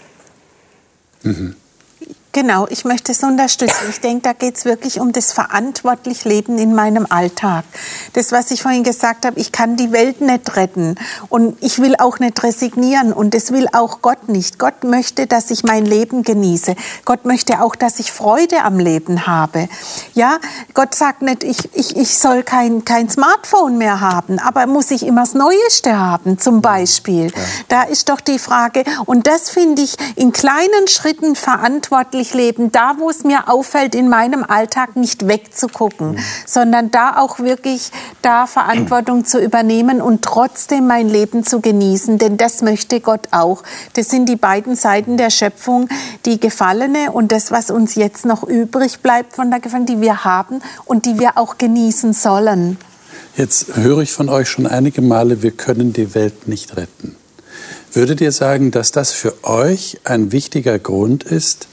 Mhm. 1.23 1.55
Genau, 2.35 2.67
ich 2.69 2.83
möchte 2.83 3.13
es 3.13 3.23
unterstützen. 3.23 3.85
Ich 3.89 4.01
denke, 4.01 4.23
da 4.23 4.33
geht 4.33 4.57
es 4.57 4.65
wirklich 4.65 4.99
um 4.99 5.13
das 5.13 5.31
verantwortlich 5.31 6.25
Leben 6.25 6.57
in 6.57 6.75
meinem 6.75 7.07
Alltag. 7.09 7.63
Das, 8.11 8.33
was 8.33 8.51
ich 8.51 8.61
vorhin 8.61 8.83
gesagt 8.83 9.25
habe, 9.25 9.39
ich 9.39 9.53
kann 9.53 9.77
die 9.77 9.93
Welt 9.93 10.19
nicht 10.19 10.57
retten 10.57 10.95
und 11.29 11.55
ich 11.63 11.79
will 11.79 11.95
auch 11.97 12.19
nicht 12.19 12.43
resignieren 12.43 13.13
und 13.13 13.33
das 13.33 13.53
will 13.53 13.69
auch 13.71 14.01
Gott 14.01 14.27
nicht. 14.27 14.59
Gott 14.59 14.83
möchte, 14.83 15.27
dass 15.27 15.49
ich 15.49 15.63
mein 15.63 15.85
Leben 15.85 16.23
genieße. 16.23 16.75
Gott 17.05 17.23
möchte 17.23 17.61
auch, 17.61 17.73
dass 17.73 17.99
ich 17.99 18.11
Freude 18.11 18.63
am 18.63 18.79
Leben 18.79 19.27
habe. 19.27 19.69
Ja, 20.13 20.39
Gott 20.73 20.93
sagt 20.93 21.21
nicht, 21.21 21.41
ich, 21.41 21.73
ich, 21.73 21.95
ich 21.95 22.17
soll 22.17 22.43
kein, 22.43 22.83
kein 22.83 23.09
Smartphone 23.09 23.77
mehr 23.77 24.01
haben, 24.01 24.39
aber 24.39 24.67
muss 24.67 24.91
ich 24.91 25.05
immer 25.05 25.21
das 25.21 25.35
Neueste 25.35 25.97
haben, 25.97 26.37
zum 26.37 26.61
Beispiel. 26.61 27.27
Ja. 27.27 27.41
Da 27.69 27.83
ist 27.83 28.09
doch 28.09 28.19
die 28.19 28.39
Frage, 28.39 28.83
und 29.05 29.25
das 29.25 29.49
finde 29.49 29.83
ich 29.83 29.95
in 30.17 30.33
kleinen 30.33 30.89
Schritten 30.89 31.37
verantwortlich 31.37 32.24
ich 32.25 32.33
leben, 32.33 32.71
da 32.71 32.95
wo 32.97 33.09
es 33.09 33.23
mir 33.23 33.49
auffällt, 33.49 33.95
in 33.95 34.09
meinem 34.09 34.43
Alltag 34.43 34.95
nicht 34.95 35.27
wegzugucken, 35.27 36.11
mhm. 36.11 36.19
sondern 36.45 36.91
da 36.91 37.17
auch 37.17 37.39
wirklich 37.39 37.91
da 38.21 38.47
Verantwortung 38.47 39.25
zu 39.25 39.39
übernehmen 39.39 40.01
und 40.01 40.23
trotzdem 40.23 40.87
mein 40.87 41.07
Leben 41.07 41.43
zu 41.43 41.61
genießen, 41.61 42.17
denn 42.17 42.37
das 42.37 42.61
möchte 42.61 42.99
Gott 42.99 43.27
auch. 43.31 43.63
Das 43.93 44.09
sind 44.09 44.27
die 44.27 44.35
beiden 44.35 44.75
Seiten 44.75 45.17
der 45.17 45.29
Schöpfung, 45.29 45.87
die 46.25 46.39
Gefallene 46.39 47.11
und 47.11 47.31
das, 47.31 47.51
was 47.51 47.69
uns 47.69 47.95
jetzt 47.95 48.25
noch 48.25 48.43
übrig 48.43 48.99
bleibt 48.99 49.35
von 49.35 49.51
der 49.51 49.59
Gefallenen, 49.59 49.87
die 49.87 50.01
wir 50.01 50.25
haben 50.25 50.61
und 50.85 51.05
die 51.05 51.19
wir 51.19 51.37
auch 51.37 51.57
genießen 51.57 52.13
sollen. 52.13 52.77
Jetzt 53.37 53.75
höre 53.75 53.99
ich 53.99 54.11
von 54.11 54.29
euch 54.29 54.49
schon 54.49 54.65
einige 54.65 55.01
Male, 55.01 55.41
wir 55.43 55.51
können 55.51 55.93
die 55.93 56.15
Welt 56.15 56.47
nicht 56.47 56.77
retten. 56.77 57.15
Würdet 57.91 58.19
ihr 58.21 58.31
sagen, 58.31 58.71
dass 58.71 58.91
das 58.91 59.11
für 59.11 59.43
euch 59.43 59.99
ein 60.03 60.31
wichtiger 60.31 60.79
Grund 60.79 61.23
ist, 61.23 61.67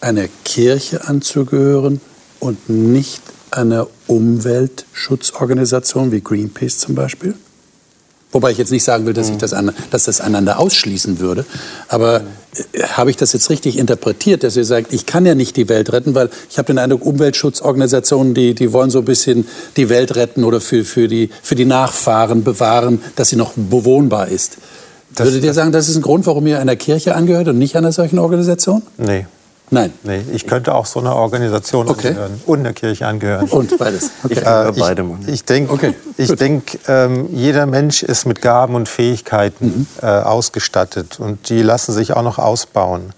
einer 0.00 0.28
Kirche 0.44 1.08
anzugehören 1.08 2.00
und 2.40 2.68
nicht 2.68 3.22
einer 3.50 3.86
Umweltschutzorganisation 4.06 6.12
wie 6.12 6.20
Greenpeace 6.20 6.78
zum 6.78 6.94
Beispiel? 6.94 7.34
Wobei 8.32 8.50
ich 8.50 8.58
jetzt 8.58 8.72
nicht 8.72 8.84
sagen 8.84 9.06
will, 9.06 9.14
dass, 9.14 9.30
ich 9.30 9.38
das, 9.38 9.54
an, 9.54 9.72
dass 9.90 10.04
das 10.04 10.20
einander 10.20 10.58
ausschließen 10.58 11.20
würde. 11.20 11.46
Aber 11.88 12.20
äh, 12.72 12.82
habe 12.82 13.08
ich 13.08 13.16
das 13.16 13.32
jetzt 13.32 13.48
richtig 13.48 13.78
interpretiert, 13.78 14.42
dass 14.42 14.56
ihr 14.56 14.64
sagt, 14.64 14.92
ich 14.92 15.06
kann 15.06 15.24
ja 15.24 15.34
nicht 15.34 15.56
die 15.56 15.70
Welt 15.70 15.90
retten, 15.92 16.14
weil 16.14 16.28
ich 16.50 16.58
habe 16.58 16.66
den 16.66 16.78
Eindruck, 16.78 17.06
Umweltschutzorganisationen, 17.06 18.34
die, 18.34 18.54
die 18.54 18.74
wollen 18.74 18.90
so 18.90 18.98
ein 18.98 19.06
bisschen 19.06 19.46
die 19.76 19.88
Welt 19.88 20.16
retten 20.16 20.44
oder 20.44 20.60
für, 20.60 20.84
für, 20.84 21.08
die, 21.08 21.30
für 21.42 21.54
die 21.54 21.64
Nachfahren 21.64 22.44
bewahren, 22.44 23.00
dass 23.14 23.30
sie 23.30 23.36
noch 23.36 23.54
bewohnbar 23.54 24.28
ist. 24.28 24.58
Das, 25.14 25.28
Würdet 25.28 25.44
ihr 25.44 25.54
sagen, 25.54 25.72
das 25.72 25.88
ist 25.88 25.96
ein 25.96 26.02
Grund, 26.02 26.26
warum 26.26 26.46
ihr 26.46 26.60
einer 26.60 26.76
Kirche 26.76 27.14
angehört 27.14 27.48
und 27.48 27.58
nicht 27.58 27.74
einer 27.74 27.92
solchen 27.92 28.18
Organisation? 28.18 28.82
Nee. 28.98 29.24
Nein. 29.70 29.92
Nee, 30.04 30.24
ich 30.32 30.46
könnte 30.46 30.74
auch 30.74 30.86
so 30.86 31.00
einer 31.00 31.16
Organisation 31.16 31.88
okay. 31.88 32.08
angehören 32.08 32.40
und 32.46 32.60
einer 32.60 32.72
Kirche 32.72 33.06
angehören. 33.06 33.48
Und 33.48 33.76
beides. 33.78 34.10
Okay. 34.22 34.40
Äh, 34.44 34.70
ich, 34.70 34.78
beide. 34.78 35.04
Ich 35.26 35.44
denke, 35.44 35.72
okay. 35.72 35.94
denk, 36.16 36.78
ähm, 36.86 37.28
jeder 37.32 37.66
Mensch 37.66 38.02
ist 38.02 38.26
mit 38.26 38.42
Gaben 38.42 38.74
und 38.76 38.88
Fähigkeiten 38.88 39.66
mhm. 39.66 39.86
äh, 40.02 40.06
ausgestattet 40.06 41.18
und 41.18 41.48
die 41.48 41.62
lassen 41.62 41.92
sich 41.92 42.12
auch 42.12 42.22
noch 42.22 42.38
ausbauen. 42.38 43.12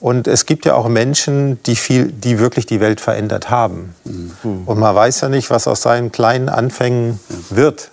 Und 0.00 0.26
es 0.26 0.46
gibt 0.46 0.64
ja 0.64 0.74
auch 0.74 0.88
Menschen, 0.88 1.62
die, 1.64 1.76
viel, 1.76 2.10
die 2.10 2.38
wirklich 2.38 2.64
die 2.64 2.80
Welt 2.80 3.00
verändert 3.00 3.50
haben. 3.50 3.94
Mhm. 4.04 4.62
Und 4.64 4.78
man 4.78 4.94
weiß 4.94 5.20
ja 5.20 5.28
nicht, 5.28 5.50
was 5.50 5.68
aus 5.68 5.82
seinen 5.82 6.10
kleinen 6.10 6.48
Anfängen 6.48 7.20
ja. 7.28 7.56
wird. 7.56 7.90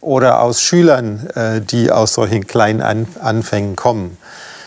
Oder 0.00 0.42
aus 0.42 0.60
Schülern, 0.60 1.28
äh, 1.34 1.60
die 1.62 1.90
aus 1.90 2.12
solchen 2.12 2.46
kleinen 2.46 2.82
An 2.82 3.06
Anfängen 3.20 3.76
kommen. 3.76 4.18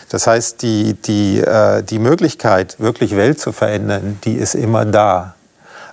Das 0.08 0.26
heißt, 0.26 0.62
die, 0.62 0.94
die, 0.94 1.40
äh, 1.40 1.82
die 1.82 1.98
Möglichkeit, 1.98 2.76
wirklich 2.78 3.16
Welt 3.16 3.40
zu 3.40 3.52
verändern, 3.52 4.18
die 4.24 4.34
ist 4.34 4.54
immer 4.54 4.84
da. 4.84 5.34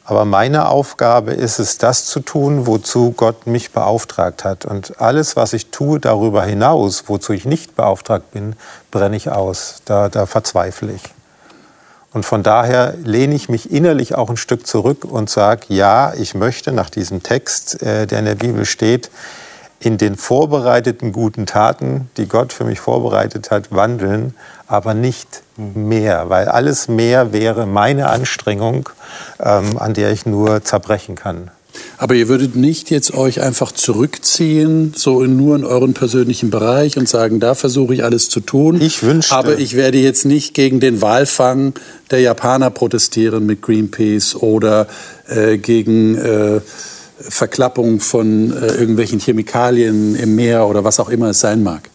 Aber 0.07 0.23
meine 0.23 0.69
Aufgabe 0.69 1.33
ist 1.33 1.57
es, 1.57 1.79
das 1.79 2.05
zu 2.05 2.19
tun, 2.19 2.67
wozu 2.67 3.11
Gott 3.11 3.47
mich 3.47 3.71
beauftragt 3.71 4.43
hat. 4.43 4.63
Und 4.63 5.01
alles, 5.01 5.35
was 5.35 5.53
ich 5.53 5.71
tue 5.71 5.99
darüber 5.99 6.43
hinaus, 6.43 7.05
wozu 7.07 7.33
ich 7.33 7.45
nicht 7.45 7.75
beauftragt 7.75 8.31
bin, 8.31 8.55
brenne 8.91 9.17
ich 9.17 9.31
aus. 9.31 9.81
Da, 9.85 10.09
da 10.09 10.27
verzweifle 10.27 10.93
ich. 10.93 11.01
Und 12.13 12.23
von 12.23 12.43
daher 12.43 12.93
lehne 13.03 13.33
ich 13.33 13.49
mich 13.49 13.71
innerlich 13.71 14.15
auch 14.15 14.29
ein 14.29 14.37
Stück 14.37 14.67
zurück 14.67 15.03
und 15.03 15.29
sage, 15.29 15.65
ja, 15.69 16.13
ich 16.13 16.35
möchte 16.35 16.71
nach 16.71 16.91
diesem 16.91 17.23
Text, 17.23 17.81
äh, 17.81 18.05
der 18.05 18.19
in 18.19 18.25
der 18.25 18.35
Bibel 18.35 18.63
steht, 18.63 19.09
in 19.79 19.97
den 19.97 20.15
vorbereiteten 20.15 21.11
guten 21.11 21.45
Taten, 21.45 22.09
die 22.17 22.27
Gott 22.27 22.53
für 22.53 22.63
mich 22.63 22.79
vorbereitet 22.79 23.51
hat, 23.51 23.71
wandeln, 23.71 24.33
aber 24.67 24.93
nicht 24.93 25.43
mehr, 25.57 26.29
weil 26.29 26.47
alles 26.47 26.87
mehr 26.87 27.33
wäre 27.33 27.65
meine 27.65 28.09
Anstrengung, 28.09 28.89
ähm, 29.39 29.77
an 29.77 29.93
der 29.93 30.11
ich 30.11 30.25
nur 30.25 30.63
zerbrechen 30.63 31.15
kann. 31.15 31.51
Aber 31.97 32.15
ihr 32.15 32.27
würdet 32.27 32.55
nicht 32.55 32.89
jetzt 32.89 33.13
euch 33.13 33.41
einfach 33.41 33.71
zurückziehen, 33.71 34.93
so 34.95 35.21
in, 35.23 35.37
nur 35.37 35.55
in 35.55 35.63
euren 35.63 35.93
persönlichen 35.93 36.49
Bereich 36.49 36.97
und 36.97 37.07
sagen, 37.07 37.39
da 37.39 37.55
versuche 37.55 37.93
ich 37.93 38.03
alles 38.03 38.29
zu 38.29 38.39
tun. 38.39 38.81
Ich 38.81 39.03
wünschte. 39.03 39.35
Aber 39.35 39.57
ich 39.57 39.75
werde 39.75 39.97
jetzt 39.97 40.25
nicht 40.25 40.53
gegen 40.53 40.79
den 40.79 41.01
Walfang 41.01 41.73
der 42.11 42.19
Japaner 42.19 42.69
protestieren 42.69 43.45
mit 43.45 43.61
Greenpeace 43.61 44.35
oder 44.35 44.87
äh, 45.27 45.57
gegen 45.57 46.15
äh, 46.15 46.61
Verklappung 47.19 47.99
von 47.99 48.51
äh, 48.51 48.67
irgendwelchen 48.67 49.19
Chemikalien 49.19 50.15
im 50.15 50.35
Meer 50.35 50.67
oder 50.67 50.83
was 50.83 50.99
auch 50.99 51.09
immer 51.09 51.29
es 51.29 51.39
sein 51.39 51.63
mag. 51.63 51.89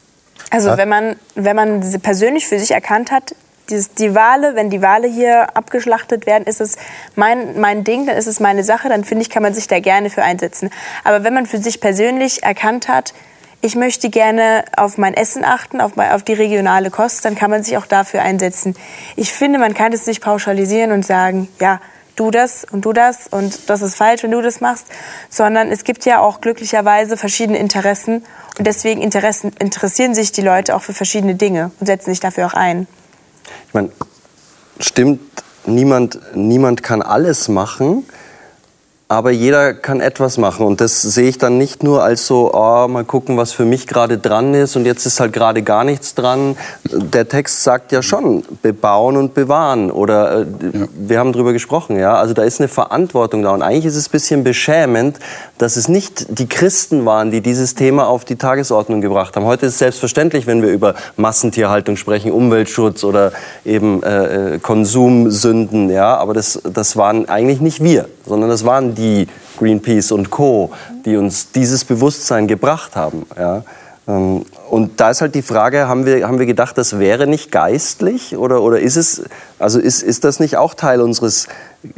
Also 0.51 0.77
wenn 0.77 0.89
man, 0.89 1.17
wenn 1.37 1.55
man 1.55 1.81
persönlich 2.03 2.47
für 2.47 2.59
sich 2.59 2.73
erkannt 2.73 3.13
hat, 3.13 3.35
dieses, 3.71 3.95
die 3.95 4.15
Wale, 4.15 4.57
wenn 4.57 4.69
die 4.69 4.83
Wale 4.83 5.07
hier 5.07 5.57
abgeschlachtet 5.57 6.27
werden, 6.27 6.45
ist 6.45 6.61
es 6.61 6.77
mein, 7.15 7.61
mein 7.61 7.85
Ding, 7.85 8.07
dann 8.07 8.17
ist 8.17 8.27
es 8.27 8.41
meine 8.41 8.65
Sache, 8.65 8.89
dann 8.89 9.05
finde 9.05 9.23
ich, 9.23 9.31
kann 9.31 9.43
man 9.43 9.55
sich 9.55 9.69
da 9.69 9.79
gerne 9.79 10.11
für 10.11 10.23
einsetzen. 10.23 10.71
Aber 11.05 11.25
wenn 11.25 11.35
man 11.35 11.47
für 11.47 11.59
sich 11.59 11.81
persönlich 11.81 12.43
erkannt 12.43 12.89
hat, 12.89 13.15
ich 13.63 13.77
möchte 13.77 14.09
gerne 14.09 14.65
auf 14.77 14.99
mein 14.99 15.15
Essen 15.15 15.45
achten, 15.45 15.81
auf, 15.81 15.97
auf 15.97 16.23
die 16.23 16.33
regionale 16.33 16.91
Kost, 16.91 17.25
dann 17.25 17.35
kann 17.35 17.51
man 17.51 17.63
sich 17.63 17.77
auch 17.77 17.87
dafür 17.87 18.23
einsetzen. 18.23 18.75
Ich 19.17 19.33
finde, 19.33 19.59
man 19.59 19.75
kann 19.75 19.93
es 19.93 20.07
nicht 20.07 20.23
pauschalisieren 20.23 20.93
und 20.93 21.05
sagen, 21.05 21.49
ja, 21.61 21.81
du 22.17 22.31
das 22.31 22.67
und 22.71 22.85
du 22.85 22.93
das 22.93 23.27
und 23.29 23.69
das 23.69 23.83
ist 23.83 23.97
falsch, 23.97 24.23
wenn 24.23 24.31
du 24.31 24.41
das 24.41 24.61
machst, 24.61 24.87
sondern 25.29 25.71
es 25.71 25.85
gibt 25.85 26.05
ja 26.05 26.21
auch 26.21 26.41
glücklicherweise 26.41 27.17
verschiedene 27.17 27.59
Interessen 27.59 28.25
und 28.59 28.67
deswegen 28.67 29.03
Interessen, 29.03 29.53
interessieren 29.59 30.15
sich 30.15 30.33
die 30.33 30.43
Leute 30.43 30.75
auch 30.75 30.83
für 30.83 30.95
verschiedene 30.95 31.35
Dinge 31.35 31.71
und 31.81 31.87
setzen 31.87 32.11
sich 32.11 32.21
dafür 32.21 32.47
auch 32.47 32.55
ein. 32.55 32.87
Ich 33.69 33.75
meine, 33.75 33.91
stimmt, 34.79 35.21
niemand, 35.67 36.21
niemand 36.35 36.83
kann 36.83 37.03
alles 37.03 37.49
machen 37.49 38.05
aber 39.11 39.33
jeder 39.33 39.75
kann 39.75 40.01
etwas 40.01 40.39
machen 40.39 40.65
und 40.65 40.81
das 40.81 41.03
sehe 41.03 41.29
ich 41.29 41.37
dann 41.37 41.59
nicht 41.59 41.83
nur 41.83 42.05
als 42.05 42.29
so, 42.29 42.55
oh, 42.55 42.87
mal 42.87 43.03
gucken, 43.03 43.37
was 43.37 43.51
für 43.51 43.65
mich 43.65 43.89
gerade 43.89 44.19
dran 44.19 44.55
ist 44.55 44.77
und 44.77 44.87
jetzt 44.87 45.05
ist 45.05 45.19
halt 45.19 45.33
gerade 45.33 45.63
gar 45.63 45.83
nichts 45.83 46.15
dran. 46.15 46.57
Der 46.85 47.29
Text 47.29 47.65
sagt 47.65 47.91
ja 47.91 48.03
schon, 48.03 48.45
bebauen 48.63 49.17
und 49.17 49.35
bewahren 49.35 49.91
oder 49.91 50.43
äh, 50.43 50.47
ja. 50.73 50.87
wir 50.95 51.19
haben 51.19 51.33
drüber 51.33 51.53
gesprochen, 51.53 51.99
ja, 51.99 52.15
also 52.15 52.35
da 52.35 52.45
ist 52.45 52.61
eine 52.61 52.69
Verantwortung 52.69 53.43
da 53.43 53.51
und 53.51 53.63
eigentlich 53.63 53.87
ist 53.87 53.97
es 53.97 54.07
ein 54.07 54.13
bisschen 54.13 54.45
beschämend, 54.45 55.19
dass 55.59 55.77
es 55.77 55.89
nicht 55.89 56.39
die 56.39 56.47
Christen 56.47 57.05
waren, 57.05 57.33
die 57.33 57.41
dieses 57.41 57.75
Thema 57.75 58.07
auf 58.07 58.25
die 58.25 58.37
Tagesordnung 58.37 59.01
gebracht 59.01 59.35
haben. 59.35 59.45
Heute 59.45 59.67
ist 59.67 59.73
es 59.73 59.79
selbstverständlich, 59.81 60.47
wenn 60.47 60.63
wir 60.63 60.71
über 60.71 60.95
Massentierhaltung 61.17 61.97
sprechen, 61.97 62.31
Umweltschutz 62.31 63.03
oder 63.03 63.33
eben 63.65 64.05
äh, 64.05 64.55
äh 64.55 64.59
Konsumsünden, 64.61 65.91
ja, 65.91 66.17
aber 66.17 66.33
das, 66.33 66.63
das 66.73 66.97
waren 66.97 67.29
eigentlich 67.29 67.61
nicht 67.61 67.83
wir, 67.83 68.07
sondern 68.31 68.49
das 68.49 68.65
waren 68.65 68.95
die 68.95 69.27
Greenpeace 69.59 70.13
und 70.13 70.31
Co., 70.31 70.71
die 71.05 71.17
uns 71.17 71.53
dieses 71.53 71.85
Bewusstsein 71.85 72.47
gebracht 72.49 72.97
haben. 72.97 73.27
Ja. 73.39 73.63
Und 74.71 75.01
da 75.01 75.11
ist 75.11 75.21
halt 75.21 75.35
die 75.35 75.43
Frage, 75.43 75.89
haben 75.89 76.07
wir, 76.07 76.29
haben 76.29 76.39
wir 76.39 76.47
gedacht, 76.47 76.79
das 76.79 77.01
wäre 77.01 77.27
nicht 77.27 77.51
geistlich 77.51 78.37
oder, 78.37 78.63
oder 78.63 78.79
ist 78.79 78.95
es, 78.95 79.25
also 79.59 79.81
ist, 79.81 80.01
ist 80.01 80.23
das 80.23 80.39
nicht 80.39 80.59
auch 80.59 80.75
Teil 80.75 81.01
unseres, 81.01 81.49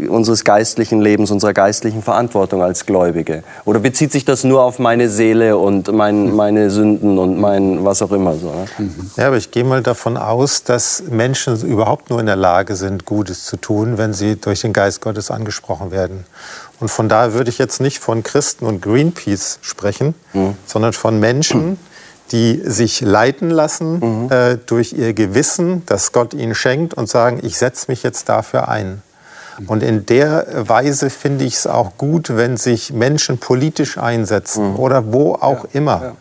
unseres 0.08 0.42
geistlichen 0.42 0.98
Lebens, 1.02 1.30
unserer 1.30 1.52
geistlichen 1.52 2.02
Verantwortung 2.02 2.62
als 2.62 2.86
Gläubige? 2.86 3.44
Oder 3.66 3.80
bezieht 3.80 4.10
sich 4.10 4.24
das 4.24 4.42
nur 4.42 4.62
auf 4.62 4.78
meine 4.78 5.10
Seele 5.10 5.58
und 5.58 5.92
mein, 5.92 6.34
meine 6.34 6.70
Sünden 6.70 7.18
und 7.18 7.38
mein 7.38 7.84
was 7.84 8.00
auch 8.00 8.10
immer 8.10 8.36
so? 8.36 8.46
Ne? 8.46 8.90
Ja, 9.18 9.26
aber 9.26 9.36
ich 9.36 9.50
gehe 9.50 9.64
mal 9.64 9.82
davon 9.82 10.16
aus, 10.16 10.64
dass 10.64 11.02
Menschen 11.10 11.60
überhaupt 11.60 12.08
nur 12.08 12.20
in 12.20 12.26
der 12.26 12.36
Lage 12.36 12.74
sind, 12.76 13.04
Gutes 13.04 13.44
zu 13.44 13.58
tun, 13.58 13.98
wenn 13.98 14.14
sie 14.14 14.36
durch 14.36 14.62
den 14.62 14.72
Geist 14.72 15.02
Gottes 15.02 15.30
angesprochen 15.30 15.90
werden. 15.90 16.24
Und 16.80 16.88
von 16.88 17.10
daher 17.10 17.34
würde 17.34 17.50
ich 17.50 17.58
jetzt 17.58 17.82
nicht 17.82 17.98
von 17.98 18.22
Christen 18.22 18.64
und 18.64 18.80
Greenpeace 18.80 19.58
sprechen, 19.60 20.14
mhm. 20.32 20.56
sondern 20.64 20.94
von 20.94 21.20
Menschen, 21.20 21.76
die 22.32 22.62
sich 22.64 23.02
leiten 23.02 23.50
lassen 23.50 24.24
mhm. 24.24 24.32
äh, 24.32 24.56
durch 24.56 24.94
ihr 24.94 25.12
Gewissen, 25.12 25.84
das 25.86 26.12
Gott 26.12 26.34
ihnen 26.34 26.54
schenkt 26.54 26.94
und 26.94 27.08
sagen, 27.08 27.40
ich 27.42 27.58
setze 27.58 27.90
mich 27.90 28.02
jetzt 28.02 28.28
dafür 28.28 28.68
ein. 28.68 29.02
Mhm. 29.58 29.68
Und 29.68 29.82
in 29.82 30.06
der 30.06 30.46
Weise 30.68 31.10
finde 31.10 31.44
ich 31.44 31.54
es 31.54 31.66
auch 31.66 31.98
gut, 31.98 32.34
wenn 32.34 32.56
sich 32.56 32.92
Menschen 32.92 33.38
politisch 33.38 33.98
einsetzen 33.98 34.72
mhm. 34.72 34.78
oder 34.78 35.12
wo 35.12 35.34
auch 35.34 35.64
ja. 35.64 35.70
immer. 35.74 36.14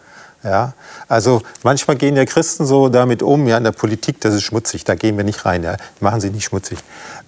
Ja. 0.44 0.50
ja. 0.50 0.74
Also 1.08 1.42
manchmal 1.64 1.96
gehen 1.96 2.18
ja 2.18 2.26
Christen 2.26 2.66
so 2.66 2.90
damit 2.90 3.24
um, 3.24 3.48
ja, 3.48 3.58
in 3.58 3.64
der 3.64 3.72
Politik, 3.72 4.20
das 4.22 4.34
ist 4.34 4.44
schmutzig, 4.44 4.84
da 4.84 4.96
gehen 4.96 5.16
wir 5.18 5.24
nicht 5.24 5.46
rein, 5.46 5.64
ja. 5.64 5.78
machen 6.02 6.20
sie 6.20 6.30
nicht 6.30 6.46
schmutzig. 6.46 6.80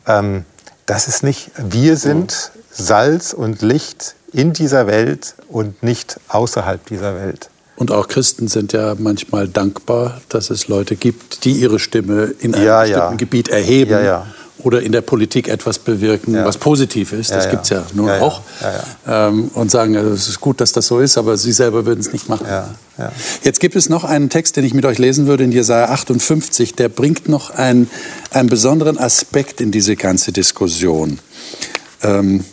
Ähm, 0.08 0.46
das 0.86 1.08
ist 1.08 1.24
nicht, 1.24 1.52
wir 1.58 1.96
sind 1.96 2.52
mhm. 2.54 2.60
Salz 2.70 3.34
und 3.34 3.62
Licht 3.62 4.16
in 4.34 4.52
dieser 4.52 4.88
Welt 4.88 5.36
und 5.48 5.84
nicht 5.84 6.20
außerhalb 6.28 6.86
dieser 6.88 7.16
Welt. 7.16 7.50
Und 7.84 7.92
auch 7.92 8.08
Christen 8.08 8.48
sind 8.48 8.72
ja 8.72 8.96
manchmal 8.98 9.50
dankbar, 9.50 10.22
dass 10.30 10.50
es 10.52 10.70
Leute 10.70 10.96
gibt, 10.96 11.44
die 11.44 11.52
ihre 11.52 11.80
Stimme 11.80 12.34
in 12.40 12.56
einem 12.56 12.66
ja, 12.66 12.80
bestimmten 12.80 13.12
ja. 13.12 13.16
Gebiet 13.18 13.50
erheben 13.50 13.92
ja, 13.92 14.02
ja. 14.02 14.28
oder 14.60 14.82
in 14.82 14.94
der 14.94 15.02
Politik 15.02 15.50
etwas 15.50 15.80
bewirken, 15.80 16.34
was 16.46 16.58
positiv 16.58 17.12
ist. 17.12 17.32
Das 17.32 17.50
gibt 17.50 17.64
es 17.64 17.72
ja 17.72 17.84
nun 17.94 18.10
auch. 18.10 18.40
Ähm, 19.06 19.52
und 19.54 19.70
sagen, 19.70 19.98
also, 19.98 20.12
es 20.12 20.30
ist 20.30 20.40
gut, 20.40 20.62
dass 20.62 20.72
das 20.72 20.88
so 20.88 21.02
ist, 21.02 21.18
aber 21.18 21.36
sie 21.36 21.52
selber 21.52 21.86
würden 21.86 22.00
es 22.00 22.14
nicht 22.14 22.30
machen. 22.30 22.48
Jetzt 23.44 23.60
gibt 23.60 23.76
es 23.76 23.90
noch 23.90 24.06
einen 24.06 24.30
Text, 24.30 24.56
den 24.56 24.64
ich 24.64 24.74
mit 24.74 24.86
euch 24.86 24.98
lesen 24.98 25.28
würde, 25.28 25.44
in 25.44 25.52
Jesaja 25.52 25.90
58. 25.90 26.76
Der 26.76 26.88
bringt 26.88 27.28
noch 27.28 27.50
einen, 27.50 27.90
einen 28.32 28.48
besonderen 28.48 28.98
Aspekt 28.98 29.60
in 29.60 29.72
diese 29.72 29.98
ganze 29.98 30.32
Diskussion. 30.32 31.20
Ähm, 32.02 32.46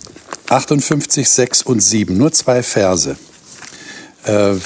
58, 0.48 1.28
6 1.28 1.62
und 1.62 1.78
7, 1.78 2.18
nur 2.18 2.32
zwei 2.32 2.64
Verse. 2.64 3.14
Äh, 4.24 4.56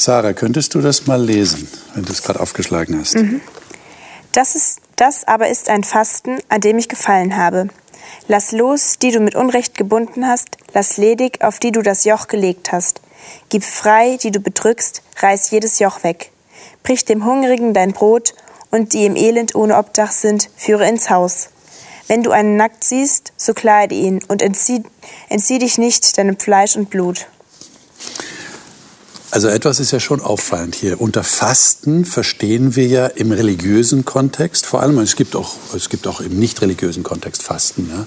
Sarah, 0.00 0.32
könntest 0.32 0.74
du 0.74 0.80
das 0.80 1.06
mal 1.06 1.22
lesen, 1.22 1.68
wenn 1.94 2.06
du 2.06 2.12
es 2.12 2.22
gerade 2.22 2.40
aufgeschlagen 2.40 2.98
hast? 2.98 3.16
Mhm. 3.16 3.42
Das, 4.32 4.56
ist, 4.56 4.80
das 4.96 5.28
aber 5.28 5.50
ist 5.50 5.68
ein 5.68 5.84
Fasten, 5.84 6.38
an 6.48 6.62
dem 6.62 6.78
ich 6.78 6.88
gefallen 6.88 7.36
habe. 7.36 7.68
Lass 8.26 8.50
los, 8.50 8.96
die 8.96 9.10
du 9.10 9.20
mit 9.20 9.34
Unrecht 9.34 9.76
gebunden 9.76 10.26
hast, 10.26 10.56
lass 10.72 10.96
ledig, 10.96 11.44
auf 11.44 11.58
die 11.58 11.70
du 11.70 11.82
das 11.82 12.06
Joch 12.06 12.28
gelegt 12.28 12.72
hast. 12.72 13.02
Gib 13.50 13.62
frei, 13.62 14.16
die 14.16 14.30
du 14.30 14.40
bedrückst, 14.40 15.02
reiß 15.18 15.50
jedes 15.50 15.80
Joch 15.80 16.02
weg. 16.02 16.30
Brich 16.82 17.04
dem 17.04 17.26
Hungrigen 17.26 17.74
dein 17.74 17.92
Brot, 17.92 18.32
und 18.70 18.94
die 18.94 19.04
im 19.04 19.16
Elend 19.16 19.54
ohne 19.54 19.76
Obdach 19.76 20.12
sind, 20.12 20.48
führe 20.56 20.88
ins 20.88 21.10
Haus. 21.10 21.50
Wenn 22.08 22.22
du 22.22 22.30
einen 22.30 22.56
nackt 22.56 22.84
siehst, 22.84 23.34
so 23.36 23.52
kleide 23.52 23.94
ihn 23.94 24.20
und 24.28 24.40
entzieh, 24.40 24.82
entzieh 25.28 25.58
dich 25.58 25.76
nicht 25.76 26.16
deinem 26.16 26.38
Fleisch 26.38 26.74
und 26.74 26.88
Blut. 26.88 27.26
Also 29.30 29.48
etwas 29.48 29.78
ist 29.78 29.92
ja 29.92 30.00
schon 30.00 30.20
auffallend 30.20 30.74
hier. 30.74 31.00
Unter 31.00 31.22
Fasten 31.22 32.04
verstehen 32.04 32.74
wir 32.74 32.86
ja 32.86 33.06
im 33.06 33.30
religiösen 33.30 34.04
Kontext, 34.04 34.66
vor 34.66 34.82
allem, 34.82 34.98
es 34.98 35.14
gibt 35.14 35.36
auch, 35.36 35.54
es 35.74 35.88
gibt 35.88 36.06
auch 36.08 36.20
im 36.20 36.38
nicht 36.38 36.60
religiösen 36.62 37.04
Kontext 37.04 37.42
Fasten, 37.42 37.88
ja, 37.90 38.06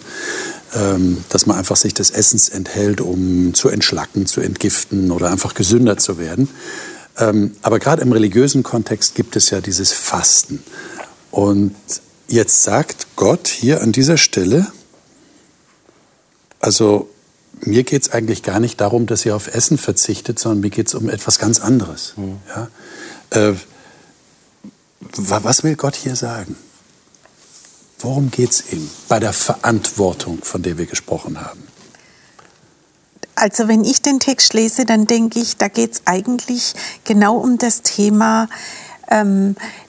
ähm, 0.95 1.24
dass 1.30 1.45
man 1.45 1.57
einfach 1.57 1.78
sich 1.78 1.93
des 1.93 2.11
Essens 2.11 2.49
enthält, 2.49 2.99
um 2.99 3.53
zu 3.53 3.69
entschlacken, 3.69 4.26
zu 4.26 4.41
entgiften 4.41 5.11
oder 5.11 5.32
einfach 5.32 5.53
gesünder 5.53 5.97
zu 5.97 6.17
werden. 6.17 6.49
Ähm, 7.17 7.55
aber 7.61 7.80
gerade 7.80 8.01
im 8.01 8.11
religiösen 8.11 8.63
Kontext 8.63 9.15
gibt 9.15 9.36
es 9.36 9.49
ja 9.49 9.61
dieses 9.61 9.93
Fasten. 9.93 10.61
Und 11.32 11.74
Jetzt 12.34 12.63
sagt 12.63 13.07
Gott 13.15 13.47
hier 13.47 13.82
an 13.82 13.91
dieser 13.91 14.17
Stelle, 14.17 14.65
also 16.59 17.09
mir 17.66 17.84
geht 17.84 18.03
es 18.03 18.11
eigentlich 18.11 18.43
gar 18.43 18.59
nicht 18.59 18.80
darum, 18.82 19.05
dass 19.05 19.26
ihr 19.26 19.36
auf 19.36 19.53
Essen 19.53 19.78
verzichtet, 19.78 20.39
sondern 20.39 20.61
mir 20.61 20.70
geht 20.70 20.88
es 20.88 20.95
um 20.95 21.09
etwas 21.09 21.39
ganz 21.39 21.59
anderes. 21.59 22.14
Mhm. 22.16 22.38
Ja? 22.47 22.68
Äh, 23.32 23.55
was 25.16 25.64
will 25.64 25.76
Gott 25.76 25.95
hier 25.95 26.16
sagen? 26.16 26.55
Worum 27.99 28.32
geht 28.32 28.51
es 28.51 28.74
ihm 28.74 28.89
bei 29.07 29.20
der 29.20 29.34
Verantwortung, 29.34 30.39
von 30.43 30.61
der 30.61 30.78
wir 30.78 30.86
gesprochen 30.86 31.39
haben? 31.39 31.68
Also 33.36 33.68
wenn 33.68 33.84
ich 33.84 34.01
den 34.01 34.20
Text 34.20 34.53
lese, 34.53 34.86
dann 34.86 35.07
denke 35.07 35.39
ich, 35.39 35.57
da 35.57 35.68
geht 35.68 35.93
es 35.93 36.01
eigentlich 36.05 36.74
genau 37.03 37.38
um 37.38 37.57
das 37.57 37.82
Thema, 37.82 38.47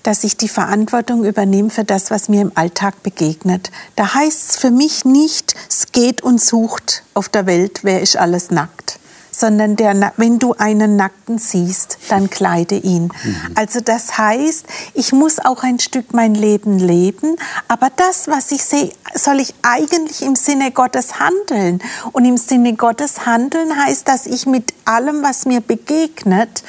dass 0.03 0.25
ich 0.25 0.37
die 0.37 0.49
Verantwortung 0.49 1.25
übernehme 1.25 1.71
für 1.71 1.85
das, 1.85 2.11
was 2.11 2.29
mir 2.29 2.43
im 2.43 2.53
Alltag 2.55 3.03
begegnet. 3.03 3.71
Da 3.97 4.15
heißt 4.15 4.51
es 4.51 4.57
für 4.57 4.71
mich 4.71 5.05
nicht, 5.05 5.55
es 5.69 5.93
geht 5.93 6.23
und 6.23 6.41
sucht 6.41 7.05
auf 7.15 7.29
der 7.29 7.47
Welt, 7.47 7.81
wer 7.83 8.03
ist 8.03 8.17
alles 8.17 8.51
nackt 8.51 8.99
sondern 9.37 9.77
der, 9.77 10.13
wenn 10.17 10.39
du 10.39 10.55
einen 10.55 10.97
Nackten 10.97 11.39
siehst, 11.39 11.99
dann 12.09 12.31
kleide 12.31 12.77
ihn. 12.77 13.05
Mhm. 13.05 13.37
Also 13.55 13.81
das 13.81 14.17
heißt, 14.17 14.67
ich 14.95 15.13
muss 15.13 15.39
auch 15.39 15.63
ein 15.63 15.81
Stück 15.81 16.15
mein 16.15 16.35
Leben 16.35 16.79
leben, 16.79 17.37
aber 17.69 17.91
das, 17.95 18.29
was 18.29 18.53
ich 18.53 18.65
sehe, 18.65 18.93
soll 19.15 19.41
ich 19.41 19.55
eigentlich 19.63 20.23
im 20.23 20.37
Sinne 20.37 20.71
Gottes 20.71 21.19
handeln. 21.19 21.81
Und 22.13 22.25
im 22.25 22.37
Sinne 22.37 22.75
Gottes 22.75 23.27
handeln 23.27 23.85
heißt, 23.85 24.07
dass 24.09 24.27
ich 24.27 24.47
mit 24.47 24.73
allem, 24.85 25.23
was 25.23 25.47
mir 25.47 25.61
begegnet, 25.61 26.63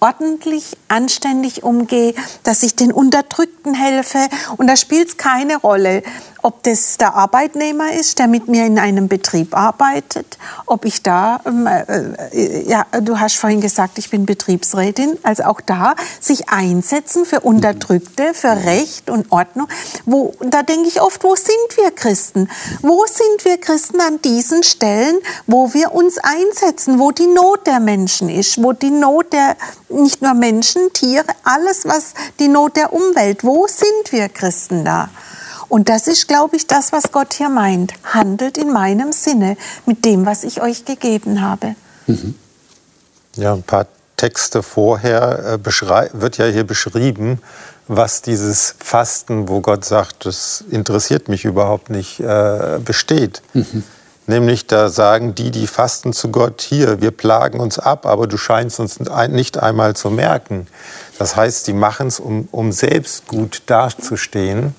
ordentlich, 0.00 0.76
anständig 0.88 1.62
umgehe, 1.62 2.14
dass 2.42 2.62
ich 2.62 2.76
den 2.76 2.92
Unterdrückten 2.92 3.74
helfe. 3.74 4.28
Und 4.56 4.66
da 4.66 4.76
spielt 4.76 5.08
es 5.08 5.16
keine 5.16 5.56
Rolle, 5.56 6.02
ob 6.46 6.62
das 6.62 6.96
der 6.96 7.16
Arbeitnehmer 7.16 7.92
ist, 7.92 8.20
der 8.20 8.28
mit 8.28 8.46
mir 8.46 8.66
in 8.66 8.78
einem 8.78 9.08
Betrieb 9.08 9.56
arbeitet, 9.56 10.38
ob 10.66 10.84
ich 10.84 11.02
da, 11.02 11.40
ähm, 11.44 11.66
äh, 11.66 12.62
ja, 12.62 12.86
du 13.00 13.18
hast 13.18 13.36
vorhin 13.36 13.60
gesagt, 13.60 13.98
ich 13.98 14.10
bin 14.10 14.26
Betriebsrätin, 14.26 15.18
also 15.24 15.42
auch 15.42 15.60
da 15.60 15.96
sich 16.20 16.48
einsetzen 16.48 17.24
für 17.24 17.40
Unterdrückte, 17.40 18.32
für 18.32 18.64
Recht 18.64 19.10
und 19.10 19.32
Ordnung. 19.32 19.66
Wo, 20.04 20.34
da 20.38 20.62
denke 20.62 20.86
ich 20.86 21.02
oft, 21.02 21.24
wo 21.24 21.34
sind 21.34 21.56
wir 21.74 21.90
Christen? 21.90 22.48
Wo 22.80 23.04
sind 23.06 23.44
wir 23.44 23.58
Christen 23.58 24.00
an 24.00 24.22
diesen 24.22 24.62
Stellen, 24.62 25.18
wo 25.48 25.74
wir 25.74 25.92
uns 25.94 26.18
einsetzen, 26.18 27.00
wo 27.00 27.10
die 27.10 27.26
Not 27.26 27.66
der 27.66 27.80
Menschen 27.80 28.28
ist, 28.28 28.62
wo 28.62 28.72
die 28.72 28.90
Not 28.90 29.32
der, 29.32 29.56
nicht 29.88 30.22
nur 30.22 30.34
Menschen, 30.34 30.92
Tiere, 30.92 31.26
alles, 31.42 31.86
was 31.86 32.14
die 32.38 32.46
Not 32.46 32.76
der 32.76 32.92
Umwelt, 32.92 33.42
wo 33.42 33.66
sind 33.66 34.12
wir 34.12 34.28
Christen 34.28 34.84
da? 34.84 35.08
Und 35.68 35.88
das 35.88 36.06
ist, 36.06 36.28
glaube 36.28 36.56
ich, 36.56 36.66
das, 36.66 36.92
was 36.92 37.12
Gott 37.12 37.34
hier 37.34 37.48
meint. 37.48 37.92
Handelt 38.04 38.56
in 38.58 38.72
meinem 38.72 39.12
Sinne 39.12 39.56
mit 39.84 40.04
dem, 40.04 40.26
was 40.26 40.44
ich 40.44 40.62
euch 40.62 40.84
gegeben 40.84 41.42
habe. 41.42 41.74
Mhm. 42.06 42.34
Ja, 43.36 43.52
ein 43.54 43.62
paar 43.62 43.86
Texte 44.16 44.62
vorher 44.62 45.60
äh, 45.64 46.12
wird 46.12 46.38
ja 46.38 46.46
hier 46.46 46.64
beschrieben, 46.64 47.40
was 47.88 48.22
dieses 48.22 48.74
Fasten, 48.78 49.48
wo 49.48 49.60
Gott 49.60 49.84
sagt, 49.84 50.26
das 50.26 50.64
interessiert 50.70 51.28
mich 51.28 51.44
überhaupt 51.44 51.90
nicht, 51.90 52.20
äh, 52.20 52.78
besteht. 52.84 53.42
Mhm. 53.52 53.84
Nämlich 54.28 54.66
da 54.66 54.88
sagen 54.88 55.36
die, 55.36 55.52
die 55.52 55.68
fasten 55.68 56.12
zu 56.12 56.30
Gott, 56.30 56.60
hier, 56.60 57.00
wir 57.00 57.12
plagen 57.12 57.60
uns 57.60 57.78
ab, 57.78 58.06
aber 58.06 58.26
du 58.26 58.36
scheinst 58.36 58.80
uns 58.80 58.98
nicht 59.28 59.58
einmal 59.58 59.94
zu 59.94 60.10
merken. 60.10 60.66
Das 61.18 61.36
heißt, 61.36 61.66
sie 61.66 61.72
machen 61.72 62.08
es, 62.08 62.18
um, 62.18 62.48
um 62.50 62.72
selbst 62.72 63.28
gut 63.28 63.62
dazustehen. 63.66 64.74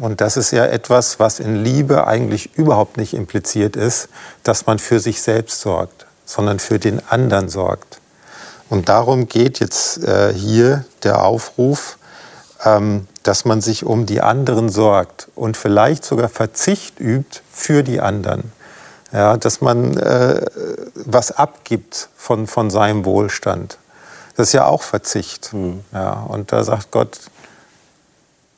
Und 0.00 0.20
das 0.20 0.36
ist 0.36 0.52
ja 0.52 0.64
etwas, 0.64 1.18
was 1.18 1.40
in 1.40 1.56
Liebe 1.56 2.06
eigentlich 2.06 2.56
überhaupt 2.56 2.96
nicht 2.96 3.14
impliziert 3.14 3.76
ist, 3.76 4.08
dass 4.42 4.66
man 4.66 4.78
für 4.78 5.00
sich 5.00 5.20
selbst 5.22 5.60
sorgt, 5.60 6.06
sondern 6.24 6.58
für 6.58 6.78
den 6.78 7.00
anderen 7.08 7.48
sorgt. 7.48 8.00
Und 8.70 8.88
darum 8.88 9.28
geht 9.28 9.60
jetzt 9.60 10.04
äh, 10.04 10.32
hier 10.32 10.84
der 11.02 11.24
Aufruf, 11.24 11.98
ähm, 12.64 13.06
dass 13.22 13.44
man 13.44 13.60
sich 13.60 13.84
um 13.84 14.06
die 14.06 14.20
anderen 14.20 14.68
sorgt 14.68 15.28
und 15.34 15.56
vielleicht 15.56 16.04
sogar 16.04 16.28
Verzicht 16.28 17.00
übt 17.00 17.40
für 17.52 17.82
die 17.82 18.00
anderen. 18.00 18.52
Ja, 19.10 19.38
dass 19.38 19.62
man 19.62 19.96
äh, 19.96 20.44
was 20.94 21.32
abgibt 21.32 22.10
von, 22.14 22.46
von 22.46 22.68
seinem 22.68 23.06
Wohlstand. 23.06 23.78
Das 24.36 24.48
ist 24.48 24.52
ja 24.52 24.66
auch 24.66 24.82
Verzicht. 24.82 25.52
Mhm. 25.54 25.80
Ja, 25.92 26.12
und 26.12 26.52
da 26.52 26.62
sagt 26.62 26.90
Gott, 26.90 27.18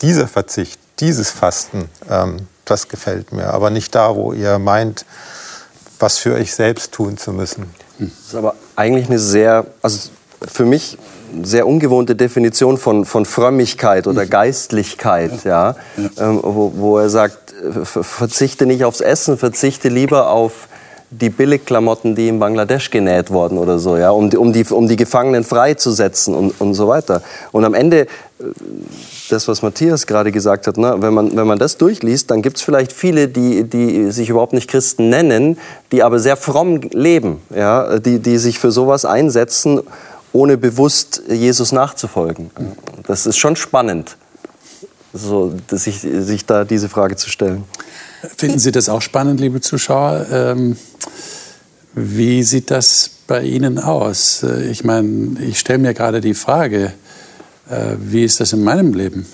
dieser 0.03 0.27
Verzicht, 0.27 0.81
dieses 1.01 1.31
Fasten, 1.31 1.89
ähm, 2.09 2.47
das 2.65 2.89
gefällt 2.89 3.33
mir. 3.33 3.53
Aber 3.53 3.71
nicht 3.71 3.95
da, 3.95 4.15
wo 4.15 4.33
ihr 4.33 4.59
meint, 4.59 5.05
was 5.99 6.19
für 6.19 6.35
euch 6.35 6.55
selbst 6.55 6.93
tun 6.93 7.19
zu 7.19 7.33
müssen. 7.33 7.67
Das 7.99 8.09
ist 8.09 8.35
aber 8.35 8.55
eigentlich 8.77 9.09
eine 9.09 9.19
sehr, 9.19 9.67
also 9.83 10.11
für 10.47 10.65
mich 10.65 10.97
sehr 11.43 11.67
ungewohnte 11.67 12.17
Definition 12.17 12.79
von, 12.79 13.05
von 13.05 13.25
Frömmigkeit 13.25 14.07
oder 14.07 14.25
mhm. 14.25 14.31
Geistlichkeit, 14.31 15.45
ja, 15.45 15.77
ja. 15.97 16.13
Ähm, 16.19 16.41
wo, 16.43 16.73
wo 16.75 16.99
er 16.99 17.11
sagt, 17.11 17.55
verzichte 17.93 18.67
nicht 18.67 18.85
aufs 18.85 19.01
Essen, 19.01 19.39
verzichte 19.39 19.89
lieber 19.89 20.31
auf 20.31 20.69
die 21.11 21.31
Billigklamotten, 21.31 22.15
die 22.15 22.29
in 22.29 22.39
Bangladesch 22.39 22.91
genäht 22.91 23.31
wurden 23.31 23.59
oder 23.59 23.79
so, 23.79 23.97
ja, 23.97 24.11
um 24.11 24.31
die, 24.31 24.37
um 24.37 24.53
die, 24.53 24.65
um 24.65 24.87
die 24.87 24.97
Gefangenen 24.97 25.43
freizusetzen 25.43 26.35
und, 26.35 26.61
und 26.61 26.75
so 26.75 26.87
weiter. 26.87 27.23
Und 27.51 27.65
am 27.65 27.75
Ende, 27.75 28.03
äh, 28.03 28.07
das, 29.29 29.49
was 29.49 29.63
Matthias 29.63 30.07
gerade 30.07 30.31
gesagt 30.31 30.69
hat, 30.69 30.77
ne, 30.77 30.97
wenn, 30.99 31.13
man, 31.13 31.37
wenn 31.37 31.47
man 31.47 31.59
das 31.59 31.77
durchliest, 31.77 32.31
dann 32.31 32.43
gibt 32.43 32.59
es 32.59 32.63
vielleicht 32.63 32.93
viele, 32.93 33.27
die, 33.27 33.65
die 33.65 34.13
sich 34.13 34.29
überhaupt 34.29 34.53
nicht 34.53 34.71
Christen 34.71 35.09
nennen, 35.09 35.59
die 35.91 36.05
aber 36.05 36.21
sehr 36.21 36.37
fromm 36.37 36.81
leben, 36.93 37.43
ja, 37.55 37.99
die, 37.99 38.21
die 38.21 38.39
sich 38.39 38.61
für 38.61 38.71
sowas 38.71 39.05
einsetzen, 39.05 39.81
ohne 40.33 40.57
bewusst 40.57 41.23
Jesus 41.29 41.73
nachzufolgen. 41.73 42.51
Das 43.07 43.27
ist 43.27 43.37
schon 43.37 43.57
spannend, 43.57 44.17
so, 45.13 45.53
sich, 45.71 46.01
sich 46.01 46.47
da 46.47 46.65
diese 46.65 46.89
Frage 46.89 47.17
zu 47.17 47.31
stellen. 47.31 47.65
Finden 48.37 48.59
Sie 48.59 48.71
das 48.71 48.91
auch 48.91 49.01
spannend, 49.01 49.41
liebe 49.41 49.63
Zuschauer? 49.63 50.27
Ähm, 50.31 50.77
wie 51.95 52.43
sieht 52.43 52.71
das 52.71 53.11
bei 53.27 53.43
Ihnen 53.43 53.79
aus? 53.79 54.43
Äh, 54.43 54.71
ich 54.71 54.85
meine, 54.85 55.41
ich 55.41 55.59
stelle 55.59 55.79
mir 55.79 55.95
gerade 55.95 56.21
die 56.21 56.35
Frage, 56.35 56.93
äh, 57.71 57.97
wie 57.99 58.25
ist 58.25 58.41
das 58.41 58.53
in 58.53 58.63
meinem 58.63 58.93
Leben? 58.93 59.27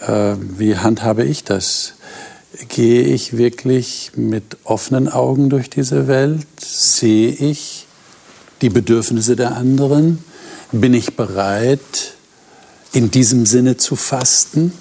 Äh, 0.00 0.34
wie 0.56 0.76
handhabe 0.76 1.24
ich 1.24 1.44
das? 1.44 1.94
Gehe 2.68 3.02
ich 3.02 3.36
wirklich 3.36 4.12
mit 4.16 4.56
offenen 4.64 5.08
Augen 5.08 5.48
durch 5.48 5.70
diese 5.70 6.08
Welt? 6.08 6.46
Sehe 6.60 7.30
ich 7.30 7.86
die 8.60 8.70
Bedürfnisse 8.70 9.36
der 9.36 9.56
anderen? 9.56 10.24
Bin 10.72 10.94
ich 10.94 11.14
bereit, 11.14 12.14
in 12.92 13.12
diesem 13.12 13.46
Sinne 13.46 13.76
zu 13.76 13.94
fasten? 13.94 14.72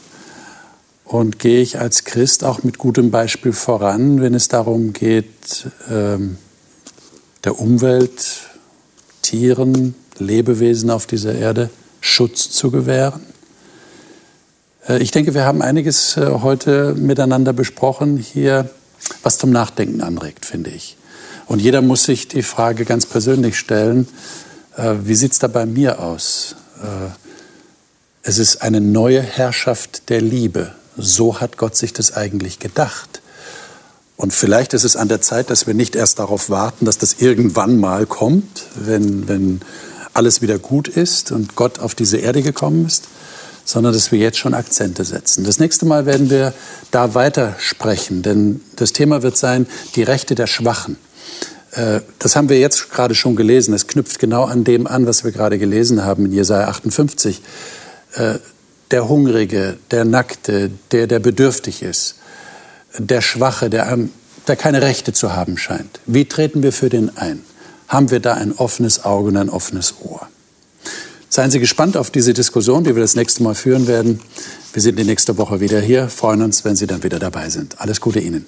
Und 1.08 1.40
gehe 1.40 1.62
ich 1.62 1.80
als 1.80 2.04
Christ 2.04 2.44
auch 2.44 2.64
mit 2.64 2.78
gutem 2.78 3.12
Beispiel 3.12 3.54
voran, 3.54 4.20
wenn 4.22 4.34
es 4.34 4.50
darum 4.50 4.92
geht, 4.92 5.70
ähm, 5.90 6.38
der 7.46 7.60
Umwelt, 7.60 8.42
Tieren, 9.22 9.96
Lebewesen 10.18 10.90
auf 10.90 11.06
dieser 11.06 11.34
Erde 11.34 11.70
Schutz 12.02 12.50
zu 12.50 12.72
gewähren? 12.72 13.22
Äh, 14.90 15.02
ich 15.02 15.12
denke, 15.12 15.34
wir 15.34 15.46
haben 15.46 15.62
einiges 15.62 16.18
äh, 16.18 16.26
heute 16.42 16.94
miteinander 16.96 17.54
besprochen 17.54 18.18
hier, 18.18 18.70
was 19.24 19.38
zum 19.38 19.52
Nachdenken 19.52 20.02
anregt, 20.02 20.46
finde 20.46 20.72
ich. 20.72 20.98
Und 21.46 21.62
jeder 21.62 21.82
muss 21.82 22.04
sich 22.04 22.28
die 22.28 22.44
Frage 22.44 22.84
ganz 22.84 23.06
persönlich 23.06 23.58
stellen, 23.58 24.10
äh, 24.76 24.96
wie 25.04 25.16
sieht 25.16 25.32
es 25.32 25.40
da 25.40 25.48
bei 25.48 25.66
mir 25.66 26.02
aus? 26.02 26.56
Es 28.22 28.38
ist 28.38 28.62
eine 28.62 28.82
neue 28.82 29.20
Herrschaft 29.20 30.10
der 30.10 30.22
Liebe, 30.22 30.76
so 30.98 31.40
hat 31.40 31.58
Gott 31.58 31.76
sich 31.76 31.94
das 31.94 32.14
eigentlich 32.14 32.60
gedacht. 32.60 33.22
Und 34.16 34.34
vielleicht 34.34 34.74
ist 34.74 34.84
es 34.84 34.96
an 34.96 35.08
der 35.08 35.22
Zeit, 35.22 35.50
dass 35.52 35.68
wir 35.68 35.76
nicht 35.76 35.96
erst 35.96 36.20
darauf 36.20 36.50
warten, 36.50 36.86
dass 36.86 36.98
das 36.98 37.18
irgendwann 37.20 37.80
mal 37.80 38.08
kommt, 38.08 38.64
wenn, 38.76 39.28
wenn 39.28 39.62
alles 40.14 40.42
wieder 40.42 40.58
gut 40.58 40.88
ist 40.88 41.32
und 41.32 41.56
Gott 41.56 41.80
auf 41.80 41.94
diese 41.94 42.18
Erde 42.18 42.42
gekommen 42.42 42.88
ist, 42.88 43.06
sondern 43.64 43.94
dass 43.94 44.12
wir 44.12 44.18
jetzt 44.18 44.40
schon 44.40 44.56
Akzente 44.56 45.06
setzen. 45.06 45.44
Das 45.44 45.60
nächste 45.60 45.86
Mal 45.86 46.08
werden 46.08 46.32
wir 46.32 46.54
da 46.90 47.14
weiter 47.14 47.56
sprechen, 47.60 48.24
denn 48.24 48.62
das 48.76 48.94
Thema 48.94 49.22
wird 49.22 49.38
sein, 49.38 49.68
die 49.96 50.04
Rechte 50.04 50.34
der 50.34 50.48
Schwachen. 50.48 50.98
Äh, 51.72 52.02
das 52.18 52.36
haben 52.36 52.50
wir 52.50 52.60
jetzt 52.60 52.90
gerade 52.90 53.14
schon 53.14 53.36
gelesen. 53.36 53.74
Es 53.76 53.86
knüpft 53.86 54.18
genau 54.20 54.46
an 54.46 54.64
dem 54.64 54.88
an, 54.88 55.06
was 55.06 55.24
wir 55.24 55.32
gerade 55.32 55.60
gelesen 55.60 56.04
haben 56.04 56.26
in 56.26 56.34
Jesaja 56.34 56.70
58 56.70 57.42
der 58.92 59.10
Hungrige, 59.10 59.78
der 59.92 60.06
Nackte, 60.06 60.72
der, 60.92 61.08
der 61.08 61.20
bedürftig 61.20 61.82
ist, 61.82 62.16
der 62.98 63.22
Schwache, 63.22 63.70
der, 63.70 63.98
der 64.48 64.56
keine 64.56 64.82
Rechte 64.82 65.14
zu 65.14 65.36
haben 65.36 65.58
scheint. 65.58 66.00
Wie 66.06 66.26
treten 66.26 66.64
wir 66.64 66.72
für 66.72 66.90
den 66.90 67.16
ein? 67.18 67.42
Haben 67.88 68.12
wir 68.12 68.20
da 68.20 68.34
ein 68.34 68.54
offenes 68.54 69.06
Auge 69.06 69.30
und 69.30 69.38
ein 69.38 69.50
offenes 69.50 69.96
Ohr? 70.02 70.28
Seien 71.30 71.52
Sie 71.52 71.60
gespannt 71.60 71.98
auf 71.98 72.10
diese 72.10 72.34
Diskussion, 72.34 72.84
die 72.84 72.96
wir 72.96 73.02
das 73.02 73.16
nächste 73.16 73.44
Mal 73.44 73.56
führen 73.56 73.88
werden. 73.88 74.22
Wir 74.74 74.82
sind 74.82 74.98
die 74.98 75.04
nächste 75.04 75.38
Woche 75.38 75.60
wieder 75.60 75.80
hier, 75.82 76.08
freuen 76.10 76.42
uns, 76.42 76.64
wenn 76.64 76.76
Sie 76.76 76.88
dann 76.88 77.04
wieder 77.04 77.20
dabei 77.20 77.50
sind. 77.50 77.80
Alles 77.80 78.02
Gute 78.02 78.20
Ihnen. 78.20 78.46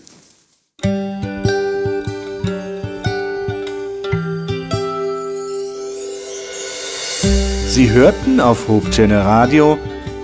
Sie 7.67 7.91
hörten 7.91 8.39
auf 8.39 8.67
Hope 8.67 8.89
Channel 8.89 9.21
Radio 9.21 9.77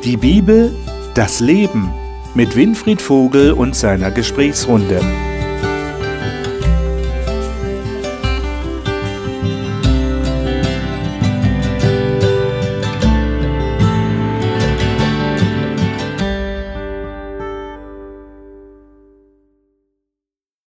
die 0.05 0.17
Bibel, 0.17 0.71
das 1.15 1.39
Leben 1.39 1.91
mit 2.35 2.55
Winfried 2.55 3.01
Vogel 3.01 3.51
und 3.51 3.75
seiner 3.75 4.11
Gesprächsrunde. 4.11 5.01